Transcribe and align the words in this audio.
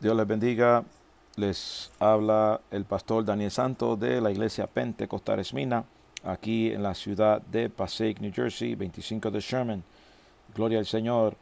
Dios 0.00 0.16
les 0.16 0.26
bendiga. 0.26 0.82
Les 1.36 1.92
habla 1.98 2.62
el 2.70 2.86
pastor 2.86 3.22
Daniel 3.22 3.50
Santos 3.50 4.00
de 4.00 4.20
la 4.22 4.30
iglesia 4.30 4.66
Pentecostal 4.66 5.40
Esmina, 5.40 5.84
aquí 6.24 6.72
en 6.72 6.82
la 6.82 6.94
ciudad 6.94 7.42
de 7.42 7.68
Passaic, 7.68 8.18
New 8.18 8.32
Jersey, 8.34 8.74
25 8.74 9.30
de 9.30 9.40
Sherman. 9.40 9.84
Gloria 10.54 10.78
al 10.78 10.86
Señor. 10.86 11.36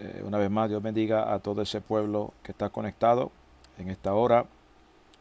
Eh, 0.00 0.22
una 0.24 0.38
vez 0.38 0.50
más, 0.50 0.68
Dios 0.68 0.82
bendiga 0.82 1.32
a 1.32 1.38
todo 1.38 1.62
ese 1.62 1.80
pueblo 1.80 2.34
que 2.42 2.50
está 2.50 2.68
conectado 2.68 3.30
en 3.78 3.90
esta 3.90 4.12
hora. 4.12 4.44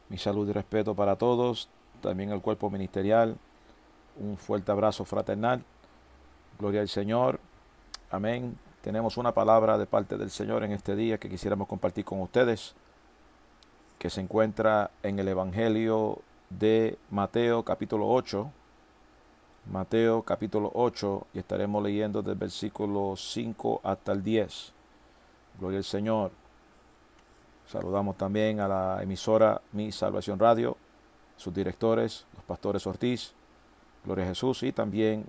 Mi 0.09 0.17
salud 0.17 0.49
y 0.49 0.51
respeto 0.51 0.95
para 0.95 1.15
todos, 1.15 1.69
también 2.01 2.31
el 2.31 2.41
cuerpo 2.41 2.71
ministerial. 2.71 3.37
Un 4.19 4.35
fuerte 4.35 4.71
abrazo 4.71 5.05
fraternal. 5.05 5.63
Gloria 6.57 6.81
al 6.81 6.89
Señor. 6.89 7.39
Amén. 8.09 8.57
Tenemos 8.87 9.17
una 9.17 9.33
palabra 9.33 9.77
de 9.77 9.85
parte 9.85 10.15
del 10.15 10.29
Señor 10.29 10.63
en 10.63 10.71
este 10.71 10.95
día 10.95 11.17
que 11.17 11.27
quisiéramos 11.27 11.67
compartir 11.67 12.05
con 12.05 12.21
ustedes, 12.21 12.73
que 13.99 14.09
se 14.09 14.21
encuentra 14.21 14.91
en 15.03 15.19
el 15.19 15.27
Evangelio 15.27 16.19
de 16.49 16.97
Mateo 17.11 17.63
capítulo 17.63 18.07
8. 18.07 18.49
Mateo 19.73 20.21
capítulo 20.21 20.71
8 20.73 21.27
y 21.33 21.39
estaremos 21.39 21.83
leyendo 21.83 22.21
del 22.21 22.35
versículo 22.35 23.15
5 23.17 23.81
hasta 23.83 24.13
el 24.13 24.23
10. 24.23 24.71
Gloria 25.59 25.79
al 25.79 25.83
Señor. 25.83 26.31
Saludamos 27.65 28.15
también 28.15 28.61
a 28.61 28.69
la 28.69 29.03
emisora 29.03 29.61
Mi 29.73 29.91
Salvación 29.91 30.39
Radio, 30.39 30.77
sus 31.35 31.53
directores, 31.53 32.25
los 32.33 32.45
pastores 32.45 32.87
Ortiz, 32.87 33.33
Gloria 34.05 34.23
a 34.23 34.27
Jesús 34.29 34.63
y 34.63 34.71
también 34.71 35.25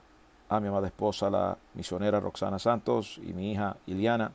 a 0.49 0.61
mi 0.61 0.69
amada 0.69 0.87
esposa, 0.87 1.29
la 1.29 1.57
misionera 1.75 2.21
Roxana 2.21 2.59
Santos, 2.59 3.19
y 3.19 3.33
mi 3.33 3.53
hija 3.53 3.77
Iliana, 3.87 4.33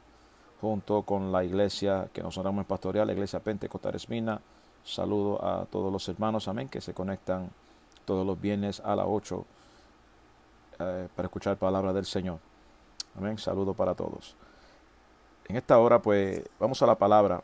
junto 0.62 1.02
con 1.02 1.32
la 1.32 1.44
iglesia 1.44 2.08
que 2.14 2.22
nos 2.22 2.38
honramos 2.38 2.62
en 2.62 2.68
pastoreal, 2.68 3.08
la 3.08 3.14
iglesia 3.14 3.40
Pentecostal 3.40 3.96
Esmina. 3.96 4.40
Saludo 4.84 5.44
a 5.44 5.66
todos 5.66 5.92
los 5.92 6.08
hermanos, 6.08 6.48
amén, 6.48 6.70
que 6.70 6.82
se 6.82 6.94
conectan 6.94 7.50
todos 8.06 8.26
los 8.26 8.40
viernes 8.40 8.80
a 8.82 8.96
las 8.96 9.06
8 9.08 9.46
eh, 10.80 11.08
para 11.16 11.26
escuchar 11.28 11.58
palabra 11.58 11.94
del 11.94 12.06
Señor. 12.06 12.40
Amén, 13.18 13.38
saludo 13.38 13.74
para 13.74 13.96
todos. 13.96 14.36
En 15.48 15.56
esta 15.56 15.80
hora, 15.80 16.00
pues, 16.00 16.44
vamos 16.60 16.82
a 16.82 16.86
la 16.86 16.96
palabra 16.96 17.42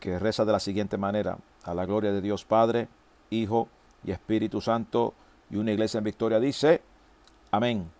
que 0.00 0.18
reza 0.18 0.44
de 0.44 0.52
la 0.52 0.60
siguiente 0.60 0.98
manera, 0.98 1.38
a 1.64 1.74
la 1.74 1.86
gloria 1.86 2.12
de 2.12 2.20
Dios 2.20 2.44
Padre, 2.44 2.88
Hijo 3.30 3.68
y 4.04 4.10
Espíritu 4.10 4.60
Santo, 4.60 5.14
y 5.50 5.56
una 5.56 5.72
iglesia 5.72 5.98
en 5.98 6.04
victoria 6.04 6.40
dice, 6.40 6.82
Amén. 7.56 7.90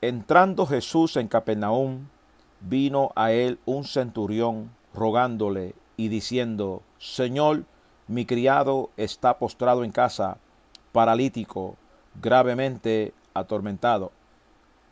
Entrando 0.00 0.64
Jesús 0.64 1.18
en 1.18 1.28
Capernaum, 1.28 2.06
vino 2.60 3.12
a 3.14 3.30
él 3.30 3.58
un 3.66 3.84
centurión 3.84 4.70
rogándole 4.94 5.74
y 5.98 6.08
diciendo, 6.08 6.80
Señor, 6.98 7.64
mi 8.08 8.24
criado 8.24 8.88
está 8.96 9.36
postrado 9.36 9.84
en 9.84 9.92
casa, 9.92 10.38
paralítico, 10.92 11.76
gravemente 12.22 13.12
atormentado. 13.34 14.12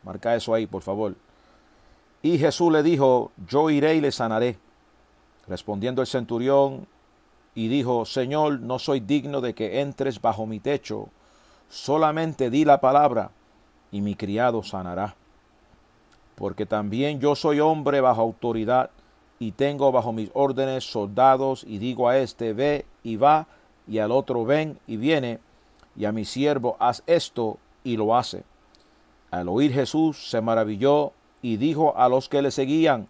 Marca 0.03 0.35
eso 0.35 0.53
ahí, 0.53 0.67
por 0.67 0.83
favor. 0.83 1.15
Y 2.21 2.37
Jesús 2.37 2.71
le 2.71 2.83
dijo, 2.83 3.31
yo 3.47 3.71
iré 3.71 3.95
y 3.95 4.01
le 4.01 4.11
sanaré. 4.11 4.59
Respondiendo 5.47 6.03
el 6.03 6.07
centurión 6.07 6.85
y 7.55 7.69
dijo, 7.69 8.05
Señor, 8.05 8.59
no 8.59 8.77
soy 8.77 8.99
digno 8.99 9.41
de 9.41 9.55
que 9.55 9.81
entres 9.81 10.21
bajo 10.21 10.45
mi 10.45 10.59
techo, 10.59 11.09
solamente 11.69 12.51
di 12.51 12.65
la 12.65 12.79
palabra 12.81 13.31
y 13.91 14.01
mi 14.01 14.15
criado 14.15 14.63
sanará. 14.63 15.15
Porque 16.35 16.65
también 16.65 17.19
yo 17.19 17.35
soy 17.35 17.59
hombre 17.59 18.01
bajo 18.01 18.21
autoridad 18.21 18.91
y 19.39 19.51
tengo 19.51 19.91
bajo 19.91 20.13
mis 20.13 20.29
órdenes 20.33 20.89
soldados 20.89 21.63
y 21.67 21.77
digo 21.77 22.07
a 22.09 22.17
este 22.17 22.53
ve 22.53 22.85
y 23.03 23.15
va 23.15 23.47
y 23.87 23.99
al 23.99 24.11
otro 24.11 24.45
ven 24.45 24.79
y 24.87 24.97
viene 24.97 25.39
y 25.95 26.05
a 26.05 26.11
mi 26.11 26.25
siervo 26.25 26.77
haz 26.79 27.03
esto 27.07 27.57
y 27.83 27.97
lo 27.97 28.15
hace. 28.15 28.43
Al 29.31 29.49
oír 29.49 29.73
Jesús 29.73 30.29
se 30.29 30.41
maravilló 30.41 31.13
y 31.41 31.57
dijo 31.57 31.95
a 31.97 32.09
los 32.09 32.29
que 32.29 32.41
le 32.41 32.51
seguían, 32.51 33.07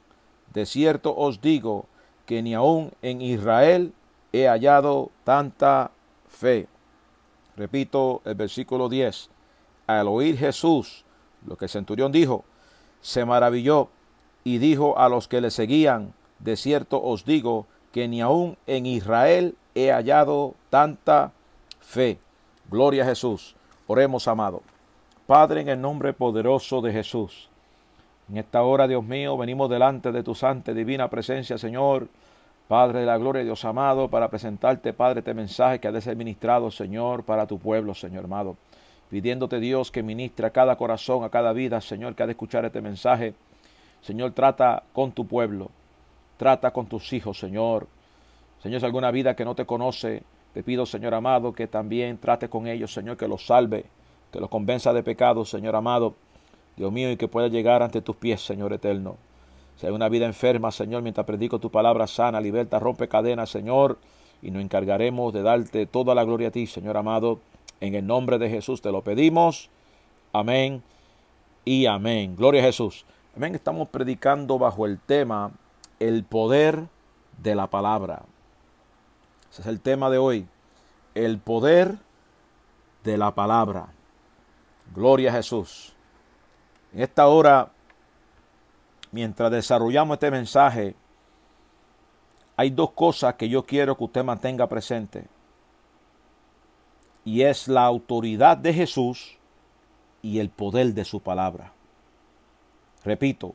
de 0.54 0.66
cierto 0.66 1.16
os 1.16 1.42
digo 1.42 1.86
que 2.26 2.42
ni 2.42 2.54
aun 2.54 2.92
en 3.02 3.22
Israel 3.22 3.94
he 4.32 4.48
hallado 4.48 5.12
tanta 5.24 5.92
fe. 6.28 6.68
Repito 7.56 8.22
el 8.26 8.36
versículo 8.36 8.90
10 8.90 9.30
al 9.98 10.08
oír 10.08 10.38
Jesús 10.38 11.04
lo 11.48 11.58
que 11.58 11.66
el 11.66 11.70
centurión 11.70 12.12
dijo, 12.12 12.44
se 13.02 13.26
maravilló 13.26 13.90
y 14.44 14.60
dijo 14.60 15.00
a 15.00 15.10
los 15.10 15.28
que 15.28 15.42
le 15.42 15.50
seguían, 15.50 16.14
de 16.40 16.58
cierto 16.58 17.02
os 17.02 17.26
digo 17.26 17.66
que 17.92 18.08
ni 18.08 18.22
aun 18.22 18.58
en 18.68 18.86
Israel 18.86 19.56
he 19.74 19.92
hallado 19.92 20.54
tanta 20.70 21.32
fe. 21.80 22.20
Gloria 22.70 23.04
a 23.04 23.08
Jesús. 23.08 23.56
Oremos, 23.88 24.28
amado. 24.28 24.62
Padre, 25.26 25.62
en 25.62 25.70
el 25.70 25.82
nombre 25.82 26.14
poderoso 26.14 26.82
de 26.82 26.92
Jesús. 26.92 27.50
En 28.30 28.38
esta 28.38 28.62
hora, 28.62 28.88
Dios 28.88 29.04
mío, 29.04 29.38
venimos 29.38 29.70
delante 29.70 30.12
de 30.12 30.22
tu 30.22 30.36
santa 30.36 30.72
y 30.72 30.76
divina 30.76 31.10
presencia, 31.10 31.58
Señor. 31.58 32.08
Padre 32.68 33.00
de 33.00 33.06
la 33.08 33.18
gloria, 33.18 33.44
Dios 33.44 33.66
amado, 33.66 34.08
para 34.08 34.30
presentarte, 34.30 34.94
Padre, 34.94 35.20
este 35.20 35.34
mensaje 35.34 35.80
que 35.80 35.88
ha 35.88 35.92
de 35.92 36.02
ser 36.02 36.16
ministrado, 36.16 36.70
Señor, 36.70 37.24
para 37.24 37.48
tu 37.48 37.58
pueblo, 37.58 37.96
Señor 37.96 38.26
amado 38.26 38.56
pidiéndote 39.10 39.60
Dios 39.60 39.92
que 39.92 40.04
ministre 40.04 40.46
a 40.46 40.52
cada 40.52 40.76
corazón, 40.78 41.24
a 41.24 41.30
cada 41.30 41.52
vida, 41.52 41.82
Señor, 41.82 42.16
que 42.16 42.24
ha 42.24 42.28
de 42.28 42.34
escuchar 42.34 42.64
este 42.66 42.82
mensaje. 42.82 43.34
Señor, 44.02 44.32
trata 44.32 44.84
con 44.94 45.12
tu 45.12 45.26
pueblo, 45.26 45.72
trata 46.38 46.72
con 46.72 46.86
tus 46.86 47.12
hijos, 47.12 47.40
Señor. 47.40 47.88
Señor, 48.62 48.80
si 48.80 48.86
alguna 48.86 49.12
vida 49.12 49.36
que 49.36 49.46
no 49.46 49.56
te 49.56 49.66
conoce, 49.66 50.24
te 50.54 50.64
pido, 50.64 50.86
Señor 50.86 51.14
amado, 51.14 51.54
que 51.54 51.68
también 51.68 52.18
trate 52.18 52.50
con 52.50 52.68
ellos, 52.68 52.94
Señor, 52.94 53.18
que 53.18 53.28
los 53.28 53.46
salve, 53.46 53.86
que 54.32 54.40
los 54.40 54.50
convenza 54.50 54.94
de 54.94 55.04
pecado, 55.04 55.44
Señor 55.44 55.76
amado. 55.76 56.16
Dios 56.78 56.92
mío, 56.92 57.12
y 57.12 57.18
que 57.18 57.28
pueda 57.28 57.48
llegar 57.48 57.82
ante 57.84 58.02
tus 58.02 58.16
pies, 58.16 58.42
Señor 58.42 58.72
eterno. 58.74 59.18
Si 59.76 59.88
hay 59.88 59.94
una 59.94 60.08
vida 60.08 60.26
enferma, 60.26 60.72
Señor, 60.72 61.02
mientras 61.02 61.26
predico 61.26 61.60
tu 61.60 61.72
palabra 61.72 62.06
sana, 62.08 62.40
liberta, 62.40 62.80
rompe 62.80 63.08
cadenas, 63.08 63.50
Señor, 63.50 63.98
y 64.42 64.52
nos 64.52 64.62
encargaremos 64.62 65.34
de 65.34 65.42
darte 65.42 65.86
toda 65.86 66.16
la 66.16 66.24
gloria 66.24 66.50
a 66.50 66.52
ti, 66.52 66.68
Señor 66.68 66.96
amado 66.96 67.40
en 67.82 67.96
el 67.96 68.06
nombre 68.06 68.38
de 68.38 68.50
Jesús 68.50 68.82
te 68.82 68.92
lo 68.92 69.04
pedimos. 69.04 69.70
Amén 70.34 70.84
y 71.66 71.86
amén. 71.86 72.36
Gloria 72.36 72.62
a 72.62 72.66
Jesús. 72.66 73.06
Amén. 73.36 73.56
Estamos 73.56 73.88
predicando 73.90 74.60
bajo 74.60 74.86
el 74.86 75.00
tema 75.00 75.52
el 76.00 76.24
poder 76.24 76.88
de 77.42 77.56
la 77.56 77.68
palabra. 77.68 78.24
Ese 79.52 79.62
es 79.62 79.68
el 79.68 79.82
tema 79.82 80.10
de 80.10 80.18
hoy. 80.18 80.48
El 81.16 81.40
poder 81.40 81.98
de 83.04 83.18
la 83.18 83.34
palabra. 83.34 83.88
Gloria 84.94 85.32
a 85.32 85.34
Jesús. 85.34 85.94
En 86.94 87.02
esta 87.02 87.28
hora, 87.28 87.72
mientras 89.12 89.52
desarrollamos 89.52 90.16
este 90.16 90.32
mensaje, 90.32 90.96
hay 92.56 92.72
dos 92.72 92.92
cosas 92.92 93.36
que 93.36 93.48
yo 93.48 93.66
quiero 93.66 93.96
que 93.96 94.04
usted 94.04 94.24
mantenga 94.24 94.68
presente 94.68 95.28
y 97.30 97.44
es 97.44 97.68
la 97.68 97.86
autoridad 97.86 98.58
de 98.58 98.74
Jesús 98.74 99.38
y 100.24 100.40
el 100.40 100.50
poder 100.50 100.96
de 100.96 101.06
su 101.06 101.20
palabra. 101.20 101.74
Repito, 103.06 103.54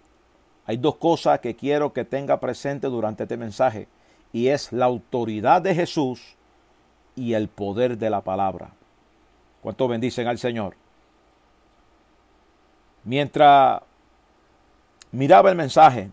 hay 0.65 0.77
dos 0.77 0.95
cosas 0.95 1.41
que 1.41 1.57
quiero 1.57 1.93
que 1.93 2.05
tenga 2.05 2.39
presente 2.39 2.87
durante 2.87 3.25
este 3.25 3.37
mensaje 3.37 3.89
y 4.33 4.47
es 4.47 4.73
la 4.73 4.85
autoridad 4.85 5.61
de 5.61 5.75
Jesús 5.75 6.37
y 7.17 7.33
el 7.33 7.49
poder 7.49 7.99
de 7.99 8.11
la 8.11 8.21
palabra. 8.21 8.71
¿Cuánto 9.61 9.89
bendicen 9.89 10.29
al 10.29 10.39
Señor? 10.39 10.77
Mientras 13.03 13.83
miraba 15.11 15.51
el 15.51 15.57
mensaje, 15.57 16.13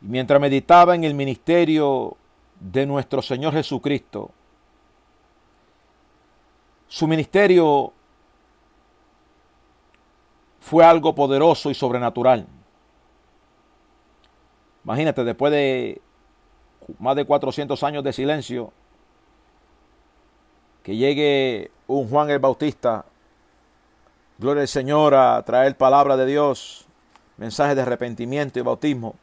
mientras 0.00 0.40
meditaba 0.40 0.94
en 0.94 1.02
el 1.02 1.14
ministerio 1.14 2.16
de 2.60 2.86
nuestro 2.86 3.22
Señor 3.22 3.54
Jesucristo, 3.54 4.30
su 6.92 7.06
ministerio 7.06 7.90
fue 10.60 10.84
algo 10.84 11.14
poderoso 11.14 11.70
y 11.70 11.74
sobrenatural. 11.74 12.46
Imagínate, 14.84 15.24
después 15.24 15.50
de 15.52 16.02
más 16.98 17.16
de 17.16 17.24
400 17.24 17.82
años 17.82 18.04
de 18.04 18.12
silencio, 18.12 18.74
que 20.82 20.94
llegue 20.94 21.70
un 21.86 22.10
Juan 22.10 22.28
el 22.28 22.40
Bautista, 22.40 23.06
gloria 24.36 24.60
al 24.60 24.68
Señor, 24.68 25.14
a 25.14 25.42
traer 25.44 25.74
palabra 25.78 26.18
de 26.18 26.26
Dios, 26.26 26.84
mensaje 27.38 27.74
de 27.74 27.80
arrepentimiento 27.80 28.58
y 28.58 28.62
bautismo. 28.62 29.14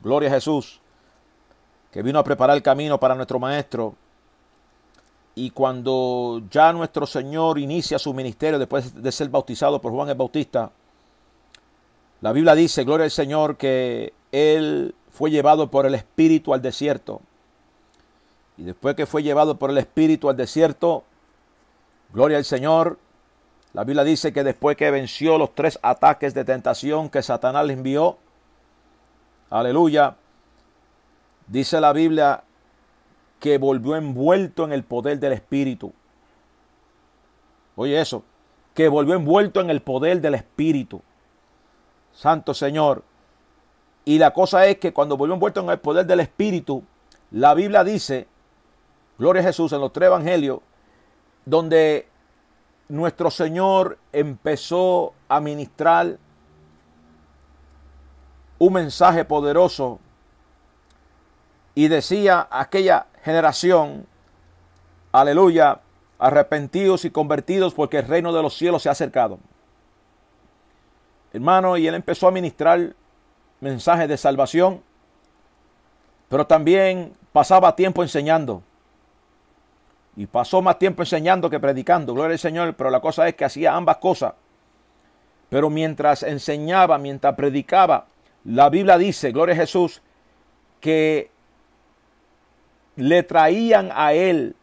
Gloria 0.00 0.28
a 0.28 0.32
Jesús, 0.32 0.80
que 1.92 2.02
vino 2.02 2.18
a 2.18 2.24
preparar 2.24 2.56
el 2.56 2.64
camino 2.64 2.98
para 2.98 3.14
nuestro 3.14 3.38
Maestro 3.38 3.94
y 5.34 5.50
cuando 5.50 6.42
ya 6.50 6.72
nuestro 6.72 7.06
Señor 7.06 7.58
inicia 7.58 7.98
su 7.98 8.14
ministerio 8.14 8.58
después 8.58 9.02
de 9.02 9.12
ser 9.12 9.28
bautizado 9.28 9.80
por 9.80 9.92
Juan 9.92 10.08
el 10.08 10.14
Bautista, 10.14 10.70
La 12.20 12.32
Biblia 12.32 12.54
dice, 12.54 12.84
gloria 12.84 13.04
al 13.04 13.10
Señor, 13.10 13.56
que 13.56 14.14
él 14.30 14.94
fue 15.10 15.30
llevado 15.30 15.70
por 15.70 15.86
el 15.86 15.94
Espíritu 15.94 16.54
al 16.54 16.62
desierto. 16.62 17.20
Y 18.56 18.62
después 18.62 18.94
que 18.94 19.06
fue 19.06 19.22
llevado 19.22 19.58
por 19.58 19.70
el 19.70 19.78
Espíritu 19.78 20.30
al 20.30 20.36
desierto, 20.36 21.04
gloria 22.12 22.38
al 22.38 22.44
Señor, 22.44 22.98
la 23.72 23.82
Biblia 23.82 24.04
dice 24.04 24.32
que 24.32 24.44
después 24.44 24.76
que 24.76 24.90
venció 24.92 25.36
los 25.36 25.54
tres 25.54 25.78
ataques 25.82 26.32
de 26.32 26.44
tentación 26.44 27.10
que 27.10 27.22
Satanás 27.22 27.66
le 27.66 27.72
envió, 27.72 28.18
aleluya, 29.50 30.16
dice 31.48 31.80
la 31.80 31.92
Biblia 31.92 32.44
que 33.44 33.58
volvió 33.58 33.94
envuelto 33.94 34.64
en 34.64 34.72
el 34.72 34.84
poder 34.84 35.20
del 35.20 35.34
Espíritu. 35.34 35.92
Oye 37.76 38.00
eso, 38.00 38.24
que 38.72 38.88
volvió 38.88 39.16
envuelto 39.16 39.60
en 39.60 39.68
el 39.68 39.82
poder 39.82 40.22
del 40.22 40.34
Espíritu. 40.34 41.02
Santo 42.10 42.54
Señor. 42.54 43.04
Y 44.06 44.16
la 44.16 44.32
cosa 44.32 44.64
es 44.66 44.78
que 44.78 44.94
cuando 44.94 45.18
volvió 45.18 45.34
envuelto 45.34 45.60
en 45.60 45.68
el 45.68 45.78
poder 45.78 46.06
del 46.06 46.20
Espíritu, 46.20 46.84
la 47.32 47.52
Biblia 47.52 47.84
dice, 47.84 48.26
Gloria 49.18 49.42
a 49.42 49.44
Jesús, 49.44 49.74
en 49.74 49.80
los 49.82 49.92
tres 49.92 50.06
evangelios, 50.06 50.60
donde 51.44 52.08
nuestro 52.88 53.30
Señor 53.30 53.98
empezó 54.10 55.12
a 55.28 55.40
ministrar 55.40 56.16
un 58.58 58.72
mensaje 58.72 59.26
poderoso 59.26 60.00
y 61.74 61.88
decía 61.88 62.46
aquella 62.50 63.06
generación, 63.22 64.06
aleluya, 65.12 65.80
arrepentidos 66.18 67.04
y 67.04 67.10
convertidos 67.10 67.74
porque 67.74 67.98
el 67.98 68.06
reino 68.06 68.32
de 68.32 68.42
los 68.42 68.56
cielos 68.56 68.82
se 68.82 68.88
ha 68.88 68.92
acercado. 68.92 69.38
Hermano, 71.32 71.76
y 71.76 71.86
él 71.86 71.94
empezó 71.94 72.28
a 72.28 72.30
ministrar 72.30 72.94
mensajes 73.60 74.08
de 74.08 74.16
salvación, 74.16 74.82
pero 76.28 76.46
también 76.46 77.14
pasaba 77.32 77.74
tiempo 77.74 78.02
enseñando. 78.02 78.62
Y 80.16 80.26
pasó 80.26 80.62
más 80.62 80.78
tiempo 80.78 81.02
enseñando 81.02 81.50
que 81.50 81.58
predicando, 81.58 82.14
gloria 82.14 82.34
al 82.34 82.38
Señor, 82.38 82.74
pero 82.74 82.88
la 82.88 83.00
cosa 83.00 83.26
es 83.26 83.34
que 83.34 83.44
hacía 83.44 83.74
ambas 83.74 83.96
cosas. 83.96 84.34
Pero 85.48 85.70
mientras 85.70 86.22
enseñaba, 86.22 86.98
mientras 86.98 87.34
predicaba, 87.34 88.06
la 88.44 88.70
Biblia 88.70 88.96
dice, 88.96 89.32
gloria 89.32 89.54
a 89.54 89.58
Jesús, 89.58 90.02
que 90.80 91.30
le 92.96 93.22
traían 93.22 93.90
a 93.94 94.12
él 94.12 94.54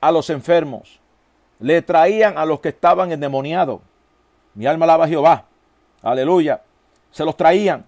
a 0.00 0.12
los 0.12 0.30
enfermos, 0.30 1.00
le 1.58 1.82
traían 1.82 2.38
a 2.38 2.44
los 2.44 2.60
que 2.60 2.68
estaban 2.68 3.12
endemoniados. 3.12 3.80
Mi 4.54 4.66
alma 4.66 4.84
alaba 4.84 5.04
a 5.04 5.08
Jehová. 5.08 5.44
Aleluya. 6.02 6.62
Se 7.10 7.24
los 7.24 7.36
traían. 7.36 7.84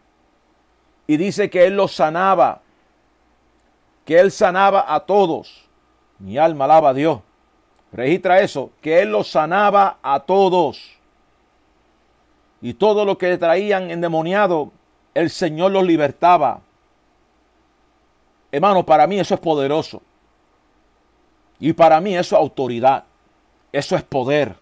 Y 1.06 1.16
dice 1.16 1.50
que 1.50 1.66
él 1.66 1.76
los 1.76 1.94
sanaba. 1.94 2.60
Que 4.04 4.18
él 4.18 4.30
sanaba 4.30 4.92
a 4.92 5.00
todos. 5.00 5.68
Mi 6.18 6.38
alma 6.38 6.64
alaba 6.64 6.90
a 6.90 6.94
Dios. 6.94 7.20
Registra 7.92 8.40
eso. 8.40 8.70
Que 8.80 9.02
él 9.02 9.10
los 9.12 9.28
sanaba 9.28 9.98
a 10.02 10.20
todos. 10.20 10.96
Y 12.60 12.74
todo 12.74 13.04
lo 13.04 13.18
que 13.18 13.28
le 13.28 13.38
traían 13.38 13.90
endemoniado, 13.90 14.72
el 15.14 15.30
Señor 15.30 15.72
los 15.72 15.84
libertaba. 15.84 16.60
Hermano, 18.56 18.86
para 18.86 19.06
mí 19.06 19.20
eso 19.20 19.34
es 19.34 19.40
poderoso. 19.40 20.00
Y 21.60 21.74
para 21.74 22.00
mí 22.00 22.16
eso 22.16 22.36
es 22.36 22.40
autoridad. 22.40 23.04
Eso 23.70 23.94
es 23.96 24.02
poder. 24.02 24.56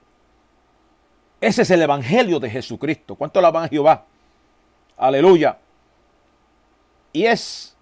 Ese 1.41 1.63
es 1.63 1.71
el 1.71 1.81
Evangelio 1.81 2.41
de 2.41 2.51
Jesucristo. 2.51 3.15
¿Cuánto 3.15 3.41
la 3.41 3.53
van 3.53 3.67
a 3.67 3.69
Jehová? 3.69 4.05
Aleluya. 4.97 5.59
Y 7.13 7.27
es 7.27 7.77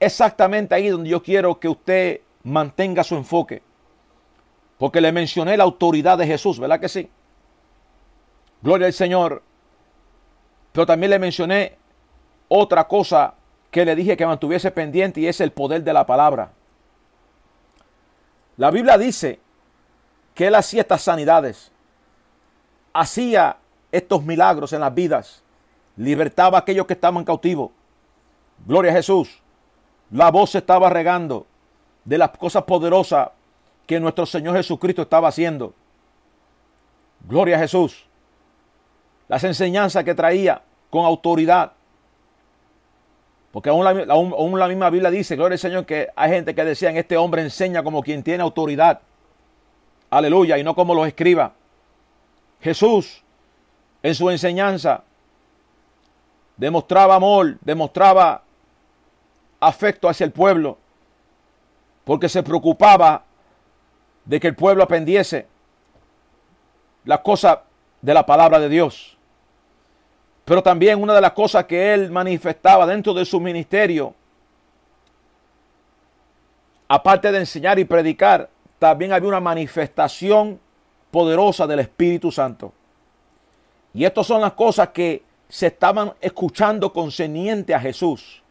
exactamente 0.00 0.74
ahí 0.74 0.88
donde 0.88 1.10
yo 1.10 1.22
quiero 1.22 1.60
que 1.60 1.68
usted 1.68 2.22
mantenga 2.44 3.04
su 3.04 3.16
enfoque. 3.16 3.62
Porque 4.78 5.02
le 5.02 5.12
mencioné 5.12 5.54
la 5.58 5.64
autoridad 5.64 6.16
de 6.16 6.26
Jesús, 6.26 6.58
¿verdad 6.58 6.80
que 6.80 6.88
sí? 6.88 7.10
Gloria 8.62 8.86
al 8.86 8.94
Señor. 8.94 9.42
Pero 10.72 10.86
también 10.86 11.10
le 11.10 11.18
mencioné 11.18 11.76
otra 12.48 12.88
cosa 12.88 13.34
que 13.70 13.84
le 13.84 13.94
dije 13.94 14.16
que 14.16 14.26
mantuviese 14.26 14.70
pendiente 14.70 15.20
y 15.20 15.26
es 15.26 15.40
el 15.40 15.52
poder 15.52 15.84
de 15.84 15.92
la 15.92 16.06
palabra. 16.06 16.52
La 18.56 18.70
Biblia 18.70 18.98
dice 18.98 19.40
que 20.34 20.46
él 20.46 20.54
hacía 20.54 20.82
estas 20.82 21.02
sanidades, 21.02 21.70
hacía 22.92 23.56
estos 23.92 24.24
milagros 24.24 24.72
en 24.72 24.80
las 24.80 24.94
vidas, 24.94 25.42
libertaba 25.96 26.58
a 26.58 26.60
aquellos 26.62 26.86
que 26.86 26.94
estaban 26.94 27.24
cautivos. 27.24 27.70
Gloria 28.66 28.90
a 28.92 28.94
Jesús. 28.94 29.40
La 30.10 30.30
voz 30.30 30.50
se 30.50 30.58
estaba 30.58 30.88
regando 30.88 31.46
de 32.04 32.18
las 32.18 32.30
cosas 32.30 32.64
poderosas 32.64 33.30
que 33.86 34.00
nuestro 34.00 34.26
Señor 34.26 34.56
Jesucristo 34.56 35.02
estaba 35.02 35.28
haciendo. 35.28 35.74
Gloria 37.26 37.56
a 37.56 37.60
Jesús. 37.60 38.06
Las 39.28 39.44
enseñanzas 39.44 40.04
que 40.04 40.14
traía 40.14 40.62
con 40.90 41.04
autoridad. 41.04 41.72
Porque 43.52 43.70
aún 43.70 43.84
la, 43.84 44.68
misma 44.68 44.90
Biblia 44.90 45.10
dice, 45.10 45.34
gloria 45.34 45.54
al 45.54 45.58
Señor, 45.58 45.86
que 45.86 46.08
hay 46.14 46.30
gente 46.30 46.54
que 46.54 46.64
decían, 46.64 46.96
este 46.96 47.16
hombre 47.16 47.42
enseña 47.42 47.82
como 47.82 48.02
quien 48.02 48.22
tiene 48.22 48.42
autoridad. 48.42 49.00
Aleluya, 50.10 50.58
y 50.58 50.64
no 50.64 50.74
como 50.74 50.94
los 50.94 51.06
escriba. 51.06 51.52
Jesús, 52.60 53.22
en 54.02 54.14
su 54.14 54.30
enseñanza, 54.30 55.02
demostraba 56.56 57.14
amor, 57.14 57.56
demostraba 57.60 58.42
afecto 59.60 60.08
hacia 60.08 60.24
el 60.24 60.32
pueblo, 60.32 60.78
porque 62.04 62.28
se 62.28 62.42
preocupaba 62.42 63.24
de 64.24 64.38
que 64.40 64.48
el 64.48 64.54
pueblo 64.54 64.82
aprendiese 64.82 65.46
las 67.04 67.20
cosas 67.20 67.58
de 68.02 68.14
la 68.14 68.26
palabra 68.26 68.58
de 68.58 68.68
Dios. 68.68 69.17
Pero 70.48 70.62
también 70.62 71.02
una 71.02 71.12
de 71.12 71.20
las 71.20 71.32
cosas 71.32 71.66
que 71.66 71.92
él 71.92 72.10
manifestaba 72.10 72.86
dentro 72.86 73.12
de 73.12 73.26
su 73.26 73.38
ministerio, 73.38 74.14
aparte 76.88 77.30
de 77.30 77.40
enseñar 77.40 77.78
y 77.78 77.84
predicar, 77.84 78.48
también 78.78 79.12
había 79.12 79.28
una 79.28 79.40
manifestación 79.40 80.58
poderosa 81.10 81.66
del 81.66 81.80
Espíritu 81.80 82.32
Santo. 82.32 82.72
Y 83.92 84.06
estas 84.06 84.26
son 84.26 84.40
las 84.40 84.54
cosas 84.54 84.88
que 84.88 85.22
se 85.50 85.66
estaban 85.66 86.14
escuchando 86.18 86.94
concerniente 86.94 87.74
a 87.74 87.80
Jesús. 87.80 88.42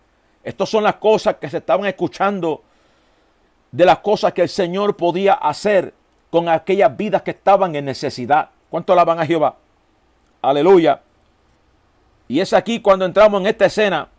Estas 0.44 0.70
son 0.70 0.84
las 0.84 0.98
cosas 0.98 1.38
que 1.38 1.50
se 1.50 1.58
estaban 1.58 1.88
escuchando 1.88 2.62
de 3.72 3.86
las 3.86 3.98
cosas 4.00 4.34
que 4.34 4.44
el 4.44 4.50
Señor 4.50 4.96
podía 4.96 5.34
hacer 5.34 5.96
con 6.30 6.48
aquellas 6.48 6.96
vidas 6.96 7.24
que 7.24 7.32
estaban 7.32 7.76
en 7.76 7.86
necesidad. 7.86 8.52
¿Cuánto 8.70 8.94
alaban 8.94 9.20
a 9.20 9.26
Jehová? 9.26 9.56
Aleluya. 10.44 11.02
Y 12.28 12.40
es 12.40 12.54
aquí 12.54 12.82
cuando 12.82 13.06
entramos 13.06 13.42
en 13.42 13.48
esta 13.48 13.66
escena 13.66 14.10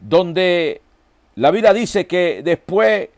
donde 0.00 0.82
la 1.36 1.50
Biblia 1.50 1.72
dice 1.72 2.06
que 2.06 2.42
después 2.44 3.08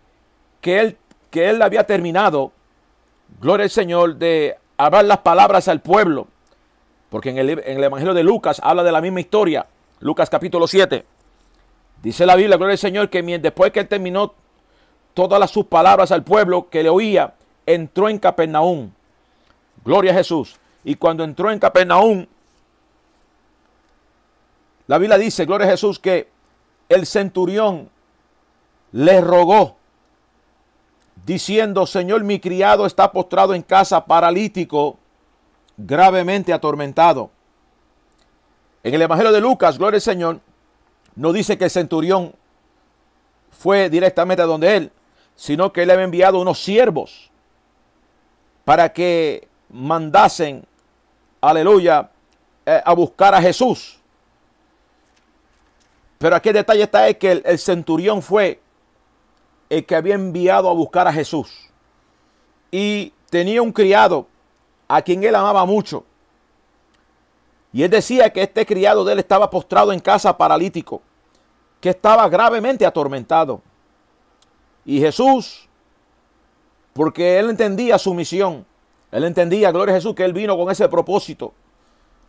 que 0.60 0.80
él, 0.80 0.96
que 1.30 1.48
él 1.48 1.62
había 1.62 1.84
terminado, 1.84 2.52
gloria 3.40 3.64
al 3.64 3.70
Señor, 3.70 4.16
de 4.16 4.56
hablar 4.76 5.04
las 5.06 5.18
palabras 5.18 5.68
al 5.68 5.80
pueblo, 5.80 6.28
porque 7.10 7.30
en 7.30 7.38
el, 7.38 7.84
Evangelio 7.84 8.14
de 8.14 8.22
Lucas 8.22 8.60
habla 8.62 8.82
de 8.82 8.92
la 8.92 9.00
misma 9.00 9.20
historia, 9.20 9.66
Lucas 10.00 10.28
capítulo 10.28 10.66
7, 10.66 11.04
dice 12.02 12.26
la 12.26 12.36
Biblia, 12.36 12.56
gloria 12.56 12.72
al 12.72 12.78
Señor, 12.78 13.08
que 13.08 13.22
después 13.38 13.72
que 13.72 13.80
él 13.80 13.88
terminó 13.88 14.34
todas 15.14 15.40
las, 15.40 15.50
sus 15.50 15.66
palabras 15.66 16.12
al 16.12 16.24
pueblo 16.24 16.68
que 16.68 16.82
le 16.82 16.88
oía, 16.88 17.34
entró 17.66 18.08
en 18.08 18.18
Capernaum. 18.18 18.90
Gloria 19.84 20.12
a 20.12 20.16
Jesús. 20.16 20.58
Y 20.82 20.96
cuando 20.96 21.24
entró 21.24 21.50
en 21.50 21.58
Capernaum, 21.58 22.26
la 24.86 24.98
Biblia 24.98 25.18
dice, 25.18 25.44
gloria 25.44 25.66
a 25.66 25.70
Jesús, 25.70 25.98
que 25.98 26.28
el 26.88 27.06
centurión 27.06 27.88
le 28.92 29.20
rogó, 29.20 29.76
diciendo, 31.24 31.86
Señor, 31.86 32.22
mi 32.22 32.38
criado 32.38 32.86
está 32.86 33.10
postrado 33.10 33.54
en 33.54 33.62
casa 33.62 34.04
paralítico, 34.04 34.98
gravemente 35.76 36.52
atormentado. 36.52 37.30
En 38.82 38.94
el 38.94 39.02
Evangelio 39.02 39.32
de 39.32 39.40
Lucas, 39.40 39.78
gloria 39.78 39.96
al 39.96 40.02
Señor, 40.02 40.40
no 41.16 41.32
dice 41.32 41.56
que 41.56 41.64
el 41.64 41.70
centurión 41.70 42.34
fue 43.50 43.88
directamente 43.88 44.42
a 44.42 44.46
donde 44.46 44.76
él, 44.76 44.92
sino 45.36 45.72
que 45.72 45.82
él 45.82 45.90
había 45.90 46.04
enviado 46.04 46.40
unos 46.40 46.62
siervos 46.62 47.30
para 48.64 48.92
que 48.92 49.48
mandasen, 49.70 50.64
aleluya, 51.40 52.10
eh, 52.66 52.82
a 52.84 52.92
buscar 52.94 53.34
a 53.34 53.40
Jesús. 53.40 53.98
Pero 56.24 56.36
aquí 56.36 56.48
el 56.48 56.54
detalle 56.54 56.84
está 56.84 57.06
es 57.06 57.18
que 57.18 57.42
el, 57.44 57.58
centurión 57.58 58.22
fue 58.22 58.58
el 59.68 59.84
que 59.84 59.94
había 59.94 60.14
enviado 60.14 60.70
a 60.70 60.72
buscar 60.72 61.06
a 61.06 61.12
Jesús. 61.12 61.68
Y 62.70 63.12
tenía 63.28 63.60
un 63.60 63.70
criado 63.70 64.26
a 64.88 65.02
quien 65.02 65.22
él 65.22 65.34
amaba 65.34 65.66
mucho. 65.66 66.02
Y 67.74 67.82
él 67.82 67.90
decía 67.90 68.32
que 68.32 68.40
este 68.40 68.64
criado 68.64 69.04
de 69.04 69.12
él 69.12 69.18
estaba 69.18 69.50
postrado 69.50 69.92
en 69.92 70.00
casa 70.00 70.34
paralítico, 70.34 71.02
que 71.78 71.90
estaba 71.90 72.26
gravemente 72.30 72.86
atormentado. 72.86 73.60
Y 74.86 75.00
Jesús, 75.00 75.68
porque 76.94 77.38
él 77.38 77.50
entendía 77.50 77.98
su 77.98 78.14
misión, 78.14 78.64
él 79.12 79.24
entendía, 79.24 79.70
gloria 79.70 79.92
a 79.92 79.98
Jesús, 79.98 80.14
que 80.14 80.24
él 80.24 80.32
vino 80.32 80.56
con 80.56 80.70
ese 80.70 80.88
propósito. 80.88 81.52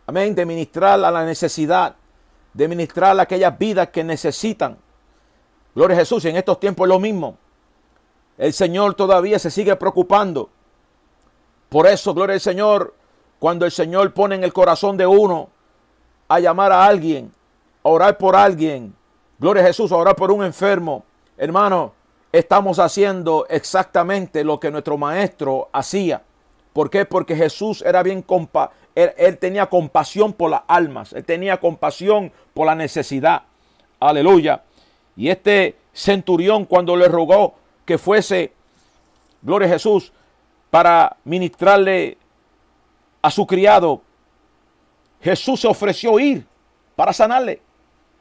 Amén, 0.06 0.34
de 0.34 0.44
ministrar 0.44 1.02
a 1.02 1.10
la 1.10 1.24
necesidad, 1.24 1.96
de 2.56 2.68
ministrar 2.68 3.18
aquellas 3.20 3.56
vidas 3.58 3.88
que 3.88 4.02
necesitan. 4.02 4.78
Gloria 5.74 5.94
a 5.94 6.00
Jesús, 6.00 6.24
y 6.24 6.30
en 6.30 6.36
estos 6.36 6.58
tiempos 6.58 6.86
es 6.86 6.88
lo 6.88 6.98
mismo. 6.98 7.36
El 8.38 8.54
Señor 8.54 8.94
todavía 8.94 9.38
se 9.38 9.50
sigue 9.50 9.76
preocupando. 9.76 10.48
Por 11.68 11.86
eso, 11.86 12.14
gloria 12.14 12.32
al 12.34 12.40
Señor, 12.40 12.94
cuando 13.38 13.66
el 13.66 13.72
Señor 13.72 14.14
pone 14.14 14.36
en 14.36 14.44
el 14.44 14.54
corazón 14.54 14.96
de 14.96 15.06
uno 15.06 15.50
a 16.28 16.40
llamar 16.40 16.72
a 16.72 16.86
alguien, 16.86 17.30
a 17.82 17.90
orar 17.90 18.16
por 18.16 18.34
alguien, 18.34 18.94
gloria 19.38 19.62
a 19.62 19.66
Jesús, 19.66 19.92
a 19.92 19.96
orar 19.96 20.16
por 20.16 20.30
un 20.30 20.42
enfermo, 20.42 21.04
hermano, 21.36 21.92
estamos 22.32 22.78
haciendo 22.78 23.46
exactamente 23.50 24.44
lo 24.44 24.58
que 24.58 24.70
nuestro 24.70 24.96
maestro 24.96 25.68
hacía. 25.74 26.22
¿Por 26.72 26.88
qué? 26.88 27.04
Porque 27.04 27.36
Jesús 27.36 27.82
era 27.82 28.02
bien 28.02 28.22
compa 28.22 28.70
él, 28.96 29.38
tenía 29.38 29.66
compasión 29.66 30.32
por 30.32 30.50
las 30.50 30.62
almas, 30.66 31.12
él 31.12 31.24
tenía 31.24 31.60
compasión 31.60 32.32
por 32.54 32.66
la 32.66 32.74
necesidad. 32.74 33.42
Aleluya. 34.00 34.62
Y 35.16 35.28
este 35.28 35.76
centurión 35.92 36.64
cuando 36.64 36.96
le 36.96 37.06
rogó 37.06 37.54
que 37.84 37.98
fuese, 37.98 38.52
gloria 39.42 39.68
a 39.68 39.72
Jesús, 39.72 40.12
para 40.70 41.16
ministrarle 41.24 42.16
a 43.20 43.30
su 43.30 43.46
criado, 43.46 44.00
Jesús 45.20 45.60
se 45.60 45.68
ofreció 45.68 46.18
ir 46.18 46.46
para 46.94 47.12
sanarle. 47.12 47.60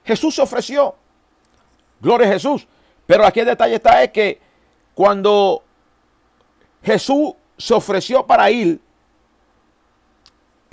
Jesús 0.03 0.35
se 0.35 0.41
ofreció. 0.41 0.95
Gloria 1.99 2.27
a 2.27 2.33
Jesús. 2.33 2.67
Pero 3.05 3.25
aquí 3.25 3.39
el 3.39 3.45
detalle 3.45 3.75
está 3.75 4.03
es 4.03 4.11
que 4.11 4.41
cuando 4.93 5.63
Jesús 6.83 7.33
se 7.57 7.73
ofreció 7.73 8.25
para 8.25 8.49
ir, 8.51 8.79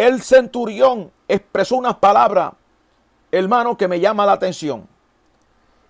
el 0.02 0.22
centurión 0.22 1.10
expresó 1.28 1.76
unas 1.76 1.96
palabras, 1.96 2.52
hermano, 3.30 3.76
que 3.76 3.88
me 3.88 4.00
llama 4.00 4.26
la 4.26 4.32
atención. 4.32 4.88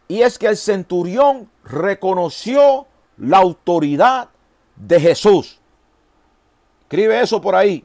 Y 0.08 0.22
es 0.22 0.38
que 0.38 0.46
el 0.46 0.56
centurión 0.56 1.50
reconoció 1.64 2.86
la 3.16 3.38
autoridad 3.38 4.28
de 4.76 5.00
Jesús. 5.00 5.60
Escribe 6.82 7.20
eso 7.20 7.40
por 7.40 7.54
ahí. 7.54 7.84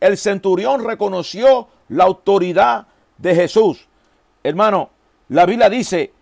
El 0.00 0.16
centurión 0.16 0.84
reconoció 0.84 1.68
la 1.88 2.04
autoridad 2.04 2.86
de 3.18 3.34
Jesús. 3.34 3.88
Hermano, 4.42 4.90
la 5.28 5.46
Biblia 5.46 5.68
dice 5.68 6.12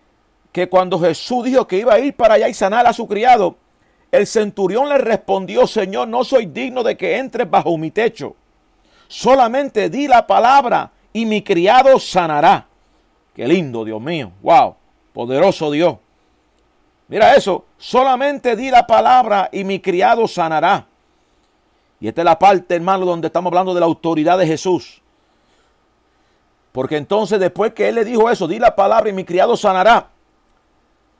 que 0.51 0.69
cuando 0.69 0.99
Jesús 0.99 1.45
dijo 1.45 1.67
que 1.67 1.77
iba 1.77 1.93
a 1.93 1.99
ir 1.99 2.15
para 2.15 2.35
allá 2.35 2.47
y 2.47 2.53
sanar 2.53 2.87
a 2.87 2.93
su 2.93 3.07
criado, 3.07 3.57
el 4.11 4.27
centurión 4.27 4.87
le 4.89 4.99
respondió, 4.99 5.67
Señor, 5.67 6.07
no 6.07 6.23
soy 6.23 6.45
digno 6.45 6.83
de 6.83 6.95
que 6.95 7.17
entres 7.17 7.49
bajo 7.49 7.77
mi 7.77 7.91
techo. 7.91 8.35
Solamente 9.13 9.91
di 9.91 10.07
la 10.07 10.25
palabra 10.25 10.89
y 11.13 11.27
mi 11.27 11.43
criado 11.43 11.99
sanará. 11.99 12.65
Qué 13.35 13.47
lindo, 13.47 13.85
Dios 13.85 14.01
mío. 14.01 14.31
Wow, 14.41 14.75
poderoso 15.13 15.69
Dios. 15.69 15.97
Mira 17.09 17.35
eso, 17.35 17.65
solamente 17.77 18.55
di 18.55 18.71
la 18.71 18.87
palabra 18.87 19.49
y 19.51 19.65
mi 19.65 19.79
criado 19.79 20.27
sanará. 20.27 20.87
Y 21.99 22.07
esta 22.07 22.21
es 22.21 22.25
la 22.25 22.39
parte, 22.39 22.73
hermano, 22.73 23.05
donde 23.05 23.27
estamos 23.27 23.51
hablando 23.51 23.75
de 23.75 23.81
la 23.81 23.85
autoridad 23.85 24.35
de 24.39 24.47
Jesús. 24.47 24.99
Porque 26.71 26.97
entonces 26.97 27.39
después 27.39 27.71
que 27.73 27.89
él 27.89 27.95
le 27.95 28.05
dijo 28.05 28.31
eso, 28.31 28.47
di 28.47 28.57
la 28.57 28.75
palabra 28.75 29.11
y 29.11 29.13
mi 29.13 29.25
criado 29.25 29.55
sanará. 29.55 30.07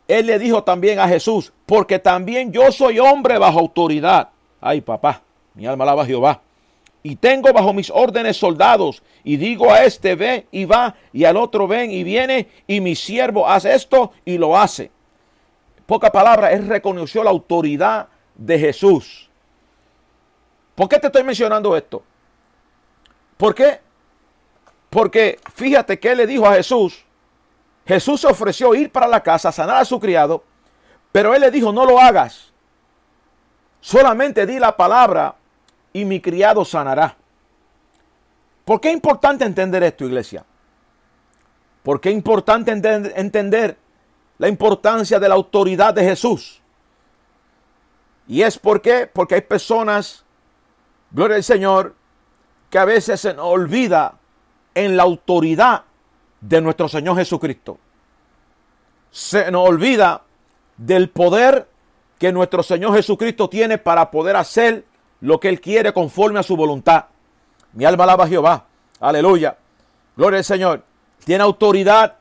Él 0.08 0.26
le 0.26 0.40
dijo 0.40 0.64
también 0.64 0.98
a 0.98 1.08
Jesús, 1.08 1.54
porque 1.68 2.00
también 2.00 2.52
yo 2.52 2.72
soy 2.72 2.98
hombre 2.98 3.38
bajo 3.38 3.60
autoridad. 3.60 4.30
Ay, 4.60 4.82
papá, 4.82 5.22
mi 5.54 5.68
alma 5.68 5.84
alaba 5.84 6.02
a 6.02 6.06
Jehová. 6.08 6.42
Y 7.04 7.18
tengo 7.18 7.52
bajo 7.52 7.74
mis 7.74 7.90
órdenes 7.90 8.38
soldados. 8.38 9.04
Y 9.26 9.36
digo 9.36 9.72
a 9.72 9.84
este 9.84 10.16
ve 10.16 10.48
y 10.52 10.64
va, 10.64 10.96
y 11.12 11.26
al 11.26 11.36
otro 11.36 11.68
ven 11.68 11.92
y 11.92 12.04
viene, 12.04 12.48
y 12.66 12.80
mi 12.80 12.96
siervo 12.96 13.48
hace 13.48 13.76
esto 13.76 14.14
y 14.24 14.38
lo 14.38 14.58
hace. 14.58 14.90
Poca 15.86 16.12
palabra, 16.12 16.54
él 16.54 16.68
reconoció 16.68 17.24
la 17.24 17.30
autoridad 17.30 18.08
de 18.36 18.58
Jesús. 18.58 19.30
¿Por 20.76 20.88
qué 20.88 20.98
te 20.98 21.08
estoy 21.08 21.24
mencionando 21.24 21.76
esto? 21.76 22.04
¿Por 23.38 23.54
qué? 23.54 23.82
Porque 24.90 25.40
fíjate 25.54 26.00
que 26.00 26.16
le 26.16 26.26
dijo 26.26 26.48
a 26.48 26.54
Jesús, 26.54 27.04
Jesús 27.86 28.22
se 28.22 28.28
ofreció 28.28 28.74
ir 28.74 28.92
para 28.92 29.08
la 29.08 29.22
casa, 29.22 29.52
sanar 29.52 29.78
a 29.78 29.86
su 29.86 30.00
criado, 30.00 30.44
pero 31.12 31.36
él 31.36 31.42
le 31.42 31.52
dijo, 31.52 31.74
no 31.74 31.86
lo 31.86 32.00
hagas. 32.00 32.54
Solamente 33.82 34.46
di 34.46 34.58
la 34.60 34.78
palabra 34.78 35.36
y 35.94 36.04
mi 36.06 36.20
criado 36.20 36.66
sanará. 36.66 37.16
¿Por 38.66 38.82
qué 38.82 38.90
es 38.90 38.96
importante 38.96 39.46
entender 39.46 39.84
esto, 39.84 40.06
iglesia? 40.06 40.44
¿Por 41.84 42.02
qué 42.02 42.10
es 42.10 42.16
importante 42.16 42.72
entender 42.72 43.78
la 44.38 44.48
importancia 44.48 45.20
de 45.20 45.30
la 45.30 45.36
autoridad 45.36 45.94
de 45.94 46.04
Jesús? 46.04 46.62
Y 48.28 48.42
es 48.42 48.58
porque, 48.58 49.06
porque 49.06 49.36
hay 49.36 49.42
personas, 49.42 50.24
gloria 51.12 51.36
al 51.36 51.44
Señor, 51.44 51.94
que 52.70 52.80
a 52.80 52.86
veces 52.86 53.20
se 53.20 53.34
nos 53.34 53.46
olvida 53.46 54.18
en 54.74 54.98
la 54.98 55.04
autoridad 55.04 55.84
de 56.42 56.62
nuestro 56.62 56.88
Señor 56.88 57.18
Jesucristo. 57.18 57.78
Se 59.12 59.52
nos 59.52 59.68
olvida 59.68 60.24
del 60.78 61.10
poder 61.10 61.68
que 62.18 62.32
nuestro 62.32 62.64
Señor 62.64 62.96
Jesucristo 62.96 63.50
tiene 63.50 63.78
para 63.78 64.10
poder 64.10 64.38
hacer 64.38 64.86
lo 65.24 65.40
que 65.40 65.48
Él 65.48 65.62
quiere 65.62 65.94
conforme 65.94 66.40
a 66.40 66.44
su 66.44 66.58
voluntad. 66.58 67.06
Mi 67.72 67.86
alma 67.86 68.04
alaba 68.04 68.26
a 68.26 68.28
Jehová. 68.28 68.66
Aleluya. 69.00 69.56
Gloria 70.18 70.40
al 70.40 70.44
Señor. 70.44 70.84
Tiene 71.24 71.46
autoridad 71.46 72.16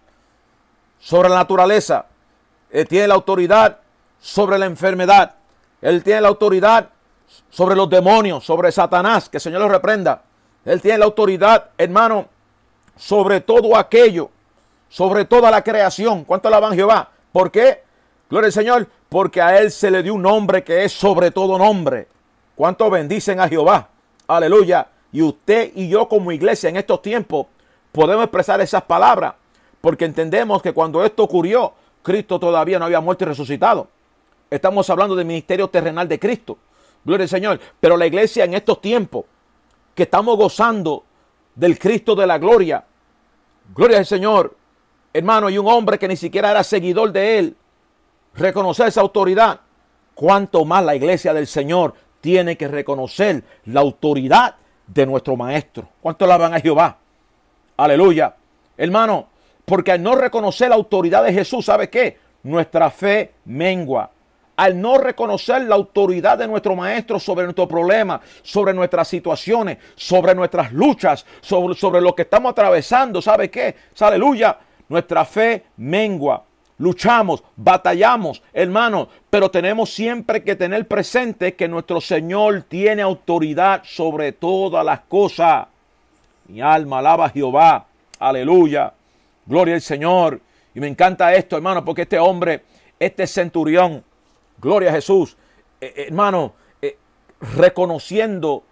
sobre 1.00 1.28
la 1.28 1.34
naturaleza. 1.34 2.06
Él 2.70 2.86
tiene 2.86 3.08
la 3.08 3.14
autoridad 3.14 3.80
sobre 4.20 4.56
la 4.56 4.66
enfermedad. 4.66 5.34
Él 5.80 6.04
tiene 6.04 6.20
la 6.20 6.28
autoridad 6.28 6.90
sobre 7.50 7.74
los 7.74 7.90
demonios, 7.90 8.44
sobre 8.44 8.70
Satanás. 8.70 9.28
Que 9.28 9.38
el 9.38 9.42
Señor 9.42 9.62
lo 9.62 9.68
reprenda. 9.68 10.22
Él 10.64 10.80
tiene 10.80 10.98
la 10.98 11.06
autoridad, 11.06 11.70
hermano, 11.76 12.28
sobre 12.96 13.40
todo 13.40 13.76
aquello, 13.76 14.30
sobre 14.88 15.24
toda 15.24 15.50
la 15.50 15.64
creación. 15.64 16.22
¿Cuánto 16.22 16.46
alaban 16.46 16.74
Jehová? 16.74 17.10
¿Por 17.32 17.50
qué? 17.50 17.82
Gloria 18.30 18.46
al 18.46 18.52
Señor. 18.52 18.88
Porque 19.08 19.42
a 19.42 19.58
Él 19.58 19.72
se 19.72 19.90
le 19.90 20.04
dio 20.04 20.14
un 20.14 20.22
nombre 20.22 20.62
que 20.62 20.84
es 20.84 20.92
sobre 20.92 21.32
todo 21.32 21.58
nombre. 21.58 22.06
¿Cuánto 22.54 22.90
bendicen 22.90 23.40
a 23.40 23.48
Jehová? 23.48 23.88
Aleluya. 24.26 24.88
Y 25.12 25.22
usted 25.22 25.72
y 25.74 25.88
yo 25.88 26.08
como 26.08 26.32
iglesia 26.32 26.68
en 26.70 26.76
estos 26.76 27.02
tiempos 27.02 27.46
podemos 27.92 28.24
expresar 28.24 28.60
esas 28.60 28.82
palabras 28.82 29.34
porque 29.80 30.04
entendemos 30.04 30.62
que 30.62 30.72
cuando 30.72 31.04
esto 31.04 31.24
ocurrió, 31.24 31.74
Cristo 32.02 32.38
todavía 32.38 32.78
no 32.78 32.84
había 32.84 33.00
muerto 33.00 33.24
y 33.24 33.26
resucitado. 33.26 33.88
Estamos 34.48 34.88
hablando 34.88 35.16
del 35.16 35.26
ministerio 35.26 35.68
terrenal 35.68 36.08
de 36.08 36.18
Cristo. 36.18 36.56
Gloria 37.04 37.24
al 37.24 37.28
Señor. 37.28 37.60
Pero 37.80 37.96
la 37.96 38.06
iglesia 38.06 38.44
en 38.44 38.54
estos 38.54 38.80
tiempos 38.80 39.24
que 39.94 40.04
estamos 40.04 40.36
gozando 40.36 41.04
del 41.54 41.78
Cristo 41.78 42.14
de 42.14 42.26
la 42.26 42.38
gloria. 42.38 42.84
Gloria 43.74 43.98
al 43.98 44.06
Señor. 44.06 44.56
Hermano, 45.12 45.50
y 45.50 45.58
un 45.58 45.66
hombre 45.66 45.98
que 45.98 46.08
ni 46.08 46.16
siquiera 46.16 46.50
era 46.50 46.62
seguidor 46.62 47.12
de 47.12 47.38
él, 47.38 47.56
reconocer 48.34 48.86
esa 48.86 49.00
autoridad. 49.00 49.60
Cuanto 50.14 50.64
más 50.64 50.84
la 50.84 50.94
iglesia 50.94 51.34
del 51.34 51.46
Señor 51.46 51.94
tiene 52.22 52.56
que 52.56 52.68
reconocer 52.68 53.42
la 53.66 53.80
autoridad 53.80 54.54
de 54.86 55.04
nuestro 55.04 55.36
Maestro. 55.36 55.88
¿Cuánto 56.00 56.24
alaban 56.24 56.54
a 56.54 56.60
Jehová? 56.60 56.96
Aleluya. 57.76 58.34
Hermano, 58.78 59.28
porque 59.66 59.92
al 59.92 60.02
no 60.02 60.14
reconocer 60.14 60.70
la 60.70 60.76
autoridad 60.76 61.24
de 61.24 61.32
Jesús, 61.34 61.66
¿sabe 61.66 61.90
qué? 61.90 62.18
Nuestra 62.44 62.90
fe 62.90 63.34
mengua. 63.44 64.10
Al 64.56 64.80
no 64.80 64.98
reconocer 64.98 65.62
la 65.62 65.74
autoridad 65.74 66.38
de 66.38 66.46
nuestro 66.46 66.76
Maestro 66.76 67.18
sobre 67.18 67.44
nuestro 67.44 67.66
problema, 67.66 68.20
sobre 68.42 68.72
nuestras 68.72 69.08
situaciones, 69.08 69.78
sobre 69.96 70.34
nuestras 70.34 70.72
luchas, 70.72 71.26
sobre, 71.40 71.74
sobre 71.74 72.00
lo 72.00 72.14
que 72.14 72.22
estamos 72.22 72.52
atravesando, 72.52 73.20
¿sabe 73.20 73.50
qué? 73.50 73.74
Aleluya. 73.98 74.58
Nuestra 74.88 75.24
fe 75.24 75.64
mengua 75.76 76.44
luchamos, 76.82 77.44
batallamos, 77.54 78.42
hermanos, 78.52 79.06
pero 79.30 79.52
tenemos 79.52 79.94
siempre 79.94 80.42
que 80.42 80.56
tener 80.56 80.88
presente 80.88 81.54
que 81.54 81.68
nuestro 81.68 82.00
Señor 82.00 82.62
tiene 82.62 83.02
autoridad 83.02 83.82
sobre 83.84 84.32
todas 84.32 84.84
las 84.84 85.02
cosas. 85.02 85.68
Mi 86.48 86.60
alma 86.60 86.98
alaba 86.98 87.26
a 87.26 87.30
Jehová, 87.30 87.86
aleluya, 88.18 88.92
gloria 89.46 89.76
al 89.76 89.80
Señor. 89.80 90.40
Y 90.74 90.80
me 90.80 90.88
encanta 90.88 91.32
esto, 91.32 91.56
hermano, 91.56 91.84
porque 91.84 92.02
este 92.02 92.18
hombre, 92.18 92.64
este 92.98 93.28
centurión, 93.28 94.02
gloria 94.60 94.90
a 94.90 94.94
Jesús, 94.94 95.36
eh, 95.80 95.94
eh, 95.96 96.04
hermano, 96.08 96.54
eh, 96.82 96.96
reconociendo, 97.56 98.64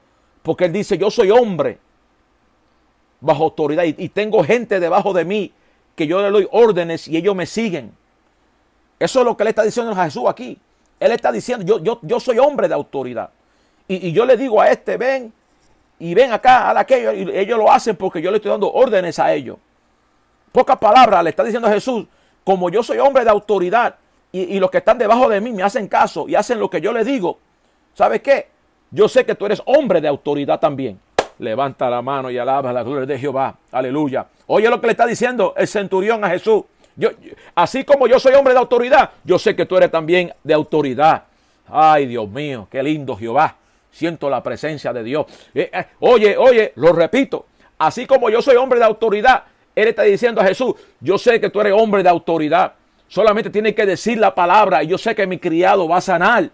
porque 0.43 0.65
él 0.65 0.73
dice, 0.73 0.99
yo 0.99 1.13
soy 1.13 1.31
hombre. 1.31 1.79
bajo 3.21 3.45
autoridad 3.45 3.85
y, 3.85 3.95
y 3.97 4.09
tengo 4.09 4.43
gente 4.43 4.81
debajo 4.81 5.13
de 5.13 5.25
mí 5.25 5.53
que 5.95 6.09
yo 6.09 6.23
le 6.23 6.31
doy 6.31 6.49
órdenes 6.51 7.07
y 7.07 7.17
ellos 7.17 7.37
me 7.37 7.47
siguen. 7.47 8.00
Eso 9.01 9.21
es 9.21 9.25
lo 9.25 9.35
que 9.35 9.45
le 9.45 9.51
está 9.51 9.63
diciendo 9.63 9.93
a 9.93 10.05
Jesús 10.05 10.25
aquí. 10.29 10.59
Él 11.01 11.13
está 11.13 11.33
diciendo, 11.33 11.65
yo, 11.65 11.83
yo, 11.83 11.99
yo 12.03 12.21
soy 12.21 12.39
hombre 12.39 12.69
de 12.69 12.75
autoridad. 12.75 13.31
Y, 13.89 14.09
y, 14.09 14.13
yo 14.13 14.27
le 14.27 14.37
digo 14.37 14.61
a 14.61 14.71
este, 14.71 14.99
ven 14.99 15.33
y 15.99 16.13
ven 16.13 16.33
acá, 16.33 16.71
a 16.71 16.79
aquello. 16.79 17.13
Y 17.13 17.37
ellos 17.37 17.59
lo 17.59 17.73
hacen 17.73 17.97
porque 17.97 18.21
yo 18.21 18.31
le 18.31 18.37
estoy 18.37 18.51
dando 18.51 18.71
órdenes 18.71 19.19
a 19.19 19.33
ellos. 19.33 19.57
Pocas 20.53 20.77
palabras 20.77 21.25
le 21.25 21.31
está 21.31 21.43
diciendo 21.43 21.67
a 21.67 21.73
Jesús, 21.73 22.07
como 22.45 22.69
yo 22.69 22.83
soy 22.83 22.99
hombre 22.99 23.25
de 23.25 23.31
autoridad 23.31 23.97
y, 24.33 24.57
y, 24.57 24.61
los 24.61 24.71
que 24.71 24.79
están 24.79 24.99
debajo 24.99 25.29
de 25.29 25.41
mí 25.41 25.51
me 25.51 25.63
hacen 25.63 25.89
caso 25.89 26.29
y 26.29 26.35
hacen 26.35 26.61
lo 26.61 26.69
que 26.69 26.81
yo 26.83 26.93
les 26.93 27.07
digo. 27.07 27.39
¿Sabes 27.95 28.21
qué? 28.21 28.49
Yo 28.91 29.09
sé 29.09 29.25
que 29.25 29.35
tú 29.35 29.47
eres 29.47 29.63
hombre 29.65 30.01
de 30.01 30.09
autoridad 30.09 30.61
también. 30.61 31.01
Levanta 31.39 31.89
la 31.89 32.03
mano 32.03 32.31
y 32.31 32.37
alaba 32.37 32.73
la 32.73 32.83
gloria 32.83 33.07
de 33.07 33.19
Jehová. 33.19 33.55
Aleluya. 33.73 34.27
Oye 34.47 34.69
lo 34.69 34.81
que 34.81 34.89
le 34.89 34.93
está 34.93 35.07
diciendo 35.07 35.55
el 35.57 35.67
centurión 35.67 36.23
a 36.23 36.29
Jesús. 36.29 36.65
Así 37.55 37.85
como 37.85 38.07
yo 38.07 38.19
soy 38.19 38.35
hombre 38.35 38.53
de 38.53 38.61
autoridad, 38.61 39.11
yo 39.25 39.39
sé 39.39 39.55
que 39.57 39.67
tú 39.67 39.77
eres 39.77 39.91
también 39.91 40.33
de 40.43 40.55
autoridad. 40.55 41.25
Ay, 41.69 42.07
Dios 42.07 42.29
mío, 42.29 42.67
qué 42.71 42.83
lindo 42.83 43.17
Jehová. 43.17 43.57
Siento 43.93 44.31
la 44.31 44.43
presencia 44.43 44.93
de 44.93 45.03
Dios. 45.03 45.27
Eh, 45.55 45.71
eh, 45.73 45.87
oye, 46.01 46.37
oye, 46.37 46.73
lo 46.77 46.93
repito. 46.93 47.47
Así 47.79 48.07
como 48.07 48.29
yo 48.31 48.43
soy 48.43 48.57
hombre 48.57 48.79
de 48.79 48.85
autoridad, 48.85 49.45
Él 49.75 49.89
está 49.89 50.03
diciendo 50.03 50.41
a 50.41 50.45
Jesús, 50.45 50.75
yo 51.01 51.19
sé 51.19 51.41
que 51.41 51.51
tú 51.51 51.61
eres 51.61 51.73
hombre 51.73 52.03
de 52.03 52.09
autoridad. 52.09 52.75
Solamente 53.09 53.51
tienes 53.51 53.75
que 53.75 53.87
decir 53.87 54.19
la 54.19 54.35
palabra 54.35 54.83
y 54.85 54.89
yo 54.89 54.99
sé 54.99 55.15
que 55.15 55.27
mi 55.27 55.39
criado 55.39 55.89
va 55.89 55.97
a 55.97 56.01
sanar. 56.01 56.51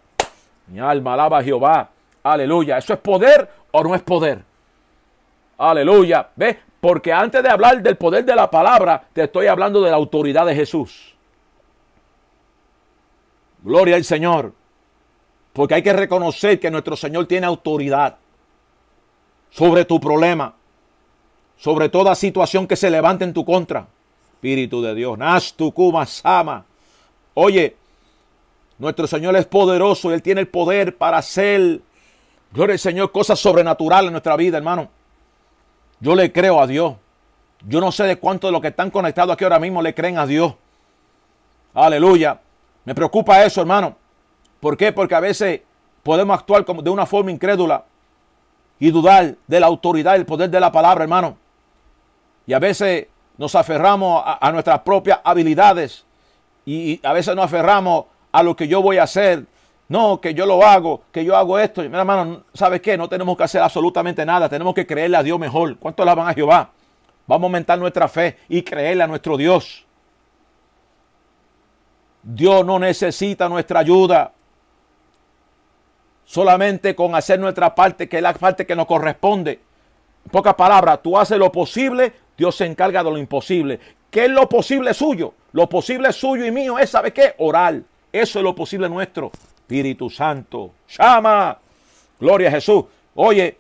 Mi 0.69 0.79
alma 0.81 1.15
alaba 1.15 1.39
a 1.39 1.43
Jehová. 1.43 1.91
Aleluya. 2.23 2.79
¿Eso 2.79 2.93
es 2.95 2.99
poder 2.99 3.49
o 3.71 3.83
no 3.85 3.95
es 3.95 4.03
poder? 4.03 4.41
Aleluya. 5.59 6.29
¿Ves? 6.35 6.57
Porque 6.87 7.13
antes 7.13 7.43
de 7.43 7.49
hablar 7.49 7.83
del 7.83 7.97
poder 7.97 8.25
de 8.25 8.37
la 8.37 8.49
palabra, 8.49 9.09
te 9.13 9.25
estoy 9.25 9.49
hablando 9.49 9.83
de 9.83 9.91
la 9.91 9.97
autoridad 9.97 10.47
de 10.47 10.55
Jesús. 10.55 11.17
Gloria 13.65 13.97
al 13.97 14.05
Señor. 14.05 14.53
Porque 15.53 15.75
hay 15.75 15.83
que 15.83 15.93
reconocer 15.93 16.61
que 16.61 16.71
nuestro 16.71 16.95
Señor 16.95 17.27
tiene 17.27 17.45
autoridad 17.45 18.19
sobre 19.51 19.85
tu 19.85 19.99
problema, 19.99 20.55
sobre 21.57 21.89
toda 21.89 22.15
situación 22.15 22.69
que 22.69 22.77
se 22.77 22.89
levante 22.89 23.25
en 23.25 23.33
tu 23.33 23.45
contra. 23.45 23.89
Espíritu 24.35 24.81
de 24.81 24.95
Dios, 24.95 25.19
Nastu 25.19 25.73
Kuma 25.73 26.07
Sama. 26.07 26.65
Oye, 27.35 27.75
nuestro 28.79 29.09
Señor 29.09 29.35
es 29.35 29.47
poderoso 29.47 30.13
y 30.13 30.15
Él 30.15 30.23
tiene 30.23 30.43
el 30.43 30.47
poder 30.47 30.97
para 30.97 31.19
hacer, 31.19 31.81
gloria 32.53 32.75
al 32.75 32.79
Señor, 32.79 33.11
cosas 33.11 33.41
sobrenaturales 33.41 34.07
en 34.07 34.13
nuestra 34.13 34.37
vida, 34.37 34.57
hermano. 34.57 34.89
Yo 36.07 36.15
le 36.15 36.31
creo 36.31 36.61
a 36.61 36.69
Dios. 36.69 36.95
Yo 37.67 37.81
no 37.81 37.91
sé 37.91 38.05
de 38.05 38.17
cuántos 38.17 38.47
de 38.47 38.53
los 38.53 38.61
que 38.61 38.69
están 38.69 38.93
conectados 38.93 39.35
aquí 39.35 39.43
ahora 39.43 39.59
mismo 39.59 39.83
le 39.83 39.93
creen 39.93 40.19
a 40.19 40.25
Dios. 40.25 40.55
Aleluya. 41.75 42.41
Me 42.85 42.95
preocupa 42.95 43.45
eso, 43.45 43.61
hermano. 43.61 43.97
¿Por 44.61 44.77
qué? 44.77 44.93
Porque 44.93 45.17
a 45.17 45.21
veces 45.21 45.63
podemos 46.05 46.39
actuar 46.39 46.65
como 46.65 46.81
de 46.81 46.91
una 46.91 47.07
forma 47.07 47.33
incrédula 47.33 47.87
y 48.79 48.93
dudar 48.93 49.35
de 49.49 49.59
la 49.59 49.67
autoridad 49.67 50.15
y 50.15 50.19
el 50.19 50.27
poder 50.27 50.49
de 50.49 50.61
la 50.61 50.71
palabra, 50.71 51.03
hermano. 51.03 51.39
Y 52.47 52.53
a 52.53 52.61
veces 52.61 53.09
nos 53.37 53.57
aferramos 53.57 54.23
a, 54.25 54.47
a 54.47 54.53
nuestras 54.53 54.79
propias 54.83 55.19
habilidades 55.25 56.05
y, 56.65 56.93
y, 56.93 57.01
a 57.03 57.15
veces 57.15 57.35
nos 57.35 57.47
aferramos 57.47 58.05
a 58.31 58.45
lo 58.45 58.55
que 58.55 58.69
yo 58.69 58.81
voy 58.81 58.99
a 58.99 59.03
hacer. 59.03 59.45
No, 59.89 60.21
que 60.21 60.35
yo 60.35 60.47
lo 60.47 60.65
hago, 60.65 61.03
que 61.13 61.25
yo 61.25 61.37
hago 61.37 61.59
esto. 61.59 61.83
Y, 61.83 61.87
hermano, 61.87 62.45
¿sabes 62.53 62.81
qué? 62.81 62.97
No 62.97 63.09
tenemos 63.09 63.37
que 63.37 63.45
hacer 63.45 63.63
absolutamente 63.63 64.25
nada. 64.27 64.49
Tenemos 64.49 64.75
que 64.75 64.87
creerle 64.87 65.17
a 65.17 65.23
Dios 65.23 65.39
mejor. 65.39 65.77
¿Cuánto 65.79 66.03
alaban 66.03 66.29
a 66.29 66.35
Jehová? 66.35 66.71
Vamos 67.27 67.45
a 67.45 67.47
aumentar 67.47 67.79
nuestra 67.79 68.09
fe 68.09 68.39
y 68.49 68.63
creerle 68.63 69.05
a 69.05 69.07
nuestro 69.07 69.37
Dios. 69.37 69.85
Dios 72.23 72.67
no 72.67 72.79
necesita 72.81 73.49
nuestra 73.49 73.81
ayuda. 73.81 74.33
Solamente 76.25 76.97
con 76.97 77.15
hacer 77.15 77.39
nuestra 77.39 77.73
parte, 77.73 78.09
que 78.09 78.17
es 78.17 78.23
la 78.23 78.35
parte 78.35 78.67
que 78.67 78.75
nos 78.75 78.87
corresponde. 78.87 79.61
En 80.25 80.31
pocas 80.33 80.55
palabras, 80.55 81.01
tú 81.01 81.17
haces 81.17 81.39
lo 81.39 81.53
posible, 81.53 82.13
Dios 82.37 82.57
se 82.57 82.67
encarga 82.67 83.05
de 83.05 83.11
lo 83.13 83.19
imposible. 83.19 83.79
¿Qué 84.11 84.25
es 84.25 84.31
lo 84.31 84.49
posible 84.49 84.93
suyo? 84.93 85.35
Lo 85.53 85.69
posible 85.69 86.13
suyo 86.13 86.45
y 86.45 86.51
mío 86.51 86.81
es, 86.81 86.91
¿sabe 86.91 87.13
qué? 87.13 87.35
Orar. 87.39 87.81
Eso 88.13 88.39
es 88.41 88.43
lo 88.43 88.55
posible 88.57 88.89
nuestro. 88.89 89.31
Espíritu 89.67 90.09
Santo, 90.09 90.75
llama. 90.97 91.59
Gloria 92.21 92.49
a 92.49 92.53
Jesús. 92.53 92.85
Oye, 93.17 93.59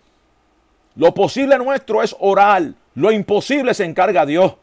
lo 0.95 1.13
posible 1.13 1.59
nuestro 1.59 2.01
es 2.01 2.15
orar. 2.21 2.63
Lo 2.95 3.11
imposible 3.11 3.75
se 3.75 3.85
encarga 3.85 4.25
Dios. 4.25 4.55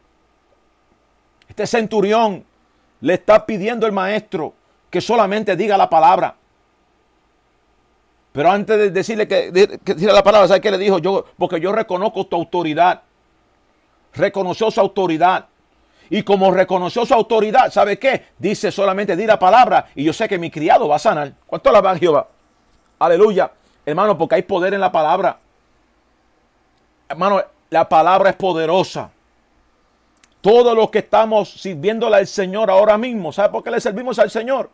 Este 1.46 1.66
centurión 1.66 2.44
le 3.02 3.14
está 3.14 3.44
pidiendo 3.44 3.84
al 3.84 3.92
maestro 3.92 4.54
que 4.88 5.02
solamente 5.02 5.54
diga 5.54 5.76
la 5.76 5.90
palabra. 5.90 6.34
Pero 8.32 8.50
antes 8.50 8.78
de 8.78 8.90
decirle 8.90 9.28
que, 9.28 9.50
de, 9.50 9.78
que 9.84 9.94
diga 9.94 10.14
la 10.14 10.24
palabra, 10.24 10.48
¿sabe 10.48 10.62
qué 10.62 10.70
le 10.70 10.78
dijo? 10.78 10.98
Yo, 10.98 11.26
porque 11.36 11.60
yo 11.60 11.72
reconozco 11.72 12.26
tu 12.26 12.36
autoridad. 12.36 13.02
Reconoció 14.14 14.70
su 14.70 14.80
autoridad. 14.80 15.46
Y 16.14 16.22
como 16.22 16.52
reconoció 16.52 17.04
su 17.04 17.12
autoridad, 17.12 17.72
¿sabe 17.72 17.98
qué? 17.98 18.26
Dice 18.38 18.70
solamente 18.70 19.16
di 19.16 19.26
la 19.26 19.36
palabra 19.36 19.86
y 19.96 20.04
yo 20.04 20.12
sé 20.12 20.28
que 20.28 20.38
mi 20.38 20.48
criado 20.48 20.86
va 20.86 20.94
a 20.94 21.00
sanar. 21.00 21.32
¿Cuánto 21.44 21.72
la 21.72 21.80
va 21.80 21.98
Jehová? 21.98 22.28
Aleluya. 23.00 23.50
Hermano, 23.84 24.16
porque 24.16 24.36
hay 24.36 24.42
poder 24.42 24.74
en 24.74 24.80
la 24.80 24.92
palabra. 24.92 25.40
Hermano, 27.08 27.42
la 27.68 27.88
palabra 27.88 28.30
es 28.30 28.36
poderosa. 28.36 29.10
Todos 30.40 30.76
los 30.76 30.88
que 30.88 31.00
estamos 31.00 31.50
sirviéndole 31.50 32.14
al 32.14 32.28
Señor 32.28 32.70
ahora 32.70 32.96
mismo, 32.96 33.32
¿sabe 33.32 33.48
por 33.48 33.64
qué 33.64 33.72
le 33.72 33.80
servimos 33.80 34.16
al 34.20 34.30
Señor? 34.30 34.70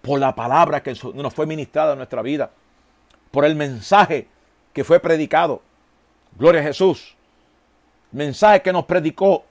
Por 0.00 0.20
la 0.20 0.32
palabra 0.32 0.80
que 0.80 0.94
nos 1.12 1.34
fue 1.34 1.46
ministrada 1.46 1.94
en 1.94 1.98
nuestra 1.98 2.22
vida. 2.22 2.50
Por 3.32 3.44
el 3.44 3.56
mensaje 3.56 4.28
que 4.72 4.84
fue 4.84 5.00
predicado. 5.00 5.60
Gloria 6.38 6.60
a 6.60 6.64
Jesús. 6.64 7.16
Mensaje 8.12 8.62
que 8.62 8.72
nos 8.72 8.84
predicó 8.84 9.49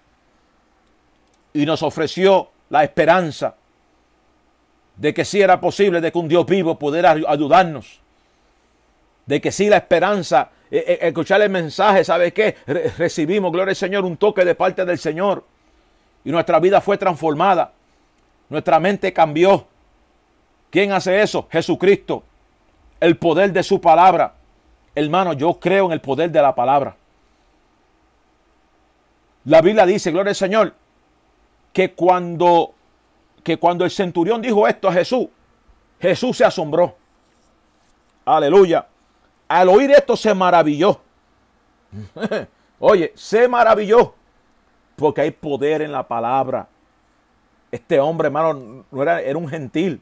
y 1.53 1.65
nos 1.65 1.83
ofreció 1.83 2.49
la 2.69 2.83
esperanza 2.83 3.55
de 4.95 5.13
que 5.13 5.23
sí 5.23 5.41
era 5.41 5.59
posible, 5.61 6.01
de 6.01 6.11
que 6.11 6.17
un 6.17 6.27
Dios 6.27 6.45
vivo 6.45 6.77
pudiera 6.77 7.11
ayudarnos. 7.11 8.01
De 9.25 9.39
que 9.39 9.51
sí 9.51 9.69
la 9.69 9.77
esperanza, 9.77 10.49
eh, 10.69 10.83
eh, 10.87 10.99
escuchar 11.03 11.41
el 11.41 11.49
mensaje, 11.49 12.03
¿sabe 12.03 12.33
qué? 12.33 12.57
Re 12.67 12.91
recibimos, 12.97 13.51
gloria 13.51 13.71
al 13.71 13.75
Señor, 13.75 14.03
un 14.03 14.17
toque 14.17 14.43
de 14.43 14.55
parte 14.55 14.83
del 14.83 14.97
Señor. 14.97 15.45
Y 16.25 16.31
nuestra 16.31 16.59
vida 16.59 16.81
fue 16.81 16.97
transformada. 16.97 17.71
Nuestra 18.49 18.79
mente 18.79 19.13
cambió. 19.13 19.67
¿Quién 20.69 20.91
hace 20.91 21.21
eso? 21.21 21.47
Jesucristo. 21.49 22.23
El 22.99 23.17
poder 23.17 23.53
de 23.53 23.63
su 23.63 23.79
palabra. 23.79 24.33
Hermano, 24.93 25.33
yo 25.33 25.59
creo 25.59 25.85
en 25.85 25.93
el 25.93 26.01
poder 26.01 26.29
de 26.29 26.41
la 26.41 26.53
palabra. 26.53 26.95
La 29.45 29.61
Biblia 29.61 29.85
dice, 29.85 30.11
gloria 30.11 30.31
al 30.31 30.35
Señor, 30.35 30.73
que 31.73 31.93
cuando, 31.93 32.73
que 33.43 33.57
cuando 33.57 33.85
el 33.85 33.91
centurión 33.91 34.41
dijo 34.41 34.67
esto 34.67 34.87
a 34.87 34.93
Jesús, 34.93 35.27
Jesús 35.99 36.37
se 36.37 36.45
asombró. 36.45 36.95
Aleluya. 38.25 38.87
Al 39.47 39.69
oír 39.69 39.91
esto 39.91 40.15
se 40.15 40.33
maravilló. 40.33 40.99
Oye, 42.79 43.11
se 43.15 43.47
maravilló. 43.47 44.13
Porque 44.95 45.21
hay 45.21 45.31
poder 45.31 45.81
en 45.81 45.91
la 45.91 46.07
palabra. 46.07 46.67
Este 47.71 47.99
hombre, 47.99 48.27
hermano, 48.27 48.85
no 48.89 49.01
era, 49.01 49.21
era 49.21 49.37
un 49.37 49.47
gentil. 49.47 50.01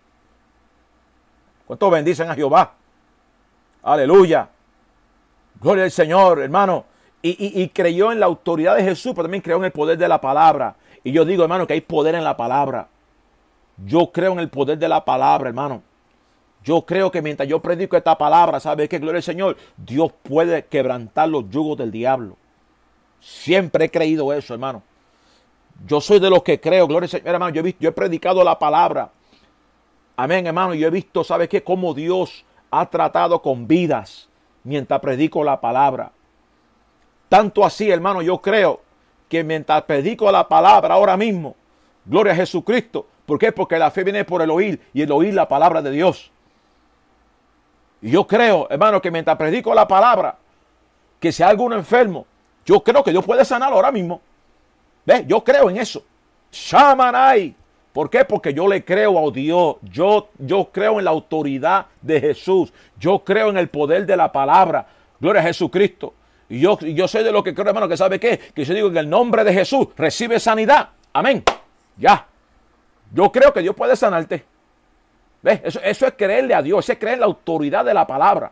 ¿Cuántos 1.65 1.91
bendicen 1.91 2.29
a 2.29 2.35
Jehová? 2.35 2.73
Aleluya. 3.83 4.49
Gloria 5.59 5.83
al 5.83 5.91
Señor, 5.91 6.41
hermano. 6.41 6.85
Y, 7.21 7.29
y, 7.29 7.61
y, 7.61 7.69
creyó 7.69 8.11
en 8.11 8.19
la 8.19 8.27
autoridad 8.27 8.75
de 8.75 8.83
Jesús, 8.83 9.13
pero 9.13 9.23
también 9.23 9.41
creyó 9.41 9.57
en 9.57 9.65
el 9.65 9.71
poder 9.71 9.97
de 9.97 10.07
la 10.07 10.21
palabra. 10.21 10.75
Y 11.07 11.13
yo 11.13 11.23
digo, 11.23 11.43
hermano, 11.43 11.65
que 11.65 11.71
hay 11.71 11.79
poder 11.79 12.15
en 12.15 12.25
la 12.25 12.35
palabra. 12.35 12.89
Yo 13.77 14.11
creo 14.11 14.33
en 14.33 14.39
el 14.39 14.49
poder 14.49 14.77
de 14.77 14.89
la 14.89 15.05
palabra, 15.05 15.47
hermano. 15.47 15.81
Yo 16.65 16.81
creo 16.81 17.09
que 17.09 17.21
mientras 17.21 17.47
yo 17.47 17.61
predico 17.61 17.95
esta 17.95 18.17
palabra, 18.17 18.59
¿sabe 18.59 18.89
qué? 18.89 18.99
Gloria 18.99 19.19
al 19.19 19.23
Señor. 19.23 19.55
Dios 19.77 20.11
puede 20.21 20.65
quebrantar 20.65 21.29
los 21.29 21.49
yugos 21.49 21.77
del 21.77 21.91
diablo. 21.91 22.35
Siempre 23.21 23.85
he 23.85 23.89
creído 23.89 24.33
eso, 24.33 24.53
hermano. 24.53 24.83
Yo 25.87 26.01
soy 26.01 26.19
de 26.19 26.29
los 26.29 26.43
que 26.43 26.59
creo, 26.59 26.85
gloria 26.87 27.05
al 27.05 27.09
Señor, 27.09 27.27
hermano. 27.29 27.53
Yo 27.53 27.61
he, 27.61 27.63
visto, 27.63 27.79
yo 27.79 27.87
he 27.87 27.93
predicado 27.93 28.43
la 28.43 28.59
palabra. 28.59 29.09
Amén, 30.17 30.45
hermano. 30.45 30.73
Yo 30.73 30.87
he 30.87 30.91
visto, 30.91 31.23
¿sabe 31.23 31.47
qué? 31.47 31.63
Cómo 31.63 31.93
Dios 31.93 32.43
ha 32.69 32.85
tratado 32.85 33.41
con 33.41 33.65
vidas 33.65 34.27
mientras 34.65 34.99
predico 34.99 35.41
la 35.41 35.61
palabra. 35.61 36.11
Tanto 37.29 37.63
así, 37.63 37.89
hermano, 37.89 38.21
yo 38.21 38.41
creo 38.41 38.81
que 39.29 39.43
mientras 39.43 39.83
predico 39.83 40.31
la 40.31 40.47
palabra 40.47 40.93
ahora 40.95 41.17
mismo, 41.17 41.55
gloria 42.05 42.33
a 42.33 42.35
Jesucristo. 42.35 43.05
¿Por 43.25 43.37
qué? 43.37 43.51
Porque 43.51 43.77
la 43.77 43.91
fe 43.91 44.03
viene 44.03 44.23
por 44.23 44.41
el 44.41 44.49
oír 44.49 44.81
y 44.93 45.01
el 45.01 45.11
oír 45.11 45.33
la 45.33 45.47
palabra 45.47 45.81
de 45.81 45.91
Dios. 45.91 46.31
Y 48.01 48.11
yo 48.11 48.25
creo, 48.25 48.67
hermano, 48.69 49.01
que 49.01 49.11
mientras 49.11 49.37
predico 49.37 49.73
la 49.73 49.87
palabra, 49.87 50.37
que 51.19 51.31
si 51.31 51.43
hay 51.43 51.49
alguno 51.49 51.75
enfermo, 51.75 52.25
Yo 52.65 52.81
creo 52.83 53.01
que 53.01 53.11
Dios 53.11 53.23
puede 53.23 53.45
sanar 53.45 53.71
ahora 53.71 53.93
mismo. 53.93 54.19
¿Ves? 55.05 55.25
Yo 55.25 55.41
creo 55.41 55.69
en 55.69 55.77
eso. 55.77 56.03
Shamanai. 56.51 57.55
¿Por 57.93 58.09
qué? 58.09 58.25
Porque 58.25 58.53
yo 58.53 58.67
le 58.67 58.83
creo 58.83 59.17
a 59.17 59.31
Dios. 59.31 59.77
Yo, 59.83 60.27
yo 60.37 60.69
creo 60.69 60.99
en 60.99 61.05
la 61.05 61.11
autoridad 61.11 61.85
de 62.01 62.19
Jesús. 62.19 62.73
Yo 62.99 63.23
creo 63.23 63.49
en 63.49 63.57
el 63.57 63.69
poder 63.69 64.05
de 64.05 64.17
la 64.17 64.33
palabra. 64.33 64.85
Gloria 65.17 65.41
a 65.41 65.45
Jesucristo. 65.45 66.13
Y 66.49 66.59
yo, 66.59 66.79
yo 66.79 67.07
soy 67.07 67.23
de 67.23 67.31
lo 67.31 67.43
que 67.43 67.53
creo, 67.53 67.67
hermano, 67.67 67.87
que 67.87 67.97
sabe 67.97 68.19
qué. 68.19 68.37
Que 68.53 68.63
yo 68.63 68.73
digo 68.73 68.87
en 68.87 68.97
el 68.97 69.09
nombre 69.09 69.43
de 69.43 69.53
Jesús 69.53 69.87
recibe 69.97 70.39
sanidad. 70.39 70.89
Amén. 71.13 71.43
Ya. 71.97 72.25
Yo 73.13 73.31
creo 73.31 73.51
que 73.51 73.61
Dios 73.61 73.75
puede 73.75 73.95
sanarte. 73.95 74.45
¿Ves? 75.41 75.61
Eso, 75.63 75.81
eso 75.81 76.07
es 76.07 76.13
creerle 76.13 76.53
a 76.53 76.61
Dios. 76.61 76.85
Eso 76.85 76.93
es 76.93 76.99
creer 76.99 77.15
en 77.15 77.21
la 77.21 77.25
autoridad 77.25 77.83
de 77.83 77.93
la 77.93 78.07
palabra. 78.07 78.51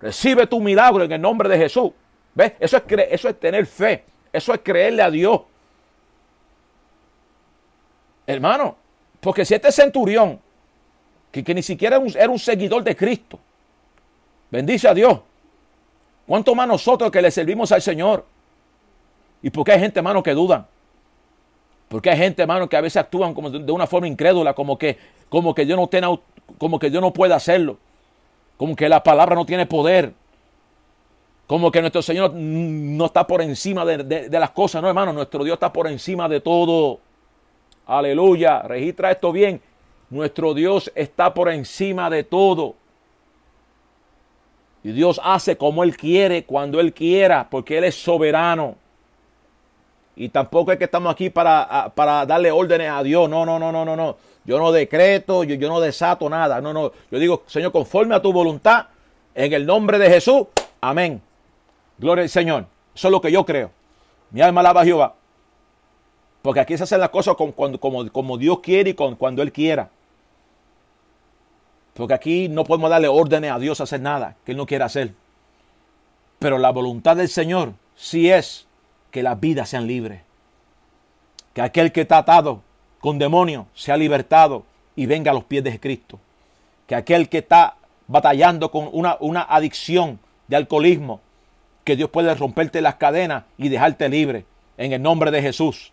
Recibe 0.00 0.46
tu 0.46 0.60
milagro 0.60 1.04
en 1.04 1.12
el 1.12 1.20
nombre 1.20 1.48
de 1.48 1.58
Jesús. 1.58 1.92
¿Ves? 2.34 2.54
Eso 2.58 2.76
es, 2.76 2.82
eso 3.10 3.28
es 3.28 3.38
tener 3.38 3.66
fe. 3.66 4.04
Eso 4.32 4.54
es 4.54 4.60
creerle 4.62 5.02
a 5.02 5.10
Dios. 5.10 5.42
Hermano, 8.26 8.76
porque 9.20 9.44
si 9.44 9.54
este 9.54 9.70
centurión, 9.70 10.40
que, 11.30 11.54
ni 11.54 11.62
siquiera 11.62 12.00
era 12.14 12.30
un, 12.30 12.38
seguidor 12.38 12.82
de 12.82 12.96
Cristo, 12.96 13.38
bendice 14.50 14.88
a 14.88 14.94
Dios, 14.94 15.20
¿cuánto 16.26 16.54
más 16.54 16.68
nosotros 16.68 17.10
que 17.10 17.22
le 17.22 17.30
servimos 17.30 17.72
al 17.72 17.82
Señor? 17.82 18.24
¿Y 19.42 19.50
porque 19.50 19.72
hay 19.72 19.80
gente, 19.80 20.00
hermano, 20.00 20.22
que 20.22 20.32
dudan? 20.32 20.66
Porque 21.88 22.10
hay 22.10 22.16
gente, 22.16 22.42
hermano, 22.42 22.68
que 22.68 22.76
a 22.76 22.80
veces 22.80 22.98
actúan 22.98 23.34
como 23.34 23.50
de, 23.50 23.72
una 23.72 23.86
forma 23.86 24.08
incrédula, 24.08 24.54
como 24.54 24.78
que, 24.78 24.98
como 25.28 25.54
que 25.54 25.64
Dios 25.64 25.78
no 25.78 25.86
tiene, 25.88 26.18
como 26.58 26.78
que 26.78 26.90
Dios 26.90 27.02
no 27.02 27.12
puede 27.12 27.34
hacerlo, 27.34 27.78
como 28.56 28.74
que 28.76 28.88
la 28.88 29.02
palabra 29.02 29.34
no 29.34 29.44
tiene 29.44 29.66
poder, 29.66 30.14
como 31.46 31.70
que 31.70 31.80
nuestro 31.80 32.00
Señor 32.00 32.32
no 32.34 33.06
está 33.06 33.26
por 33.26 33.42
encima 33.42 33.84
de, 33.84 34.28
de 34.28 34.40
las 34.40 34.50
cosas, 34.50 34.80
no, 34.80 34.88
hermano, 34.88 35.12
nuestro 35.12 35.44
Dios 35.44 35.56
está 35.56 35.72
por 35.72 35.86
encima 35.86 36.28
de 36.28 36.40
todo. 36.40 37.00
Aleluya. 37.86 38.62
Registra 38.62 39.10
esto 39.10 39.32
bien. 39.32 39.60
Nuestro 40.10 40.54
Dios 40.54 40.90
está 40.94 41.34
por 41.34 41.50
encima 41.50 42.10
de 42.10 42.24
todo. 42.24 42.74
Y 44.84 44.92
Dios 44.92 45.20
hace 45.22 45.56
como 45.56 45.84
Él 45.84 45.96
quiere, 45.96 46.44
cuando 46.44 46.80
Él 46.80 46.92
quiera, 46.92 47.48
porque 47.48 47.78
Él 47.78 47.84
es 47.84 47.94
soberano. 47.94 48.76
Y 50.16 50.28
tampoco 50.28 50.72
es 50.72 50.78
que 50.78 50.84
estamos 50.84 51.12
aquí 51.12 51.30
para, 51.30 51.92
para 51.94 52.26
darle 52.26 52.50
órdenes 52.50 52.90
a 52.90 53.02
Dios. 53.02 53.28
No, 53.30 53.46
no, 53.46 53.58
no, 53.58 53.72
no, 53.72 53.84
no, 53.84 53.96
no. 53.96 54.16
Yo 54.44 54.58
no 54.58 54.72
decreto, 54.72 55.44
yo, 55.44 55.54
yo 55.54 55.68
no 55.68 55.80
desato 55.80 56.28
nada. 56.28 56.60
No, 56.60 56.72
no. 56.72 56.92
Yo 57.10 57.18
digo, 57.18 57.42
Señor, 57.46 57.72
conforme 57.72 58.14
a 58.14 58.20
tu 58.20 58.32
voluntad, 58.32 58.86
en 59.34 59.52
el 59.52 59.64
nombre 59.64 59.98
de 59.98 60.10
Jesús. 60.10 60.46
Amén. 60.80 61.22
Gloria 61.98 62.22
al 62.22 62.28
Señor. 62.28 62.66
Eso 62.94 63.08
es 63.08 63.12
lo 63.12 63.20
que 63.20 63.32
yo 63.32 63.44
creo. 63.44 63.70
Mi 64.30 64.40
alma 64.40 64.60
alaba 64.60 64.82
a 64.82 64.84
Jehová. 64.84 65.14
Porque 66.42 66.60
aquí 66.60 66.76
se 66.76 66.82
hacen 66.82 67.00
las 67.00 67.10
cosas 67.10 67.36
como, 67.36 67.54
como, 67.54 68.36
Dios 68.36 68.60
quiere 68.60 68.90
y 68.90 68.94
con, 68.94 69.14
cuando 69.14 69.42
Él 69.42 69.52
quiera. 69.52 69.90
Porque 71.94 72.14
aquí 72.14 72.48
no 72.48 72.64
podemos 72.64 72.90
darle 72.90 73.08
órdenes 73.08 73.52
a 73.52 73.58
Dios 73.58 73.80
a 73.80 73.84
hacer 73.84 74.00
nada 74.00 74.36
que 74.44 74.52
Él 74.52 74.58
no 74.58 74.66
quiera 74.66 74.86
hacer. 74.86 75.14
Pero 76.38 76.58
la 76.58 76.70
voluntad 76.70 77.16
del 77.16 77.28
Señor 77.28 77.74
sí 77.94 78.30
es 78.30 78.66
que 79.10 79.22
las 79.22 79.38
vidas 79.38 79.68
sean 79.68 79.86
libres. 79.86 80.22
Que 81.52 81.62
aquel 81.62 81.92
que 81.92 82.02
está 82.02 82.18
atado 82.18 82.62
con 83.00 83.18
demonios 83.18 83.66
sea 83.74 83.96
libertado 83.96 84.64
y 84.96 85.06
venga 85.06 85.30
a 85.30 85.34
los 85.34 85.44
pies 85.44 85.64
de 85.64 85.78
Cristo. 85.78 86.18
Que 86.86 86.94
aquel 86.94 87.28
que 87.28 87.38
está 87.38 87.76
batallando 88.08 88.70
con 88.70 88.88
una, 88.92 89.16
una 89.20 89.42
adicción 89.42 90.18
de 90.48 90.56
alcoholismo, 90.56 91.20
que 91.84 91.96
Dios 91.96 92.10
puede 92.10 92.34
romperte 92.34 92.80
las 92.80 92.96
cadenas 92.96 93.44
y 93.58 93.68
dejarte 93.68 94.08
libre 94.08 94.46
en 94.76 94.92
el 94.92 95.02
nombre 95.02 95.30
de 95.30 95.42
Jesús 95.42 95.92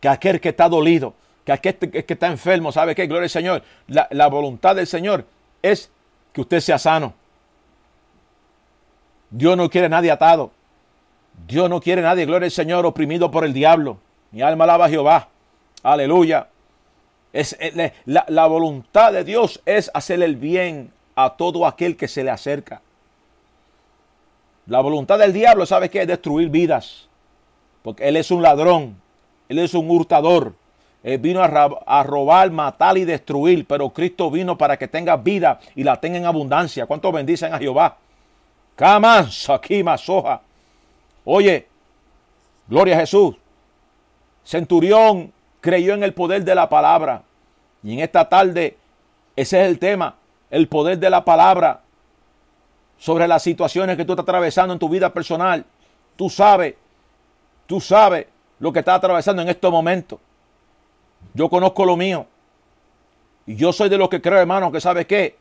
que 0.00 0.08
aquel 0.08 0.40
que 0.40 0.50
está 0.50 0.68
dolido, 0.68 1.14
que 1.48 1.52
aquel 1.52 1.76
que 1.78 2.12
está 2.12 2.26
enfermo, 2.26 2.70
¿sabe 2.72 2.94
qué? 2.94 3.06
Gloria 3.06 3.24
al 3.24 3.30
Señor. 3.30 3.62
La, 3.86 4.26
voluntad 4.26 4.76
del 4.76 4.86
Señor 4.86 5.24
es 5.62 5.90
que 6.34 6.42
usted 6.42 6.60
sea 6.60 6.78
sano. 6.78 7.14
Dios 9.30 9.56
no 9.56 9.70
quiere 9.70 9.86
a 9.86 9.88
nadie 9.88 10.10
atado. 10.10 10.50
Dios 11.46 11.70
no 11.70 11.80
quiere 11.80 12.02
a 12.02 12.04
nadie, 12.04 12.26
gloria 12.26 12.44
al 12.44 12.52
Señor, 12.52 12.84
oprimido 12.84 13.30
por 13.30 13.46
el 13.46 13.54
diablo. 13.54 13.96
Mi 14.30 14.42
alma 14.42 14.64
alaba 14.64 14.84
a 14.84 14.88
Jehová. 14.90 15.28
Aleluya. 15.82 16.48
Es, 17.32 17.56
la, 18.04 18.26
la, 18.28 18.46
voluntad 18.46 19.14
de 19.14 19.24
Dios 19.24 19.62
es 19.64 19.90
hacer 19.94 20.22
el 20.22 20.36
bien 20.36 20.92
a 21.14 21.30
todo 21.36 21.66
aquel 21.66 21.96
que 21.96 22.08
se 22.08 22.24
le 22.24 22.30
acerca. 22.30 22.82
La 24.66 24.80
voluntad 24.80 25.18
del 25.18 25.32
diablo, 25.32 25.64
¿sabe 25.64 25.88
qué? 25.88 26.02
Es 26.02 26.08
destruir 26.08 26.50
vidas. 26.50 27.08
Porque 27.82 28.06
él 28.06 28.18
es 28.18 28.30
un 28.30 28.42
ladrón. 28.42 29.00
Él 29.48 29.60
es 29.60 29.72
un 29.72 29.90
hurtador. 29.90 30.52
Él 31.02 31.18
vino 31.18 31.40
a, 31.40 32.02
robar, 32.02 32.50
matar 32.50 32.98
y 32.98 33.04
destruir, 33.04 33.66
pero 33.66 33.90
Cristo 33.90 34.30
vino 34.30 34.58
para 34.58 34.76
que 34.76 34.88
tenga 34.88 35.16
vida 35.16 35.60
y 35.74 35.84
la 35.84 36.00
tenga 36.00 36.18
en 36.18 36.26
abundancia. 36.26 36.86
¿Cuántos 36.86 37.12
bendicen 37.12 37.54
a 37.54 37.58
Jehová? 37.58 37.96
Camas, 38.74 39.48
aquí 39.48 39.84
soja. 39.96 40.40
Oye, 41.24 41.68
gloria 42.66 42.96
a 42.96 43.00
Jesús. 43.00 43.36
Centurión 44.44 45.32
creyó 45.60 45.94
en 45.94 46.02
el 46.02 46.14
poder 46.14 46.44
de 46.44 46.54
la 46.54 46.68
palabra. 46.68 47.22
Y 47.82 47.92
en 47.92 48.00
esta 48.00 48.28
tarde, 48.28 48.76
ese 49.36 49.60
es 49.60 49.68
el 49.68 49.78
tema, 49.78 50.16
el 50.50 50.66
poder 50.66 50.98
de 50.98 51.10
la 51.10 51.24
palabra 51.24 51.80
sobre 52.98 53.28
las 53.28 53.42
situaciones 53.42 53.96
que 53.96 54.04
tú 54.04 54.12
estás 54.12 54.24
atravesando 54.24 54.72
en 54.72 54.80
tu 54.80 54.88
vida 54.88 55.12
personal. 55.12 55.64
Tú 56.16 56.28
sabes, 56.28 56.74
tú 57.66 57.80
sabes 57.80 58.26
lo 58.58 58.72
que 58.72 58.80
está 58.80 58.94
atravesando 58.94 59.42
en 59.42 59.48
estos 59.48 59.70
momentos. 59.70 60.18
Yo 61.34 61.48
conozco 61.48 61.84
lo 61.84 61.96
mío. 61.96 62.26
Y 63.46 63.56
yo 63.56 63.72
soy 63.72 63.88
de 63.88 63.96
los 63.96 64.08
que 64.08 64.20
creo, 64.20 64.38
hermano, 64.38 64.70
que 64.70 64.80
sabe 64.80 65.06
qué? 65.06 65.36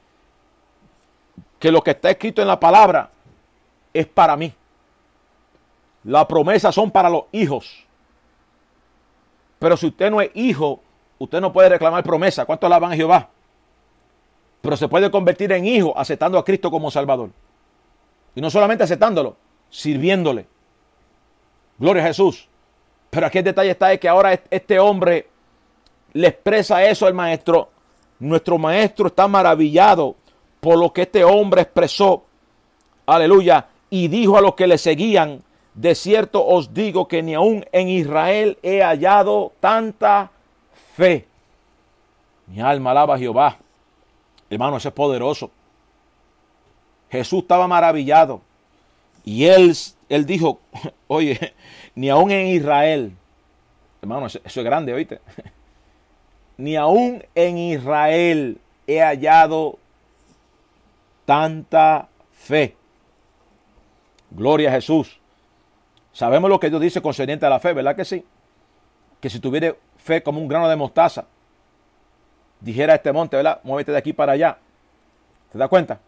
Que 1.59 1.71
lo 1.71 1.81
que 1.81 1.91
está 1.91 2.09
escrito 2.11 2.41
en 2.41 2.47
la 2.47 2.59
palabra 2.59 3.09
es 3.93 4.05
para 4.05 4.37
mí. 4.37 4.53
Las 6.03 6.25
promesas 6.25 6.73
son 6.73 6.91
para 6.91 7.09
los 7.09 7.23
hijos. 7.31 7.85
Pero 9.59 9.75
si 9.75 9.87
usted 9.87 10.11
no 10.11 10.21
es 10.21 10.29
hijo, 10.35 10.81
usted 11.19 11.41
no 11.41 11.51
puede 11.51 11.69
reclamar 11.69 12.03
promesa. 12.03 12.45
¿Cuánto 12.45 12.67
alaban 12.67 12.91
a 12.91 12.95
Jehová? 12.95 13.29
Pero 14.61 14.77
se 14.77 14.87
puede 14.87 15.11
convertir 15.11 15.51
en 15.51 15.65
hijo 15.65 15.97
aceptando 15.97 16.37
a 16.37 16.45
Cristo 16.45 16.69
como 16.71 16.91
Salvador. 16.91 17.31
Y 18.35 18.41
no 18.41 18.49
solamente 18.49 18.83
aceptándolo, 18.83 19.35
sirviéndole. 19.69 20.45
Gloria 21.77 22.03
a 22.03 22.07
Jesús. 22.07 22.47
Pero 23.09 23.25
aquí 23.25 23.39
el 23.39 23.43
detalle 23.43 23.71
está 23.71 23.91
es 23.91 23.99
que 23.99 24.07
ahora 24.07 24.39
este 24.49 24.79
hombre 24.79 25.27
le 26.17 26.27
expresa 26.29 26.83
eso 26.83 27.05
al 27.05 27.13
maestro. 27.13 27.69
Nuestro 28.19 28.57
maestro 28.57 29.07
está 29.07 29.27
maravillado 29.27 30.15
por 30.59 30.77
lo 30.77 30.91
que 30.91 31.03
este 31.03 31.23
hombre 31.23 31.61
expresó. 31.61 32.23
Aleluya. 33.05 33.67
Y 33.89 34.07
dijo 34.07 34.37
a 34.37 34.41
los 34.41 34.55
que 34.55 34.67
le 34.67 34.77
seguían, 34.77 35.43
de 35.73 35.93
cierto 35.93 36.45
os 36.45 36.73
digo 36.73 37.07
que 37.07 37.21
ni 37.21 37.35
aún 37.35 37.65
en 37.71 37.87
Israel 37.89 38.57
he 38.63 38.81
hallado 38.81 39.53
tanta 39.59 40.31
fe. 40.95 41.27
Mi 42.47 42.61
alma 42.61 42.91
alaba 42.91 43.15
a 43.15 43.19
Jehová. 43.19 43.57
Hermano, 44.49 44.77
ese 44.77 44.87
es 44.87 44.93
poderoso. 44.93 45.51
Jesús 47.11 47.43
estaba 47.43 47.67
maravillado. 47.67 48.41
Y 49.23 49.45
él, 49.45 49.75
él 50.09 50.25
dijo, 50.25 50.59
oye, 51.07 51.53
ni 51.95 52.09
aún 52.09 52.31
en 52.31 52.47
Israel, 52.47 53.13
hermano, 54.01 54.25
eso, 54.25 54.39
es 54.43 54.57
grande, 54.57 54.93
oíste, 54.93 55.19
ni 56.57 56.75
aún 56.75 57.23
en 57.35 57.57
Israel 57.57 58.59
he 58.87 59.01
hallado 59.01 59.77
tanta 61.25 62.09
fe. 62.31 62.75
Gloria 64.31 64.69
a 64.69 64.73
Jesús. 64.73 65.19
Sabemos 66.11 66.49
lo 66.49 66.59
que 66.59 66.69
Dios 66.69 66.81
dice 66.81 67.01
concerniente 67.01 67.45
a 67.45 67.49
la 67.49 67.59
fe, 67.59 67.73
¿verdad 67.73 67.95
que 67.95 68.05
sí? 68.05 68.25
Que 69.21 69.29
si 69.29 69.39
tuviera 69.39 69.75
fe 69.97 70.23
como 70.23 70.39
un 70.39 70.47
grano 70.47 70.67
de 70.67 70.75
mostaza, 70.75 71.25
dijera 72.59 72.95
este 72.95 73.11
monte, 73.11 73.37
¿verdad? 73.37 73.59
Muévete 73.63 73.91
de 73.91 73.97
aquí 73.97 74.13
para 74.13 74.31
allá. 74.31 74.57
¿Te 75.51 75.57
das 75.57 75.69
cuenta? 75.69 75.99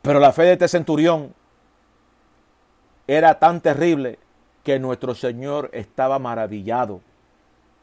Pero 0.00 0.20
la 0.20 0.32
fe 0.32 0.44
de 0.44 0.52
este 0.52 0.68
centurión 0.68 1.34
era 3.06 3.38
tan 3.38 3.60
terrible 3.60 4.18
que 4.64 4.78
nuestro 4.78 5.14
Señor 5.14 5.70
estaba 5.72 6.18
maravillado 6.18 7.00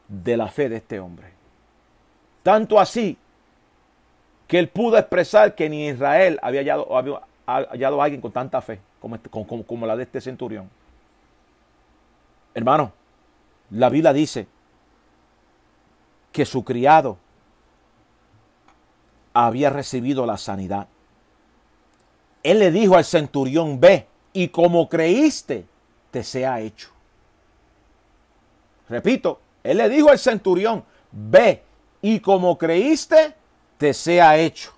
de 0.07 0.37
la 0.37 0.47
fe 0.47 0.69
de 0.69 0.77
este 0.77 0.99
hombre. 0.99 1.31
Tanto 2.43 2.79
así 2.79 3.17
que 4.47 4.59
él 4.59 4.69
pudo 4.69 4.97
expresar 4.97 5.55
que 5.55 5.69
ni 5.69 5.87
Israel 5.87 6.39
había 6.41 6.61
hallado, 6.61 6.95
a 6.95 8.03
alguien 8.03 8.21
con 8.21 8.31
tanta 8.31 8.61
fe 8.61 8.79
como, 8.99 9.15
este, 9.15 9.29
como, 9.29 9.63
como 9.63 9.85
la 9.85 9.95
de 9.95 10.03
este 10.03 10.21
centurión. 10.21 10.69
Hermano, 12.53 12.93
la 13.71 13.89
Biblia 13.89 14.13
dice 14.13 14.47
que 16.31 16.45
su 16.45 16.63
criado 16.63 17.17
había 19.33 19.69
recibido 19.69 20.25
la 20.25 20.37
sanidad. 20.37 20.87
Él 22.43 22.59
le 22.59 22.71
dijo 22.71 22.95
al 22.95 23.05
centurión, 23.05 23.79
ve, 23.79 24.07
y 24.31 24.49
como 24.49 24.87
creíste, 24.87 25.65
te 26.11 26.23
sea 26.23 26.61
hecho. 26.61 26.89
Repito, 28.87 29.39
él 29.65 29.77
le 29.77 29.89
dijo 29.89 30.09
al 30.09 30.19
centurión, 30.19 30.83
ve, 31.11 31.63
y 32.01 32.19
como 32.19 32.57
creíste, 32.57 33.35
te 33.77 33.93
sea 33.93 34.37
hecho. 34.37 34.71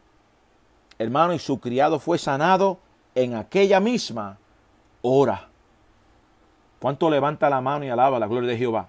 Hermano, 0.98 1.34
y 1.34 1.40
su 1.40 1.60
criado 1.60 2.00
fue 2.00 2.18
sanado 2.18 2.80
en 3.14 3.36
aquella 3.36 3.80
misma 3.80 4.38
hora. 5.02 5.50
¿Cuánto 6.80 7.10
levanta 7.10 7.50
la 7.50 7.60
mano 7.60 7.86
y 7.86 7.90
alaba 7.90 8.18
la 8.18 8.28
gloria 8.28 8.50
de 8.50 8.58
Jehová? 8.58 8.88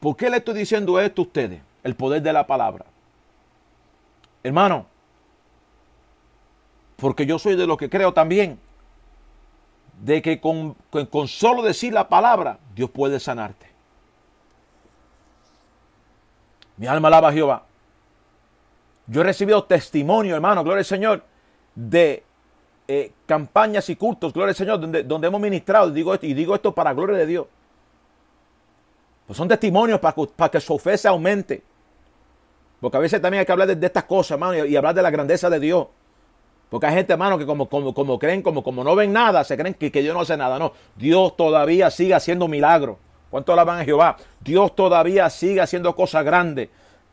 ¿Por 0.00 0.16
qué 0.16 0.28
le 0.28 0.36
estoy 0.36 0.54
diciendo 0.54 1.00
esto 1.00 1.22
a 1.22 1.24
ustedes? 1.24 1.60
El 1.82 1.96
poder 1.96 2.22
de 2.22 2.32
la 2.32 2.46
palabra. 2.46 2.84
Hermano, 4.42 4.86
porque 6.96 7.24
yo 7.24 7.38
soy 7.38 7.56
de 7.56 7.66
lo 7.66 7.76
que 7.76 7.88
creo 7.88 8.12
también, 8.12 8.58
de 10.02 10.20
que 10.20 10.40
con, 10.40 10.74
con, 11.10 11.26
solo 11.26 11.62
decir 11.62 11.92
la 11.92 12.08
palabra, 12.08 12.58
Dios 12.74 12.90
puede 12.90 13.18
sanarte. 13.18 13.66
Mi 16.78 16.86
alma 16.86 17.08
alaba 17.08 17.28
a 17.28 17.32
Jehová. 17.32 17.64
Yo 19.06 19.20
he 19.20 19.24
recibido 19.24 19.64
testimonio, 19.64 20.34
hermano, 20.34 20.62
gloria 20.62 20.80
al 20.80 20.84
Señor, 20.84 21.22
de 21.74 22.22
eh, 22.86 23.12
campañas 23.26 23.88
y 23.90 23.96
cultos, 23.96 24.32
gloria 24.32 24.50
al 24.50 24.56
Señor, 24.56 24.80
donde, 24.80 25.02
donde 25.02 25.28
hemos 25.28 25.40
ministrado, 25.40 25.88
y 25.88 25.92
digo, 25.92 26.14
esto, 26.14 26.26
y 26.26 26.34
digo 26.34 26.56
para 26.74 26.92
gloria 26.92 27.16
de 27.16 27.26
Dios. 27.26 27.46
Pues 29.26 29.36
son 29.36 29.46
testimonios 29.46 30.00
para, 30.00 30.50
que 30.50 30.60
su 30.60 30.78
fe 30.78 30.96
se 30.96 31.06
aumente. 31.06 31.62
Porque 32.80 32.96
a 32.96 33.00
veces 33.00 33.20
también 33.20 33.40
hay 33.40 33.46
que 33.46 33.52
hablar 33.52 33.76
de, 33.76 33.86
estas 33.86 34.04
cosas, 34.04 34.32
hermano, 34.32 34.64
y, 34.64 34.74
hablar 34.74 34.94
de 34.94 35.02
la 35.02 35.10
grandeza 35.10 35.50
de 35.50 35.60
Dios. 35.60 35.86
Porque 36.70 36.86
hay 36.86 36.94
gente, 36.94 37.12
hermano, 37.12 37.38
que 37.38 37.44
como, 37.44 37.68
como, 37.68 37.92
como 37.92 38.18
creen, 38.18 38.40
como, 38.40 38.62
como 38.62 38.84
no 38.84 38.94
ven 38.94 39.12
nada, 39.12 39.44
se 39.44 39.56
creen 39.56 39.74
que, 39.74 39.92
que, 39.92 40.00
Dios 40.00 40.14
no 40.14 40.20
hace 40.20 40.36
nada. 40.36 40.58
No, 40.58 40.72
Dios 40.96 41.36
todavía 41.36 41.90
sigue 41.90 42.14
haciendo 42.14 42.48
milagros. 42.48 42.96
¿Cuánto 43.30 43.52
alaban 43.52 43.80
a 43.80 43.84
Jehová? 43.84 44.16
Dios 44.40 44.74
todavía 44.74 45.28
sigue 45.28 45.60
haciendo 45.60 45.94
cosas 45.94 46.24
grandes. 46.24 46.68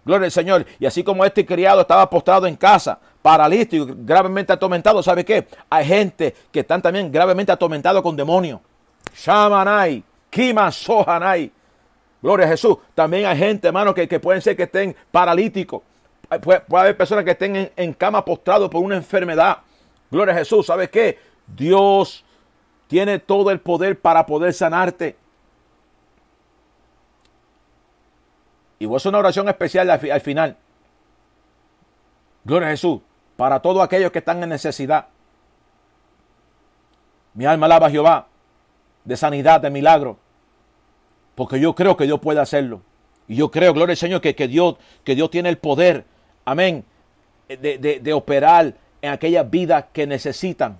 Gloria 0.05 0.25
al 0.25 0.31
Señor. 0.31 0.65
Y 0.79 0.85
así 0.85 1.03
como 1.03 1.25
este 1.25 1.45
criado 1.45 1.81
estaba 1.81 2.09
postrado 2.09 2.45
en 2.45 2.55
casa, 2.55 2.99
paralítico, 3.21 3.87
gravemente 3.89 4.53
atormentado, 4.53 5.01
¿sabe 5.01 5.25
qué? 5.25 5.47
Hay 5.69 5.85
gente 5.85 6.35
que 6.51 6.59
están 6.59 6.81
también 6.81 7.11
gravemente 7.11 7.51
atormentados 7.51 8.03
con 8.03 8.15
demonios. 8.15 8.61
Shamanai, 9.15 10.03
Kima 10.29 10.71
Sohanai. 10.71 11.51
Gloria 12.21 12.45
a 12.45 12.49
Jesús. 12.49 12.77
También 12.93 13.25
hay 13.25 13.37
gente, 13.37 13.67
hermano, 13.67 13.93
que, 13.93 14.07
pueden 14.19 14.41
ser 14.41 14.55
que 14.55 14.63
estén 14.63 14.95
paralíticos. 15.11 15.81
Puede, 16.41 16.63
haber 16.71 16.97
personas 16.97 17.23
que 17.23 17.31
estén 17.31 17.71
en, 17.75 17.93
cama 17.93 18.23
postrados 18.23 18.69
por 18.69 18.83
una 18.83 18.95
enfermedad. 18.95 19.57
Gloria 20.09 20.33
a 20.33 20.37
Jesús. 20.37 20.65
¿Sabes 20.65 20.89
qué? 20.89 21.19
Dios 21.47 22.23
tiene 22.87 23.19
todo 23.19 23.51
el 23.51 23.59
poder 23.59 23.99
para 23.99 24.25
poder 24.25 24.53
sanarte. 24.53 25.15
Y 28.79 28.85
voy 28.85 28.95
a 28.95 28.97
hacer 28.97 29.09
una 29.09 29.19
oración 29.19 29.47
especial 29.47 29.89
al, 29.89 30.11
al 30.11 30.21
final. 30.21 30.57
Gloria 32.43 32.67
a 32.67 32.71
Jesús. 32.71 33.01
Para 33.35 33.61
todos 33.61 33.83
aquellos 33.83 34.11
que 34.11 34.19
están 34.19 34.41
en 34.43 34.49
necesidad. 34.49 35.07
Mi 37.33 37.45
alma 37.45 37.65
alaba 37.65 37.87
a 37.87 37.89
Jehová. 37.89 38.27
De 39.03 39.17
sanidad, 39.17 39.61
de 39.61 39.69
milagro. 39.69 40.17
Porque 41.35 41.59
yo 41.59 41.75
creo 41.75 41.97
que 41.97 42.05
Dios 42.05 42.19
puede 42.19 42.39
hacerlo. 42.39 42.81
Y 43.27 43.35
yo 43.35 43.51
creo, 43.51 43.73
gloria 43.73 43.93
al 43.93 43.97
Señor, 43.97 44.21
que, 44.21 44.35
que, 44.35 44.47
Dios, 44.47 44.75
que 45.03 45.15
Dios 45.15 45.29
tiene 45.29 45.49
el 45.49 45.57
poder, 45.57 46.05
amén, 46.45 46.85
de, 47.47 48.13
operar 48.13 48.75
en 49.01 49.11
aquellas 49.11 49.49
vidas 49.49 49.85
que 49.91 50.05
necesitan. 50.05 50.79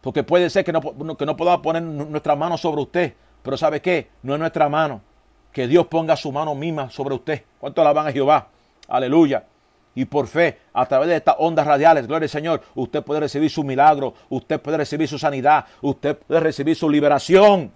Porque 0.00 0.22
puede 0.22 0.48
ser 0.50 0.64
que 0.64 0.72
no, 0.72 0.80
que 1.16 1.26
no 1.26 1.36
podamos 1.36 1.62
poner 1.62 1.82
nuestra 1.82 2.36
mano 2.36 2.56
sobre 2.56 2.82
usted. 2.82 3.14
Pero 3.42 3.56
¿sabe 3.56 3.80
qué? 3.80 4.08
No 4.22 4.34
es 4.34 4.40
nuestra 4.40 4.68
mano. 4.68 5.00
Que 5.56 5.66
Dios 5.66 5.86
ponga 5.86 6.14
su 6.16 6.30
mano 6.30 6.54
misma 6.54 6.90
sobre 6.90 7.14
usted. 7.14 7.42
¿Cuánto 7.58 7.82
van 7.82 8.08
a 8.08 8.12
Jehová? 8.12 8.46
Aleluya. 8.88 9.42
Y 9.94 10.04
por 10.04 10.26
fe, 10.26 10.58
a 10.74 10.84
través 10.84 11.08
de 11.08 11.16
estas 11.16 11.36
ondas 11.38 11.66
radiales, 11.66 12.06
gloria 12.06 12.26
al 12.26 12.28
Señor, 12.28 12.62
usted 12.74 13.02
puede 13.02 13.20
recibir 13.20 13.48
su 13.48 13.64
milagro, 13.64 14.12
usted 14.28 14.60
puede 14.60 14.76
recibir 14.76 15.08
su 15.08 15.18
sanidad, 15.18 15.64
usted 15.80 16.14
puede 16.14 16.40
recibir 16.40 16.76
su 16.76 16.90
liberación. 16.90 17.72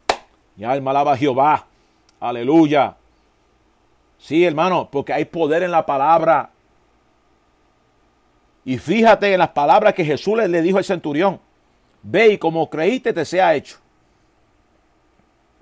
Mi 0.57 0.65
alma 0.67 0.91
alaba 0.91 1.15
a 1.15 1.17
Jehová. 1.17 1.65
Aleluya. 2.21 2.97
Sí, 4.19 4.45
hermano, 4.45 4.91
porque 4.93 5.15
hay 5.15 5.25
poder 5.25 5.63
en 5.63 5.71
la 5.71 5.87
palabra. 5.87 6.51
Y 8.63 8.77
fíjate 8.77 9.33
en 9.33 9.39
las 9.39 9.53
palabras 9.53 9.95
que 9.95 10.05
Jesús 10.05 10.37
le 10.37 10.61
dijo 10.61 10.77
al 10.77 10.85
centurión. 10.85 11.41
Ve 12.03 12.33
y 12.33 12.37
como 12.37 12.69
creíste 12.69 13.15
te 13.15 13.25
sea 13.25 13.55
hecho. 13.55 13.79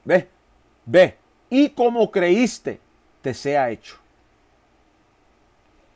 Ve, 0.04 0.28
ve. 0.84 1.27
Y 1.50 1.70
como 1.70 2.10
creíste 2.10 2.80
te 3.22 3.34
sea 3.34 3.70
hecho. 3.70 3.96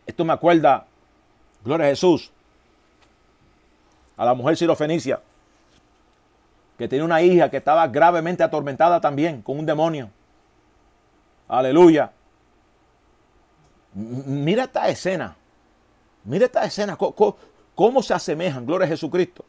Esto 0.06 0.24
me 0.24 0.32
acuerda, 0.32 0.86
gloria 1.64 1.86
a 1.86 1.90
Jesús, 1.90 2.30
a 4.16 4.24
la 4.24 4.34
mujer 4.34 4.56
sirofenicia 4.56 5.20
que 6.82 6.88
tenía 6.88 7.04
una 7.04 7.22
hija 7.22 7.48
que 7.48 7.58
estaba 7.58 7.86
gravemente 7.86 8.42
atormentada 8.42 9.00
también 9.00 9.40
con 9.40 9.58
un 9.58 9.64
demonio. 9.64 10.10
Aleluya. 11.46 12.10
Mira 13.94 14.64
esta 14.64 14.88
escena. 14.88 15.36
Mira 16.24 16.46
esta 16.46 16.64
escena. 16.64 16.96
¿Cómo, 16.96 18.02
se 18.02 18.14
asemejan? 18.14 18.66
Gloria 18.66 18.86
a 18.86 18.88
Jesucristo. 18.88 19.44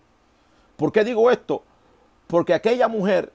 ¿Por 0.75 0.91
qué 0.91 1.03
digo 1.03 1.31
esto? 1.31 1.63
Porque 2.27 2.53
aquella 2.53 2.87
mujer 2.87 3.31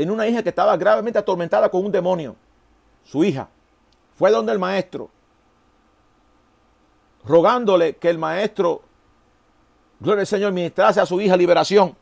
tenía 0.00 0.14
una 0.14 0.26
hija 0.26 0.42
que 0.42 0.48
estaba 0.48 0.78
gravemente 0.78 1.18
atormentada 1.18 1.68
con 1.68 1.84
un 1.84 1.92
demonio. 1.92 2.34
Su 3.04 3.22
hija. 3.22 3.50
Fue 4.16 4.30
donde 4.30 4.50
el 4.50 4.58
maestro. 4.58 5.10
Rogándole 7.22 7.96
que 7.96 8.08
el 8.08 8.16
maestro, 8.16 8.80
gloria 9.98 10.22
al 10.22 10.26
Señor, 10.26 10.52
ministrase 10.52 11.02
a 11.02 11.04
su 11.04 11.20
hija 11.20 11.36
liberación. 11.36 11.94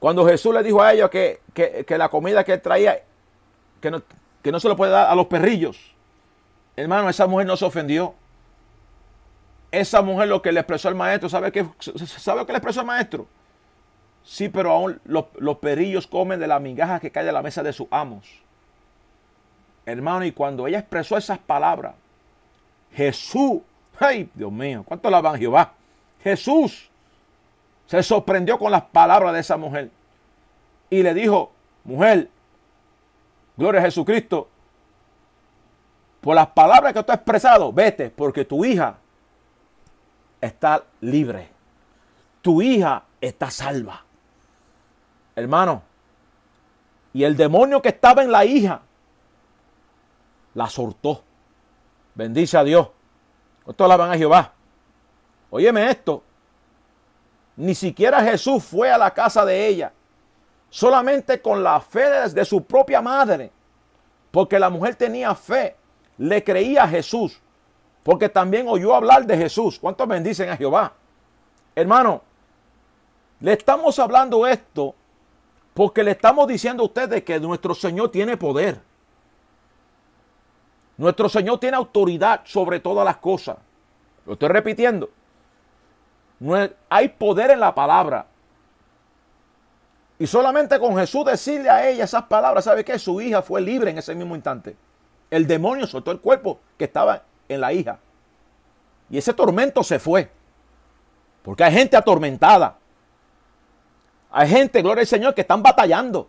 Cuando 0.00 0.26
Jesús 0.26 0.52
le 0.52 0.64
dijo 0.64 0.82
a 0.82 0.92
ellos 0.92 1.08
que, 1.08 1.40
la 1.88 2.08
comida 2.08 2.42
que 2.42 2.58
traía, 2.58 3.00
que 3.80 3.88
no, 3.88 4.02
que 4.42 4.50
no 4.50 4.58
se 4.58 4.66
lo 4.66 4.76
puede 4.76 4.90
dar 4.90 5.08
a 5.08 5.14
los 5.14 5.26
perrillos, 5.26 5.78
hermano, 6.74 7.08
esa 7.08 7.28
mujer 7.28 7.46
no 7.46 7.56
se 7.56 7.64
ofendió. 7.64 8.12
Esa 9.70 10.02
mujer 10.02 10.26
lo 10.26 10.42
que 10.42 10.50
le 10.50 10.58
expresó 10.58 10.88
el 10.88 10.96
maestro, 10.96 11.28
¿sabe 11.28 11.52
qué, 11.52 11.64
sabe 11.78 12.44
qué 12.44 12.52
le 12.52 12.58
expresó 12.58 12.80
el 12.80 12.86
maestro? 12.86 13.28
Sí, 14.28 14.50
pero 14.50 14.72
aún 14.72 15.00
los, 15.06 15.24
los 15.38 15.56
perrillos 15.56 16.06
comen 16.06 16.38
de 16.38 16.46
la 16.46 16.60
migaja 16.60 17.00
que 17.00 17.10
cae 17.10 17.24
de 17.24 17.32
la 17.32 17.40
mesa 17.40 17.62
de 17.62 17.72
sus 17.72 17.88
amos. 17.90 18.28
Hermano, 19.86 20.26
y 20.26 20.32
cuando 20.32 20.66
ella 20.66 20.80
expresó 20.80 21.16
esas 21.16 21.38
palabras, 21.38 21.94
Jesús, 22.92 23.62
ay 23.98 24.28
Dios 24.34 24.52
mío, 24.52 24.84
¿cuánto 24.84 25.08
la 25.08 25.22
van 25.22 25.38
Jehová? 25.38 25.72
Jesús 26.22 26.90
se 27.86 28.02
sorprendió 28.02 28.58
con 28.58 28.70
las 28.70 28.82
palabras 28.82 29.32
de 29.32 29.40
esa 29.40 29.56
mujer 29.56 29.90
y 30.90 31.02
le 31.02 31.14
dijo, 31.14 31.50
mujer, 31.84 32.28
gloria 33.56 33.80
a 33.80 33.84
Jesucristo, 33.84 34.46
por 36.20 36.34
las 36.34 36.48
palabras 36.48 36.92
que 36.92 37.02
tú 37.02 37.12
has 37.12 37.16
expresado, 37.16 37.72
vete, 37.72 38.10
porque 38.10 38.44
tu 38.44 38.62
hija 38.62 38.98
está 40.38 40.84
libre. 41.00 41.48
Tu 42.42 42.60
hija 42.60 43.04
está 43.22 43.50
salva. 43.50 44.04
Hermano, 45.38 45.82
y 47.12 47.22
el 47.22 47.36
demonio 47.36 47.80
que 47.80 47.90
estaba 47.90 48.24
en 48.24 48.32
la 48.32 48.44
hija 48.44 48.80
la 50.54 50.68
soltó. 50.68 51.22
Bendice 52.16 52.58
a 52.58 52.64
Dios. 52.64 52.88
Esto 53.64 53.86
la 53.86 53.96
van 53.96 54.10
a 54.10 54.16
Jehová. 54.16 54.52
Óyeme 55.50 55.88
esto. 55.88 56.24
Ni 57.54 57.72
siquiera 57.76 58.20
Jesús 58.20 58.64
fue 58.64 58.90
a 58.90 58.98
la 58.98 59.12
casa 59.14 59.44
de 59.44 59.68
ella. 59.68 59.92
Solamente 60.70 61.40
con 61.40 61.62
la 61.62 61.80
fe 61.80 62.28
de 62.30 62.44
su 62.44 62.64
propia 62.64 63.00
madre. 63.00 63.52
Porque 64.32 64.58
la 64.58 64.70
mujer 64.70 64.96
tenía 64.96 65.36
fe. 65.36 65.76
Le 66.16 66.42
creía 66.42 66.82
a 66.82 66.88
Jesús. 66.88 67.40
Porque 68.02 68.28
también 68.28 68.66
oyó 68.66 68.92
hablar 68.92 69.24
de 69.24 69.36
Jesús. 69.36 69.78
¿Cuántos 69.78 70.08
bendicen 70.08 70.50
a 70.50 70.56
Jehová? 70.56 70.94
Hermano, 71.76 72.22
le 73.38 73.52
estamos 73.52 74.00
hablando 74.00 74.44
esto 74.44 74.96
porque 75.78 76.02
le 76.02 76.10
estamos 76.10 76.48
diciendo 76.48 76.82
a 76.82 76.86
ustedes 76.86 77.22
que 77.22 77.38
nuestro 77.38 77.72
Señor 77.72 78.10
tiene 78.10 78.36
poder. 78.36 78.80
Nuestro 80.96 81.28
Señor 81.28 81.60
tiene 81.60 81.76
autoridad 81.76 82.40
sobre 82.42 82.80
todas 82.80 83.04
las 83.04 83.18
cosas. 83.18 83.56
Lo 84.26 84.32
estoy 84.32 84.48
repitiendo 84.48 85.08
hay 86.88 87.08
poder 87.08 87.50
en 87.50 87.60
la 87.60 87.74
palabra. 87.74 88.26
Y 90.18 90.26
solamente 90.26 90.78
con 90.78 90.96
Jesús 90.96 91.24
decirle 91.24 91.70
a 91.70 91.88
ella 91.88 92.04
esas 92.04 92.24
palabras, 92.24 92.64
¿sabe 92.64 92.84
qué? 92.84 92.98
Su 92.98 93.20
hija 93.20 93.42
fue 93.42 93.60
libre 93.60 93.90
en 93.90 93.98
ese 93.98 94.14
mismo 94.14 94.34
instante. 94.34 94.76
El 95.30 95.46
demonio 95.46 95.86
soltó 95.86 96.10
el 96.10 96.20
cuerpo 96.20 96.58
que 96.76 96.84
estaba 96.84 97.22
en 97.48 97.60
la 97.60 97.72
hija. 97.72 97.98
Y 99.10 99.18
ese 99.18 99.32
tormento 99.32 99.82
se 99.82 99.98
fue. 99.98 100.30
Porque 101.42 101.64
hay 101.64 101.72
gente 101.72 101.96
atormentada. 101.96 102.77
Hay 104.30 104.48
gente, 104.48 104.82
gloria 104.82 105.02
al 105.02 105.06
Señor, 105.06 105.34
que 105.34 105.40
están 105.40 105.62
batallando. 105.62 106.28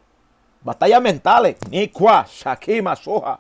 Batallas 0.62 1.02
mentales. 1.02 1.58
Nikwa, 1.70 2.26
Shakima, 2.28 2.96
Soja. 2.96 3.40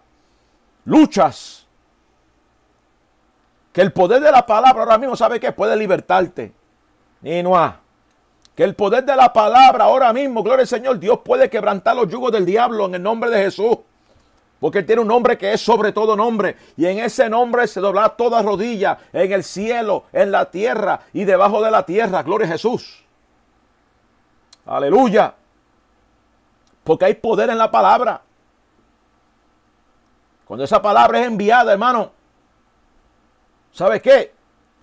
Luchas. 0.85 1.65
Que 3.71 3.81
el 3.81 3.93
poder 3.93 4.21
de 4.21 4.31
la 4.31 4.45
palabra 4.45 4.83
ahora 4.83 4.97
mismo, 4.97 5.15
¿sabe 5.15 5.39
qué? 5.39 5.51
Puede 5.51 5.75
libertarte. 5.75 6.51
Ninua. 7.21 7.79
Que 8.55 8.63
el 8.63 8.75
poder 8.75 9.05
de 9.05 9.15
la 9.15 9.31
palabra 9.31 9.85
ahora 9.85 10.11
mismo, 10.11 10.43
gloria 10.43 10.61
al 10.61 10.67
Señor, 10.67 10.99
Dios 10.99 11.19
puede 11.23 11.49
quebrantar 11.49 11.95
los 11.95 12.09
yugos 12.09 12.31
del 12.31 12.45
diablo 12.45 12.85
en 12.87 12.95
el 12.95 13.03
nombre 13.03 13.29
de 13.29 13.43
Jesús. 13.43 13.77
Porque 14.59 14.79
Él 14.79 14.85
tiene 14.85 15.01
un 15.01 15.07
nombre 15.07 15.37
que 15.37 15.53
es 15.53 15.61
sobre 15.61 15.93
todo 15.93 16.15
nombre. 16.15 16.57
Y 16.75 16.85
en 16.85 16.99
ese 16.99 17.29
nombre 17.29 17.67
se 17.67 17.79
dobla 17.79 18.09
toda 18.09 18.41
rodilla 18.41 18.97
en 19.13 19.31
el 19.31 19.43
cielo, 19.43 20.03
en 20.11 20.31
la 20.31 20.51
tierra 20.51 20.99
y 21.13 21.23
debajo 21.23 21.61
de 21.61 21.71
la 21.71 21.85
tierra. 21.85 22.23
Gloria 22.23 22.47
a 22.47 22.51
Jesús. 22.51 23.05
Aleluya. 24.69 25.33
Porque 26.83 27.05
hay 27.05 27.15
poder 27.15 27.49
en 27.49 27.57
la 27.57 27.71
palabra. 27.71 28.21
Cuando 30.45 30.63
esa 30.63 30.79
palabra 30.79 31.19
es 31.19 31.27
enviada, 31.27 31.73
hermano, 31.73 32.11
¿sabe 33.71 33.99
qué? 33.99 34.33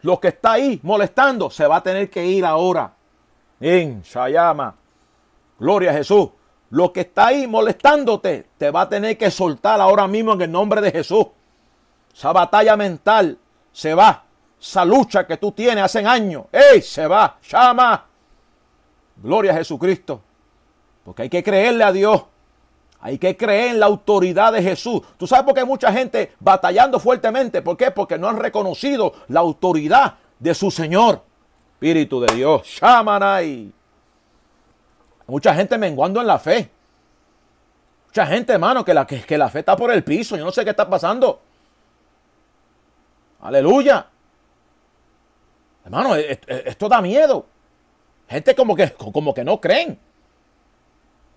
Lo 0.02 0.18
que 0.18 0.28
está 0.28 0.52
ahí 0.52 0.80
molestando 0.82 1.50
se 1.50 1.66
va 1.66 1.76
a 1.76 1.82
tener 1.82 2.10
que 2.10 2.24
ir 2.24 2.44
ahora. 2.44 2.92
En 3.60 4.02
Shayama. 4.02 4.74
Gloria 5.58 5.92
a 5.92 5.94
Jesús. 5.94 6.30
Lo 6.70 6.92
que 6.92 7.02
está 7.02 7.28
ahí 7.28 7.46
molestándote, 7.46 8.48
te 8.58 8.72
va 8.72 8.82
a 8.82 8.88
tener 8.88 9.16
que 9.16 9.30
soltar 9.30 9.80
ahora 9.80 10.08
mismo 10.08 10.32
en 10.32 10.42
el 10.42 10.50
nombre 10.50 10.80
de 10.80 10.90
Jesús. 10.90 11.26
Esa 12.12 12.32
batalla 12.32 12.76
mental 12.76 13.38
se 13.70 13.94
va. 13.94 14.24
Esa 14.60 14.84
lucha 14.84 15.26
que 15.26 15.36
tú 15.36 15.52
tienes 15.52 15.84
hace 15.84 16.04
años, 16.04 16.46
¡ey! 16.50 16.82
Se 16.82 17.06
va. 17.06 17.38
Llama. 17.48 18.15
Gloria 19.16 19.52
a 19.52 19.56
Jesucristo. 19.56 20.20
Porque 21.04 21.22
hay 21.22 21.28
que 21.28 21.42
creerle 21.42 21.84
a 21.84 21.92
Dios. 21.92 22.24
Hay 23.00 23.18
que 23.18 23.36
creer 23.36 23.72
en 23.72 23.80
la 23.80 23.86
autoridad 23.86 24.52
de 24.52 24.62
Jesús. 24.62 25.02
¿Tú 25.16 25.26
sabes 25.26 25.44
por 25.44 25.54
qué 25.54 25.60
hay 25.60 25.66
mucha 25.66 25.92
gente 25.92 26.32
batallando 26.40 26.98
fuertemente? 26.98 27.62
¿Por 27.62 27.76
qué? 27.76 27.90
Porque 27.90 28.18
no 28.18 28.28
han 28.28 28.38
reconocido 28.38 29.12
la 29.28 29.40
autoridad 29.40 30.14
de 30.38 30.54
su 30.54 30.70
Señor. 30.70 31.22
Espíritu 31.74 32.20
de 32.20 32.34
Dios. 32.34 32.66
Shamanai. 32.66 33.72
Mucha 35.26 35.54
gente 35.54 35.76
menguando 35.78 36.20
en 36.20 36.26
la 36.26 36.38
fe. 36.38 36.70
Mucha 38.06 38.26
gente, 38.26 38.54
hermano, 38.54 38.84
que 38.84 38.94
la, 38.94 39.06
que, 39.06 39.38
la 39.38 39.48
fe 39.50 39.58
está 39.60 39.76
por 39.76 39.92
el 39.92 40.02
piso. 40.02 40.36
Yo 40.36 40.44
no 40.44 40.50
sé 40.50 40.64
qué 40.64 40.70
está 40.70 40.88
pasando. 40.88 41.40
Aleluya. 43.42 44.06
Hermano, 45.84 46.16
e, 46.16 46.32
e, 46.32 46.62
esto 46.66 46.88
da 46.88 47.00
miedo. 47.02 47.46
Gente 48.28 48.54
como 48.54 48.74
que, 48.74 48.92
como 48.92 49.32
que 49.32 49.44
no 49.44 49.60
creen. 49.60 49.98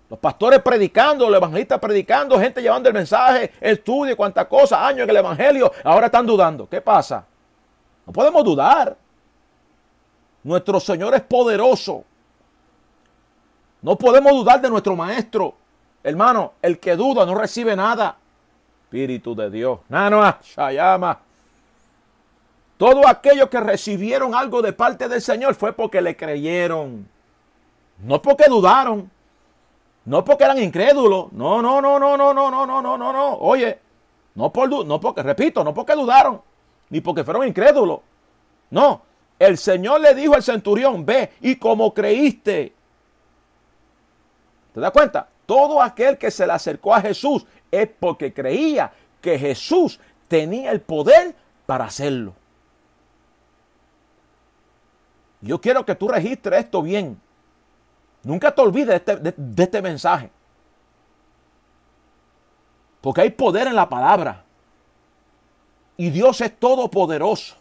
Los 0.08 0.18
pastores 0.18 0.60
predicando, 0.60 1.28
los 1.28 1.36
evangelistas 1.36 1.78
predicando, 1.78 2.38
gente 2.38 2.60
llevando 2.60 2.88
el 2.88 2.94
mensaje, 2.94 3.52
estudio, 3.60 4.16
cuántas 4.16 4.46
cosas, 4.46 4.80
años 4.80 5.04
en 5.04 5.10
el 5.10 5.16
evangelio, 5.16 5.70
ahora 5.84 6.06
están 6.06 6.26
dudando. 6.26 6.68
¿Qué 6.68 6.80
pasa? 6.80 7.24
No 8.04 8.12
podemos 8.12 8.42
dudar. 8.42 8.96
Nuestro 10.42 10.80
Señor 10.80 11.14
es 11.14 11.20
poderoso. 11.20 12.04
No 13.82 13.96
podemos 13.96 14.32
dudar 14.32 14.60
de 14.60 14.68
nuestro 14.68 14.96
maestro. 14.96 15.54
Hermano, 16.02 16.54
el 16.60 16.80
que 16.80 16.96
duda 16.96 17.24
no 17.24 17.36
recibe 17.36 17.76
nada. 17.76 18.16
Espíritu 18.84 19.36
de 19.36 19.48
Dios. 19.48 19.78
Nanoa, 19.88 20.40
Shayama. 20.42 21.20
Todos 22.80 23.04
aquellos 23.06 23.50
que 23.50 23.60
recibieron 23.60 24.34
algo 24.34 24.62
de 24.62 24.72
parte 24.72 25.06
del 25.06 25.20
Señor 25.20 25.54
fue 25.54 25.74
porque 25.74 26.00
le 26.00 26.16
creyeron. 26.16 27.06
No 27.98 28.22
porque 28.22 28.44
dudaron. 28.48 29.10
No 30.06 30.24
porque 30.24 30.44
eran 30.44 30.58
incrédulos. 30.62 31.30
No, 31.30 31.60
no, 31.60 31.82
no, 31.82 31.98
no, 31.98 32.16
no, 32.16 32.32
no, 32.32 32.50
no, 32.50 32.66
no, 32.66 32.80
no, 32.80 32.96
no, 32.96 33.12
no. 33.12 33.34
Oye, 33.34 33.78
no 34.34 34.50
por 34.50 34.86
no 34.86 34.98
porque, 34.98 35.22
repito, 35.22 35.62
no 35.62 35.74
porque 35.74 35.92
dudaron, 35.92 36.40
ni 36.88 37.02
porque 37.02 37.22
fueron 37.22 37.46
incrédulos. 37.46 38.00
No, 38.70 39.02
el 39.38 39.58
Señor 39.58 40.00
le 40.00 40.14
dijo 40.14 40.34
al 40.34 40.42
centurión, 40.42 41.04
ve 41.04 41.32
y 41.42 41.56
como 41.56 41.92
creíste, 41.92 42.72
¿Te 44.72 44.80
das 44.80 44.92
cuenta? 44.92 45.28
Todo 45.44 45.82
aquel 45.82 46.16
que 46.16 46.30
se 46.30 46.46
le 46.46 46.54
acercó 46.54 46.94
a 46.94 47.02
Jesús 47.02 47.44
es 47.70 47.90
porque 48.00 48.32
creía 48.32 48.90
que 49.20 49.38
Jesús 49.38 50.00
tenía 50.28 50.70
el 50.70 50.80
poder 50.80 51.34
para 51.66 51.84
hacerlo. 51.84 52.39
Yo 55.40 55.60
quiero 55.60 55.84
que 55.84 55.94
tú 55.94 56.08
registres 56.08 56.60
esto 56.60 56.82
bien. 56.82 57.20
Nunca 58.22 58.54
te 58.54 58.60
olvides 58.60 58.88
de 58.88 58.96
este, 58.96 59.16
de 59.16 59.62
este 59.62 59.80
mensaje. 59.80 60.30
Porque 63.00 63.22
hay 63.22 63.30
poder 63.30 63.66
en 63.66 63.74
la 63.74 63.88
palabra. 63.88 64.44
Y 65.96 66.10
Dios 66.10 66.40
es 66.40 66.58
todopoderoso. 66.58 67.56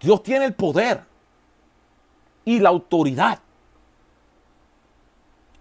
Dios 0.00 0.22
tiene 0.22 0.46
el 0.46 0.54
poder 0.54 1.04
y 2.44 2.58
la 2.58 2.70
autoridad 2.70 3.38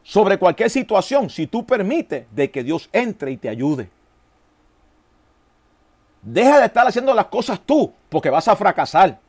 sobre 0.01 0.39
cualquier 0.39 0.69
situación 0.69 1.29
si 1.29 1.45
tú 1.45 1.65
permites 1.65 2.25
de 2.31 2.49
que 2.49 2.63
Dios 2.63 2.89
entre 2.91 3.31
y 3.31 3.38
te 3.38 3.49
ayude. 3.49 3.89
Deja 6.21 6.59
de 6.59 6.65
estar 6.65 6.88
haciendo 6.88 7.13
las 7.13 7.27
cosas 7.27 7.59
tú 7.65 7.93
porque 8.09 8.29
vas 8.29 8.47
a 8.47 8.55
fracasar. 8.55 9.19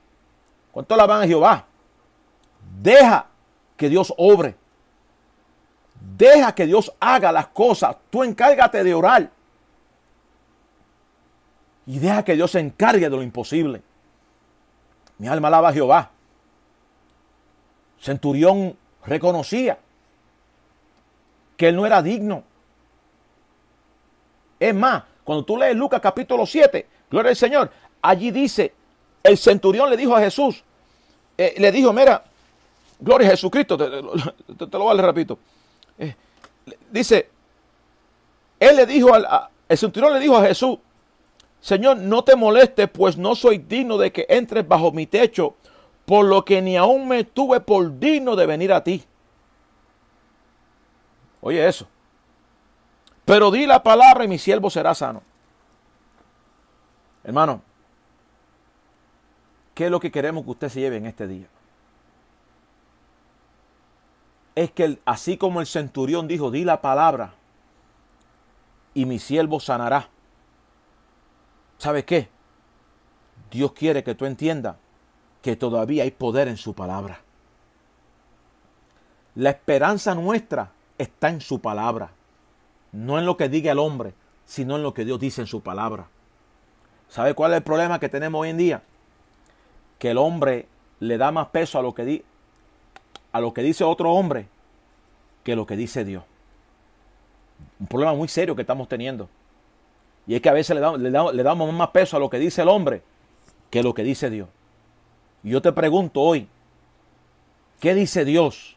¿Cuánto 0.73 0.97
la 0.97 1.07
van 1.07 1.23
a 1.23 1.27
Jehová? 1.27 1.65
Deja 2.81 3.27
que 3.77 3.89
Dios 3.89 4.13
obre. 4.17 4.55
Deja 6.17 6.55
que 6.55 6.67
Dios 6.67 6.93
haga 7.01 7.33
las 7.33 7.49
cosas. 7.49 7.97
Tú 8.11 8.23
encárgate 8.23 8.85
de 8.85 8.95
orar. 8.95 9.31
Y 11.87 11.99
deja 11.99 12.23
que 12.25 12.35
Dios 12.35 12.53
se 12.53 12.61
encargue 12.61 13.11
de 13.11 13.17
lo 13.17 13.23
imposible. 13.23 13.83
Mi 15.19 15.29
alma 15.29 15.49
alaba 15.49 15.71
a 15.71 15.73
Jehová. 15.73 16.11
Centurión 18.01 18.77
reconocía 19.05 19.79
que 21.57 21.69
él 21.69 21.77
no 21.77 21.85
era 21.85 22.01
digno. 22.01 22.45
Es 24.59 24.75
más, 24.75 25.05
cuando 25.25 25.45
tú 25.45 25.57
lees 25.57 25.77
Lucas 25.77 26.01
capítulo 26.01 26.47
7, 26.47 26.87
gloria 27.11 27.31
al 27.31 27.37
Señor, 27.37 27.71
allí 28.01 28.31
dice, 28.31 28.75
el 29.23 29.39
centurión 29.39 29.91
le 29.91 29.97
dijo 29.97 30.15
a 30.15 30.21
Jesús, 30.21 30.63
eh, 31.37 31.55
le 31.59 31.73
dijo, 31.73 31.93
mira, 31.93 32.23
gloria 32.99 33.29
a 33.29 33.31
Jesucristo, 33.33 33.77
te, 33.77 33.89
lo 33.89 34.85
voy 34.85 34.91
a 34.91 34.95
leer 34.95 35.07
repito. 35.07 35.39
Eh, 35.99 36.15
dice, 36.91 37.29
él 38.59 38.77
le 38.77 38.87
dijo, 38.87 39.15
al, 39.15 39.27
el 39.69 39.79
centurión 39.79 40.13
le 40.13 40.21
dijo 40.21 40.37
a 40.37 40.47
Jesús, 40.47 40.79
Señor, 41.61 41.99
no 41.99 42.25
te 42.25 42.37
molestes, 42.37 42.89
pues 42.89 43.17
no 43.17 43.35
soy 43.35 43.59
digno 43.59 43.99
de 43.99 44.13
que 44.13 44.27
entres 44.29 44.67
bajo 44.67 44.93
mi 44.93 45.07
techo, 45.07 45.57
por 46.07 46.25
lo 46.25 46.45
que 46.45 46.63
ni 46.63 46.77
aún 46.77 47.07
me 47.07 47.25
tuve 47.25 47.61
por 47.61 47.99
digno 47.99 48.35
de 48.35 48.47
venir 48.47 48.73
a 48.73 48.83
ti. 48.83 49.05
Oye 51.41 51.67
eso. 51.67 51.87
Pero 53.25 53.51
di 53.51 53.67
la 53.67 53.83
palabra 53.83 54.25
y 54.25 54.29
mi 54.29 54.39
siervo 54.39 54.71
será 54.71 54.95
sano. 54.95 55.23
Hermano, 57.23 57.63
¿qué 59.75 59.87
es 59.87 59.91
lo 59.91 60.01
que 60.01 60.11
queremos 60.11 60.45
que 60.45 60.51
usted 60.51 60.69
se 60.69 60.81
lleve 60.81 60.97
en 60.97 61.07
este 61.07 61.27
día? 61.27 61.47
Es 64.55 64.71
que 64.71 64.99
así 65.05 65.37
como 65.37 65.61
el 65.61 65.67
centurión 65.67 66.29
dijo, 66.29 66.51
di 66.51 66.65
la 66.65 66.81
palabra 66.81 67.35
y 68.95 69.07
mi 69.07 69.19
siervo 69.19 69.61
sanará. 69.61 70.09
¿Sabe 71.79 72.05
qué? 72.05 72.29
Dios 73.51 73.73
quiere 73.73 74.05
que 74.05 74.15
tú 74.15 74.27
entiendas 74.27 74.77
que 75.43 75.57
todavía 75.57 76.03
hay 76.03 76.11
poder 76.11 76.49
en 76.49 76.57
su 76.57 76.75
palabra. 76.75 77.21
La 79.35 79.51
esperanza 79.51 80.15
nuestra 80.15 80.73
está 80.99 81.29
en 81.31 81.41
su 81.41 81.61
palabra. 81.61 82.11
No 82.93 83.19
en 83.19 83.25
lo 83.25 83.37
que 83.37 83.49
diga 83.49 83.73
el 83.73 83.79
hombre, 83.79 84.15
sino 84.45 84.77
en 84.77 84.83
lo 84.83 84.93
que 84.93 85.05
Dios 85.05 85.21
dice 85.21 85.41
en 85.41 85.47
su 85.47 85.63
palabra. 85.63 86.09
¿Sabe 87.09 87.35
cuál 87.35 87.53
es 87.53 87.59
el 87.59 87.63
problema 87.63 87.99
que 87.99 88.09
tenemos 88.09 88.41
hoy 88.41 88.51
en 88.51 88.59
día? 88.59 88.83
Que 90.01 90.11
el 90.11 90.19
hombre 90.19 90.67
le 90.99 91.17
da 91.17 91.31
más 91.31 91.47
peso 91.49 91.79
a 91.79 91.83
lo 91.83 91.95
que, 91.95 92.05
di 92.05 92.25
a 93.31 93.41
lo 93.41 93.55
que 93.55 93.63
dice 93.63 93.85
otro 93.85 94.13
hombre 94.13 94.49
que 95.45 95.55
lo 95.55 95.65
que 95.65 95.77
dice 95.77 96.05
Dios. 96.05 96.25
Un 97.79 97.87
problema 97.87 98.15
muy 98.15 98.27
serio 98.27 98.57
que 98.57 98.63
estamos 98.63 98.89
teniendo. 98.89 99.29
Y 100.27 100.35
es 100.35 100.41
que 100.41 100.49
a 100.49 100.53
veces 100.53 100.77
le, 100.77 101.11
le 101.11 101.43
damos 101.43 101.73
más 101.73 101.91
peso 101.91 102.17
a 102.17 102.21
lo 102.21 102.29
que 102.29 102.39
dice 102.39 102.63
el 102.63 102.69
hombre 102.69 103.03
que 103.71 103.83
lo 103.83 103.95
que 103.95 104.03
dice 104.03 104.29
Dios. 104.29 104.49
Y 105.43 105.51
yo 105.51 105.63
te 105.63 105.73
pregunto 105.73 106.21
hoy, 106.21 106.49
¿qué 107.79 107.95
dice 107.95 108.25
Dios? 108.25 108.77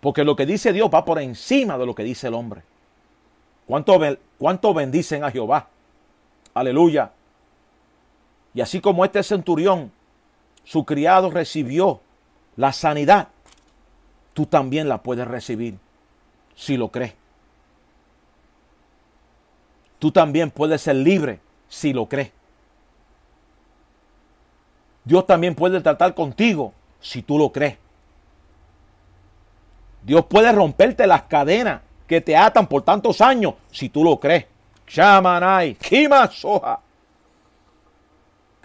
Porque 0.00 0.24
lo 0.24 0.36
que 0.36 0.46
dice 0.46 0.72
Dios 0.72 0.90
va 0.92 1.04
por 1.04 1.18
encima 1.20 1.78
de 1.78 1.86
lo 1.86 1.94
que 1.94 2.02
dice 2.02 2.28
el 2.28 2.34
hombre. 2.34 2.62
¿Cuánto, 3.66 3.98
cuánto 4.38 4.72
bendicen 4.74 5.24
a 5.24 5.30
Jehová? 5.30 5.68
Aleluya. 6.54 7.12
Y 8.54 8.60
así 8.60 8.80
como 8.80 9.04
este 9.04 9.22
centurión, 9.22 9.92
su 10.64 10.84
criado 10.84 11.30
recibió 11.30 12.00
la 12.56 12.72
sanidad, 12.72 13.28
tú 14.34 14.46
también 14.46 14.88
la 14.88 15.02
puedes 15.02 15.26
recibir 15.26 15.78
si 16.54 16.76
lo 16.76 16.90
crees. 16.90 17.14
Tú 19.98 20.12
también 20.12 20.50
puedes 20.50 20.82
ser 20.82 20.96
libre 20.96 21.40
si 21.68 21.92
lo 21.92 22.08
crees. 22.08 22.32
Dios 25.04 25.26
también 25.26 25.54
puede 25.54 25.80
tratar 25.80 26.14
contigo 26.14 26.72
si 27.00 27.22
tú 27.22 27.38
lo 27.38 27.50
crees. 27.50 27.78
Dios 30.02 30.26
puede 30.26 30.52
romperte 30.52 31.06
las 31.06 31.22
cadenas 31.22 31.80
que 32.06 32.20
te 32.20 32.36
atan 32.36 32.66
por 32.66 32.82
tantos 32.82 33.20
años 33.20 33.54
si 33.70 33.88
tú 33.88 34.04
lo 34.04 34.18
crees. 34.18 34.46
Shamanai, 34.86 35.74
Kima 35.74 36.28
Soja. 36.30 36.80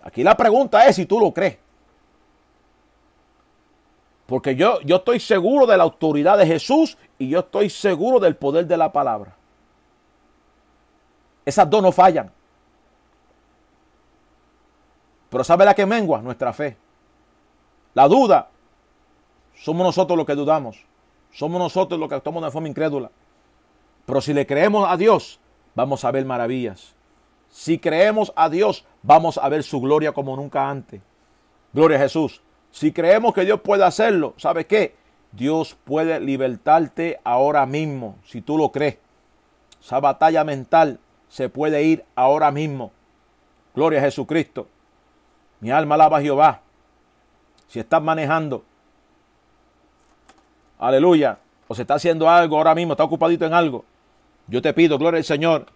Aquí 0.04 0.24
la 0.24 0.36
pregunta 0.36 0.86
es 0.86 0.98
si 0.98 1.06
tú 1.06 1.20
lo 1.20 1.34
crees. 1.34 1.58
Porque 4.26 4.56
yo, 4.56 4.82
yo 4.82 4.98
estoy 4.98 5.20
seguro 5.20 5.66
de 5.66 5.78
la 5.78 5.84
autoridad 5.84 6.38
de 6.38 6.46
Jesús 6.46 6.98
y 7.18 7.30
yo 7.30 7.40
estoy 7.40 7.70
seguro 7.70 8.20
del 8.20 8.36
poder 8.36 8.68
de 8.68 8.78
la 8.78 8.92
palabra. 8.92 9.36
Esas 11.46 11.70
dos 11.70 11.82
no 11.82 11.92
fallan. 11.92 12.32
Pero 15.30 15.44
¿sabe 15.44 15.66
la 15.66 15.74
que 15.74 15.86
mengua? 15.86 16.22
Nuestra 16.22 16.54
fe. 16.54 16.78
La 17.94 18.08
duda. 18.08 18.50
Somos 19.56 19.86
nosotros 19.86 20.18
los 20.18 20.26
que 20.26 20.36
dudamos. 20.36 20.86
Somos 21.32 21.60
nosotros 21.60 22.00
los 22.00 22.10
que 22.10 22.16
actuamos 22.16 22.44
de 22.44 22.52
forma 22.52 22.68
incrédula. 22.68 23.10
Pero 24.06 24.22
si 24.22 24.34
le 24.34 24.46
creemos 24.46 24.90
a 24.90 24.98
Dios, 24.98 25.40
vamos 25.76 26.04
a 26.06 26.12
ver 26.12 26.26
maravillas. 26.26 26.94
Si 27.54 27.78
creemos 27.78 28.34
a 28.36 28.50
Dios, 28.50 28.84
vamos 29.04 29.38
a 29.38 29.48
ver 29.48 29.62
su 29.62 29.80
gloria 29.80 30.12
como 30.12 30.36
nunca 30.36 30.72
antes. 30.72 31.02
Gloria 31.72 31.98
a 31.98 32.02
Jesús. 32.02 32.42
Si 32.72 32.92
creemos 32.92 33.32
que 33.36 33.46
Dios 33.46 33.62
puede 33.62 33.84
hacerlo, 33.84 34.34
¿sabe 34.38 34.66
qué? 34.66 34.96
Dios 35.32 35.78
puede 35.84 36.20
libertarte 36.20 37.20
ahora 37.24 37.68
mismo, 37.68 38.18
si 38.26 38.42
tú 38.42 38.58
lo 38.58 38.72
crees. 38.72 38.98
Esa 39.80 40.00
batalla 40.00 40.44
mental 40.44 41.00
se 41.30 41.48
puede 41.48 41.84
ir 41.84 42.04
ahora 42.16 42.50
mismo. 42.50 42.92
Gloria 43.76 44.00
a 44.00 44.06
Jesucristo. 44.06 44.68
Mi 45.60 45.70
alma 45.70 45.94
alaba 45.94 46.18
a 46.18 46.22
Jehová. 46.22 46.62
Si 47.68 47.80
estás 47.80 48.02
manejando, 48.02 48.64
aleluya, 50.80 51.38
o 51.68 51.76
se 51.76 51.84
está 51.84 51.94
haciendo 51.94 52.28
algo 52.28 52.58
ahora 52.58 52.74
mismo, 52.74 52.94
está 52.94 53.04
ocupadito 53.04 53.46
en 53.46 53.54
algo, 53.54 53.86
yo 54.48 54.60
te 54.60 54.74
pido, 54.74 54.98
gloria 54.98 55.20
al 55.20 55.24
Señor, 55.24 55.68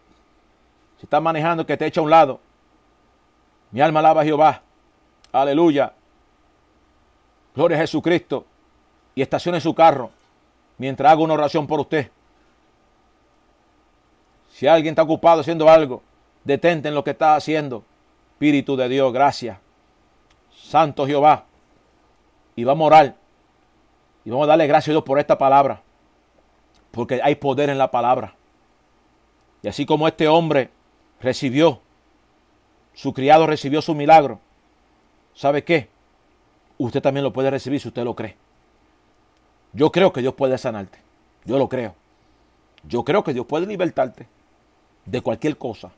si 0.98 1.06
estás 1.06 1.22
manejando, 1.22 1.66
que 1.66 1.78
te 1.78 1.86
eche 1.86 2.00
a 2.00 2.04
un 2.04 2.10
lado. 2.10 2.40
Mi 3.72 3.82
alma 3.82 4.00
alaba 4.00 4.22
a 4.22 4.26
Jehová. 4.26 4.62
Aleluya. 5.32 5.94
Gloria 7.56 7.78
a 7.78 7.82
Jesucristo. 7.82 8.46
Y 9.14 9.22
estacione 9.22 9.60
su 9.60 9.74
carro 9.74 10.12
mientras 10.78 11.12
hago 11.12 11.24
una 11.24 11.34
oración 11.34 11.66
por 11.68 11.80
usted. 11.80 12.12
Si 14.50 14.68
alguien 14.68 14.94
está 14.94 15.04
ocupado 15.04 15.42
haciendo 15.42 15.70
algo, 15.70 16.02
detente 16.44 16.88
en 16.88 16.96
lo 16.96 17.04
que 17.04 17.12
está 17.12 17.36
haciendo. 17.36 17.84
Espíritu 18.34 18.76
de 18.76 18.90
Dios, 18.90 19.12
gracias. 19.14 19.58
Santo 20.52 21.06
Jehová. 21.06 21.46
Y 22.56 22.64
vamos 22.64 22.86
a 22.86 22.88
orar. 22.88 23.16
Y 24.26 24.30
vamos 24.30 24.46
a 24.46 24.50
darle 24.50 24.68
gracias 24.68 24.90
a 24.90 24.92
Dios 24.94 25.04
por 25.04 25.20
esta 25.20 25.38
palabra. 25.38 25.82
Porque 26.92 27.20
hay 27.24 27.36
poder 27.36 27.70
en 27.70 27.78
la 27.78 27.92
palabra. 27.92 28.34
Y 29.62 29.68
así 29.68 29.86
como 29.86 30.08
este 30.08 30.28
hombre 30.28 30.72
recibió, 31.22 31.82
su 32.94 33.14
criado 33.14 33.48
recibió 33.48 33.82
su 33.82 33.96
milagro, 33.96 34.40
¿sabe 35.34 35.64
qué? 35.64 35.90
Usted 36.78 37.02
también 37.02 37.24
lo 37.24 37.34
puede 37.34 37.50
recibir 37.50 37.80
si 37.80 37.88
usted 37.88 38.04
lo 38.04 38.16
cree. 38.16 38.36
Yo 39.74 39.92
creo 39.92 40.14
que 40.14 40.22
Dios 40.22 40.34
puede 40.34 40.58
sanarte. 40.58 41.00
Yo 41.46 41.58
lo 41.58 41.70
creo. 41.70 41.96
Yo 42.84 43.04
creo 43.04 43.24
que 43.24 43.34
Dios 43.34 43.46
puede 43.46 43.66
libertarte 43.66 44.28
de 45.06 45.22
cualquier 45.22 45.58
cosa. 45.58 45.92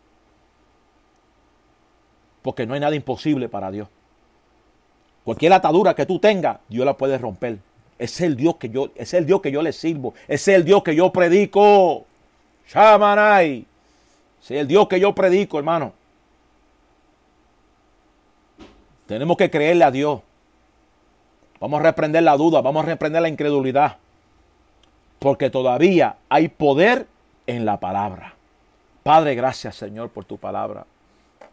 Porque 2.41 2.65
no 2.65 2.73
hay 2.73 2.79
nada 2.79 2.95
imposible 2.95 3.49
para 3.49 3.71
Dios. 3.71 3.87
Cualquier 5.23 5.53
atadura 5.53 5.93
que 5.93 6.05
tú 6.05 6.19
tengas, 6.19 6.59
Dios 6.69 6.85
la 6.85 6.97
puede 6.97 7.17
romper. 7.17 7.59
Es 7.97 8.21
el 8.21 8.35
Dios 8.35 8.55
que 8.55 8.69
yo, 8.69 8.91
es 8.95 9.13
el 9.13 9.25
Dios 9.25 9.41
que 9.41 9.51
yo 9.51 9.61
le 9.61 9.73
sirvo. 9.73 10.13
Es 10.27 10.47
el 10.47 10.63
Dios 10.63 10.83
que 10.83 10.95
yo 10.95 11.11
predico. 11.11 12.05
Shamanai. 12.67 13.65
Es 14.41 14.51
el 14.51 14.67
Dios 14.67 14.87
que 14.87 14.99
yo 14.99 15.13
predico, 15.13 15.57
hermano. 15.57 15.93
Tenemos 19.05 19.37
que 19.37 19.49
creerle 19.49 19.83
a 19.83 19.91
Dios. 19.91 20.21
Vamos 21.59 21.79
a 21.79 21.83
reprender 21.83 22.23
la 22.23 22.37
duda, 22.37 22.61
vamos 22.61 22.83
a 22.83 22.87
reprender 22.87 23.21
la 23.21 23.29
incredulidad. 23.29 23.97
Porque 25.19 25.49
todavía 25.49 26.17
hay 26.29 26.47
poder 26.47 27.07
en 27.47 27.65
la 27.65 27.79
palabra. 27.79 28.35
Padre, 29.03 29.35
gracias 29.35 29.75
Señor 29.75 30.09
por 30.09 30.25
tu 30.25 30.37
palabra. 30.37 30.85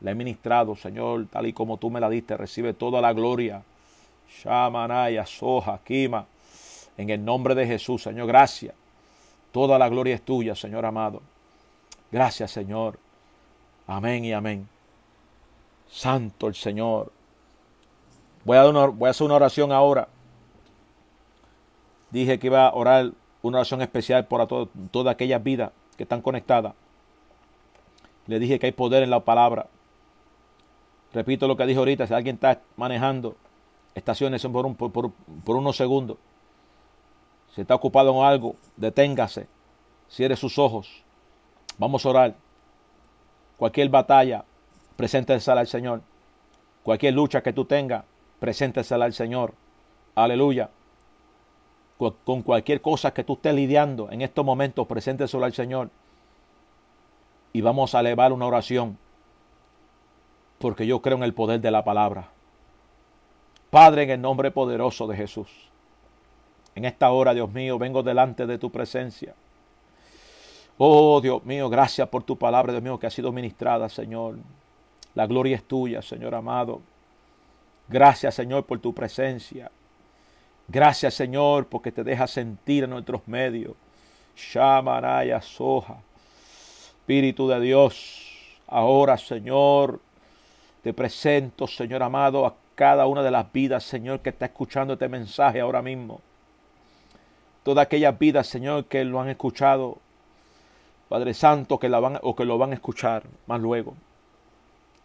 La 0.01 0.11
he 0.11 0.15
ministrado, 0.15 0.77
Señor, 0.77 1.27
tal 1.31 1.47
y 1.47 1.53
como 1.53 1.79
tú 1.79 1.91
me 1.91 2.01
la 2.01 2.09
diste. 2.09 2.37
Recibe 2.37 2.75
toda 2.75 3.01
la 3.01 3.13
gloria. 3.13 3.63
Shamanaya, 4.43 5.25
Soja, 5.25 5.81
Kima. 5.83 6.27
En 6.97 7.11
el 7.11 7.25
nombre 7.25 7.55
de 7.55 7.67
Jesús, 7.67 8.03
Señor, 8.03 8.27
gracias. 8.27 8.75
Toda 9.51 9.79
la 9.79 9.89
gloria 9.89 10.15
es 10.15 10.23
tuya, 10.23 10.55
Señor 10.55 10.85
amado. 10.85 11.23
Gracias, 12.11 12.51
Señor. 12.51 12.99
Amén 13.87 14.25
y 14.25 14.33
amén. 14.33 14.69
Santo 15.89 16.49
el 16.49 16.55
Señor. 16.55 17.13
Voy 18.45 18.57
a, 18.57 19.11
hacer 19.11 19.25
una 19.25 19.35
oración 19.35 19.73
ahora. 19.73 20.09
Dije 22.11 22.39
que 22.39 22.47
iba 22.47 22.67
a 22.67 22.75
orar 22.75 23.13
una 23.43 23.59
oración 23.59 23.83
especial 23.83 24.27
por 24.27 24.47
todas 24.91 25.13
aquellas 25.13 25.43
vidas 25.43 25.73
que 25.97 26.05
están 26.05 26.23
conectadas. 26.23 26.75
Le 28.27 28.39
dije 28.39 28.59
que 28.59 28.67
hay 28.67 28.73
poder 28.73 29.03
en 29.03 29.11
la 29.11 29.21
palabra. 29.21 29.67
Repito 31.13 31.49
lo 31.49 31.57
que 31.57 31.67
dije 31.67 31.79
ahorita, 31.79 32.07
si 32.07 32.15
alguien 32.15 32.35
está 32.37 32.61
manejando 32.77 33.37
estaciones 33.95 34.47
por, 34.47 34.93
por, 34.93 35.57
unos 35.57 35.77
segundos, 35.77 36.19
si 37.55 37.63
está 37.63 37.75
ocupado 37.75 38.13
en 38.13 38.25
algo, 38.25 38.57
deténgase, 38.77 39.49
cierre 40.09 40.37
sus 40.37 40.59
ojos, 40.59 41.03
vamos 41.79 42.05
a 42.05 42.09
orar. 42.09 42.35
Cualquier 43.57 43.89
batalla, 43.89 44.45
preséntesela 44.97 45.61
al 45.61 45.67
Señor. 45.67 46.03
Cualquier 46.83 47.15
lucha 47.15 47.43
que 47.43 47.53
tú 47.53 47.65
tengas, 47.65 48.05
preséntesela 48.39 49.05
al 49.05 49.13
Señor. 49.13 49.55
Aleluya. 50.15 50.71
Con 51.97 52.43
cualquier 52.43 52.81
cosa 52.83 53.15
que 53.15 53.25
tú 53.25 53.35
estés 53.35 53.55
lidiando 53.55 54.11
en 54.11 54.23
estos 54.23 54.45
momentos, 54.45 54.87
preséntesela 54.87 55.47
al 55.47 55.55
Señor. 55.55 55.91
Y 57.53 57.63
vamos 57.63 57.95
a 57.95 58.01
elevar 58.01 58.33
una 58.33 58.47
oración 58.47 58.99
porque 60.59 60.87
yo 60.87 61.03
creo 61.03 61.17
en 61.17 61.23
el 61.23 61.35
poder 61.35 61.61
de 61.61 61.71
la 61.71 61.85
palabra. 61.85 62.29
Padre, 63.71 64.05
en 64.05 64.11
el 64.11 64.21
nombre 64.21 64.51
poderoso 64.51 65.07
de 65.07 65.17
Jesús, 65.17 65.71
en 66.75 66.85
esta 66.85 67.11
hora, 67.11 67.35
Dios 67.35 67.51
mío, 67.53 67.79
vengo 67.79 68.03
delante 68.03 68.47
de 68.47 68.59
tu 68.59 68.71
presencia. 68.71 69.35
Oh, 70.79 71.21
Dios 71.23 71.45
mío, 71.45 71.71
gracias 71.71 72.09
por 72.09 72.23
tu 72.23 72.37
palabra, 72.37 72.73
Dios 72.73 72.83
mío, 72.83 72.99
que 72.99 73.07
ha 73.07 73.11
sido 73.11 73.33
ministrada, 73.33 73.89
Señor. 73.89 74.37
La 75.15 75.27
gloria 75.27 75.57
es 75.57 75.65
tuya, 75.65 76.03
Señor 76.03 76.35
amado. 76.35 76.83
Gracias, 77.89 78.35
Señor, 78.35 78.67
por 78.67 78.79
tu 78.81 78.93
presencia. 78.93 79.71
Gracias, 80.69 81.15
Señor, 81.15 81.67
porque 81.69 81.93
te 81.93 82.05
dejas 82.05 82.31
sentir 82.31 82.85
en 82.85 82.91
nuestros 82.91 83.27
medios. 83.27 83.75
Shamanaya 84.37 85.41
Soja. 85.41 85.97
Espíritu 87.01 87.49
de 87.49 87.61
Dios, 87.61 88.59
ahora, 88.67 89.17
Señor, 89.17 90.01
te 90.83 90.93
presento, 90.93 91.67
Señor 91.67 92.03
amado, 92.03 92.45
a 92.45 92.55
cada 92.75 93.07
una 93.07 93.23
de 93.23 93.31
las 93.31 93.51
vidas, 93.53 93.85
Señor, 93.85 94.21
que 94.21 94.31
está 94.31 94.47
escuchando 94.47 94.95
este 94.95 95.09
mensaje 95.09 95.61
ahora 95.61 95.83
mismo. 95.83 96.21
Todas 97.63 97.87
aquellas 97.87 98.19
vidas, 98.19 98.49
Señor, 98.49 98.87
que 98.87 99.05
lo 99.05 99.21
han 99.21 99.29
escuchado, 99.29 99.99
Padre 101.09 101.35
Santo, 101.35 101.79
que 101.79 101.89
la 101.89 102.01
van 102.01 102.19
o 102.23 102.35
que 102.35 102.45
lo 102.45 102.59
van 102.59 102.73
a 102.73 102.75
escuchar 102.75 103.25
más 103.47 103.61
luego. 103.61 103.95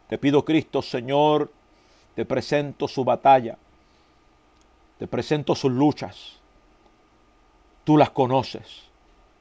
Te 0.08 0.18
pido, 0.18 0.44
Cristo, 0.44 0.82
Señor, 0.82 1.52
te 2.16 2.26
presento 2.26 2.88
su 2.88 3.04
batalla. 3.04 3.58
Te 4.98 5.08
presento 5.08 5.56
sus 5.56 5.72
luchas. 5.72 6.38
Tú 7.84 7.98
las 7.98 8.10
conoces. 8.10 8.84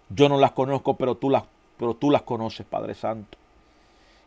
Yo 0.08 0.28
no 0.28 0.38
las 0.38 0.52
conozco, 0.52 0.96
pero 0.96 1.16
tú 1.16 1.30
las, 1.30 1.44
pero 1.78 1.94
tú 1.94 2.10
las 2.10 2.22
conoces, 2.22 2.66
Padre 2.66 2.94
Santo. 2.94 3.38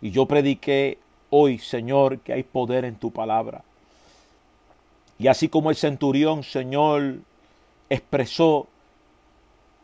Y 0.01 0.11
yo 0.11 0.25
prediqué 0.25 0.97
hoy, 1.29 1.59
Señor, 1.59 2.19
que 2.19 2.33
hay 2.33 2.43
poder 2.43 2.85
en 2.85 2.95
tu 2.95 3.11
palabra. 3.11 3.63
Y 5.17 5.27
así 5.27 5.49
como 5.49 5.69
el 5.69 5.75
centurión, 5.75 6.43
Señor, 6.43 7.19
expresó 7.89 8.67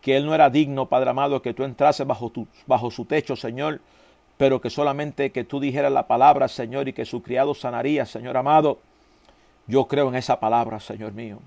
que 0.01 0.17
él 0.17 0.25
no 0.25 0.33
era 0.33 0.49
digno, 0.49 0.87
Padre 0.87 1.09
amado, 1.09 1.41
que 1.41 1.53
tú 1.53 1.63
entrases 1.63 2.05
bajo, 2.05 2.31
bajo 2.67 2.91
su 2.91 3.05
techo, 3.05 3.35
Señor. 3.35 3.81
pero 4.37 4.61
que 4.61 4.69
solamente 4.69 5.31
que 5.33 5.43
tú 5.43 5.59
dijeras 5.59 5.91
la 5.91 6.07
palabra, 6.07 6.47
Señor, 6.47 6.87
y 6.87 6.93
que 6.93 7.03
su 7.03 7.21
criado 7.21 7.53
sanaría, 7.53 8.05
Señor 8.05 8.37
amado. 8.37 8.79
Yo 9.67 9.85
creo 9.87 10.07
en 10.07 10.15
esa 10.15 10.39
palabra, 10.39 10.79
Señor 10.79 11.11
mío. 11.11 11.39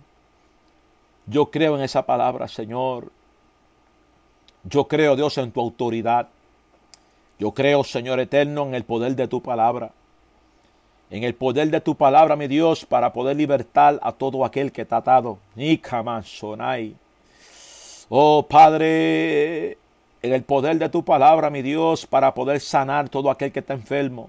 Yo 1.27 1.51
creo 1.51 1.77
en 1.77 1.83
esa 1.83 2.05
palabra, 2.05 2.49
Señor. 2.49 3.11
Yo 4.65 4.89
creo, 4.89 5.17
Dios, 5.17 5.39
en 5.39 5.53
tu 5.53 5.61
autoridad. 5.61 6.29
Yo 7.39 7.53
creo, 7.53 7.83
Señor 7.83 8.21
eterno, 8.21 8.67
en 8.67 8.75
el 8.75 8.85
poder 8.85 9.17
de 9.17 9.27
tu 9.27 9.41
palabra. 9.41 9.93
En 11.11 11.25
el 11.25 11.35
poder 11.35 11.71
de 11.71 11.81
tu 11.81 11.97
palabra, 11.97 12.37
mi 12.37 12.47
Dios, 12.47 12.85
para 12.85 13.13
poder 13.13 13.37
libertar 13.37 13.99
a 14.03 14.13
todo 14.13 14.45
aquel 14.45 14.71
que 14.71 14.83
está 14.83 14.99
atado. 14.99 15.39
Sonai. 16.25 16.95
Oh 18.15 18.47
Padre, 18.47 19.79
en 20.21 20.35
el 20.35 20.43
poder 20.43 20.79
de 20.79 20.91
tu 20.91 21.03
palabra, 21.03 21.49
mi 21.49 21.63
Dios, 21.63 22.05
para 22.05 22.35
poder 22.35 22.61
sanar 22.61 23.09
todo 23.09 23.31
aquel 23.31 23.51
que 23.51 23.61
está 23.61 23.73
enfermo, 23.73 24.29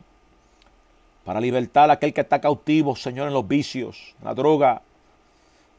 para 1.26 1.42
libertar 1.42 1.90
a 1.90 1.94
aquel 1.96 2.14
que 2.14 2.22
está 2.22 2.40
cautivo, 2.40 2.96
Señor, 2.96 3.28
en 3.28 3.34
los 3.34 3.46
vicios, 3.46 4.16
en 4.20 4.26
la 4.28 4.34
droga, 4.34 4.82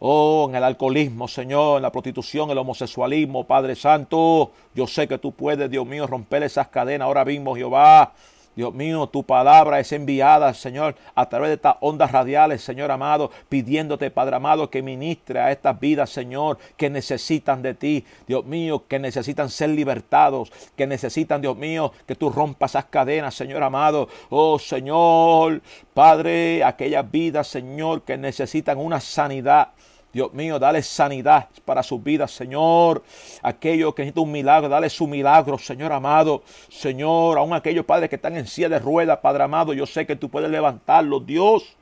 oh, 0.01 0.49
en 0.51 0.55
el 0.55 0.65
alcoholismo, 0.65 1.29
Señor, 1.29 1.79
en 1.79 1.83
la 1.83 1.91
prostitución, 1.91 2.51
el 2.51 2.59
homosexualismo, 2.59 3.45
Padre 3.45 3.75
Santo. 3.75 4.51
Yo 4.75 4.87
sé 4.87 5.09
que 5.09 5.17
tú 5.17 5.33
puedes, 5.33 5.71
Dios 5.71 5.87
mío, 5.87 6.07
romper 6.07 6.43
esas 6.43 6.69
cadenas 6.69 7.07
ahora 7.07 7.25
mismo, 7.25 7.57
Jehová. 7.57 8.13
Dios 8.57 8.73
mío, 8.73 9.09
tu 9.09 9.25
palabra 9.25 9.81
es 9.81 9.91
enviada, 9.93 10.55
Señor, 10.55 10.95
a 11.15 11.29
través 11.29 11.49
de 11.49 11.55
estas 11.55 11.77
ondas 11.81 12.13
radiales, 12.13 12.63
Señor 12.63 12.91
amado, 12.91 13.31
pidiéndote, 13.49 14.11
Padre 14.11 14.37
amado, 14.37 14.71
que 14.71 14.83
ministre 14.83 15.41
a 15.41 15.51
estas 15.51 15.79
vidas, 15.81 16.11
Señor, 16.11 16.59
que 16.77 16.89
necesitan 16.89 17.63
de 17.63 17.75
ti, 17.75 18.05
Dios 18.29 18.45
mío, 18.45 18.85
que 18.87 18.99
necesitan 18.99 19.51
ser 19.51 19.71
libertados, 19.71 20.53
que 20.77 20.87
necesitan, 20.87 21.41
Dios 21.41 21.57
mío, 21.57 21.93
que 22.07 22.15
tú 22.15 22.31
rompas 22.31 22.73
esas 22.73 22.85
cadenas, 22.87 23.35
Señor 23.35 23.63
amado. 23.63 24.09
Oh, 24.31 24.59
Señor, 24.59 25.61
Padre, 25.93 26.63
aquellas 26.65 27.11
vidas, 27.11 27.49
Señor, 27.49 28.03
que 28.03 28.17
necesitan 28.17 28.79
una 28.79 29.01
sanidad. 29.01 29.69
Dios 30.15 30.33
mío, 30.33 30.61
dale 30.61 30.81
sanidad 30.81 31.49
para 31.65 31.83
sus 31.83 32.01
vidas, 32.01 32.31
Señor. 32.31 33.03
Aquellos 33.43 33.93
que 33.97 34.03
necesitan 34.03 34.23
un 34.23 34.31
milagro, 34.31 34.69
dale 34.69 34.89
su 34.89 35.09
milagro, 35.09 35.59
Señor 35.59 35.93
amado. 35.93 36.45
Señor, 36.71 37.37
aún 37.37 37.53
aquellos 37.53 37.85
padres 37.85 38.09
que 38.09 38.15
están 38.15 38.37
en 38.37 38.47
silla 38.47 38.69
de 38.69 38.79
ruedas, 38.79 39.19
Padre 39.19 39.43
amado, 39.43 39.73
yo 39.73 39.87
sé 39.87 40.07
que 40.07 40.15
tú 40.15 40.29
puedes 40.29 40.49
levantarlos, 40.49 41.27
Dios, 41.27 41.75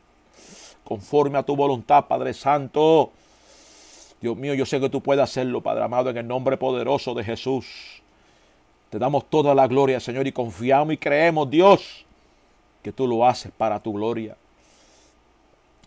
conforme 0.83 1.39
a 1.39 1.43
tu 1.43 1.55
voluntad, 1.55 2.07
Padre 2.07 2.33
Santo. 2.33 3.13
Dios 4.23 4.35
mío, 4.35 4.55
yo 4.55 4.65
sé 4.65 4.81
que 4.81 4.89
tú 4.89 5.03
puedes 5.03 5.23
hacerlo, 5.23 5.61
Padre 5.61 5.85
amado, 5.85 6.09
en 6.09 6.17
el 6.17 6.27
nombre 6.27 6.57
poderoso 6.57 7.13
de 7.13 7.25
Jesús. 7.25 8.01
Te 8.89 8.99
damos 8.99 9.29
toda 9.29 9.55
la 9.55 9.67
gloria, 9.67 10.01
Señor, 10.01 10.27
y 10.27 10.33
confiamos 10.33 10.95
y 10.95 10.97
creemos, 10.97 11.51
Dios, 11.51 12.07
que 12.83 12.93
tú 12.93 13.07
lo 13.07 13.27
haces 13.27 13.53
para 13.55 13.79
tu 13.79 13.93
gloria. 13.93 14.39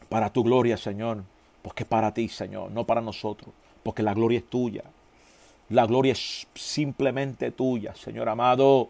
Para 0.10 0.30
tu 0.30 0.44
gloria, 0.44 0.78
Señor. 0.78 1.24
Porque 1.66 1.84
para 1.84 2.14
ti, 2.14 2.30
Señor, 2.30 2.70
no 2.70 2.86
para 2.86 3.02
nosotros. 3.02 3.50
Porque 3.82 4.04
la 4.04 4.14
gloria 4.14 4.38
es 4.38 4.48
tuya. 4.48 4.84
La 5.70 5.88
gloria 5.88 6.12
es 6.12 6.46
simplemente 6.54 7.50
tuya, 7.50 7.96
Señor 7.96 8.30
amado. 8.30 8.90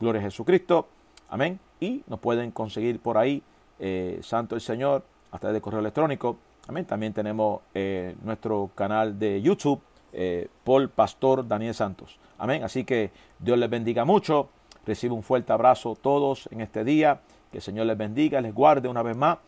Gloria 0.00 0.20
a 0.20 0.24
Jesucristo. 0.24 0.88
Amén. 1.28 1.60
Y 1.80 2.02
nos 2.06 2.20
pueden 2.20 2.50
conseguir 2.50 3.00
por 3.00 3.18
ahí, 3.18 3.42
eh, 3.78 4.20
Santo 4.22 4.54
el 4.54 4.60
Señor, 4.60 5.04
a 5.34 5.38
través 5.38 5.54
de 5.54 5.60
correo 5.60 5.80
electrónico. 5.80 6.38
Amén. 6.68 6.84
También 6.84 7.12
tenemos 7.12 7.60
eh, 7.74 8.14
nuestro 8.22 8.70
canal 8.76 9.18
de 9.18 9.42
YouTube, 9.42 9.80
eh, 10.12 10.48
Paul 10.62 10.88
Pastor 10.88 11.46
Daniel 11.46 11.74
Santos. 11.74 12.18
Amén. 12.38 12.62
Así 12.62 12.84
que 12.84 13.10
Dios 13.40 13.58
les 13.58 13.68
bendiga 13.68 14.04
mucho. 14.04 14.48
Recibe 14.86 15.12
un 15.12 15.24
fuerte 15.24 15.52
abrazo 15.52 15.98
todos 16.00 16.48
en 16.52 16.60
este 16.60 16.84
día. 16.84 17.20
Que 17.50 17.58
el 17.58 17.62
Señor 17.62 17.86
les 17.86 17.98
bendiga, 17.98 18.40
les 18.40 18.54
guarde 18.54 18.88
una 18.88 19.02
vez 19.02 19.16
más. 19.16 19.38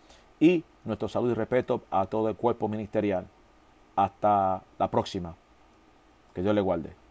Y 0.41 0.65
nuestro 0.85 1.09
saludo 1.09 1.31
y 1.31 1.35
respeto 1.35 1.83
a 1.91 2.07
todo 2.07 2.29
el 2.29 2.35
cuerpo 2.35 2.69
ministerial. 2.69 3.27
Hasta 3.95 4.63
la 4.79 4.91
próxima. 4.91 5.37
Que 6.35 6.43
Dios 6.43 6.55
les 6.55 6.65
guarde. 6.65 7.06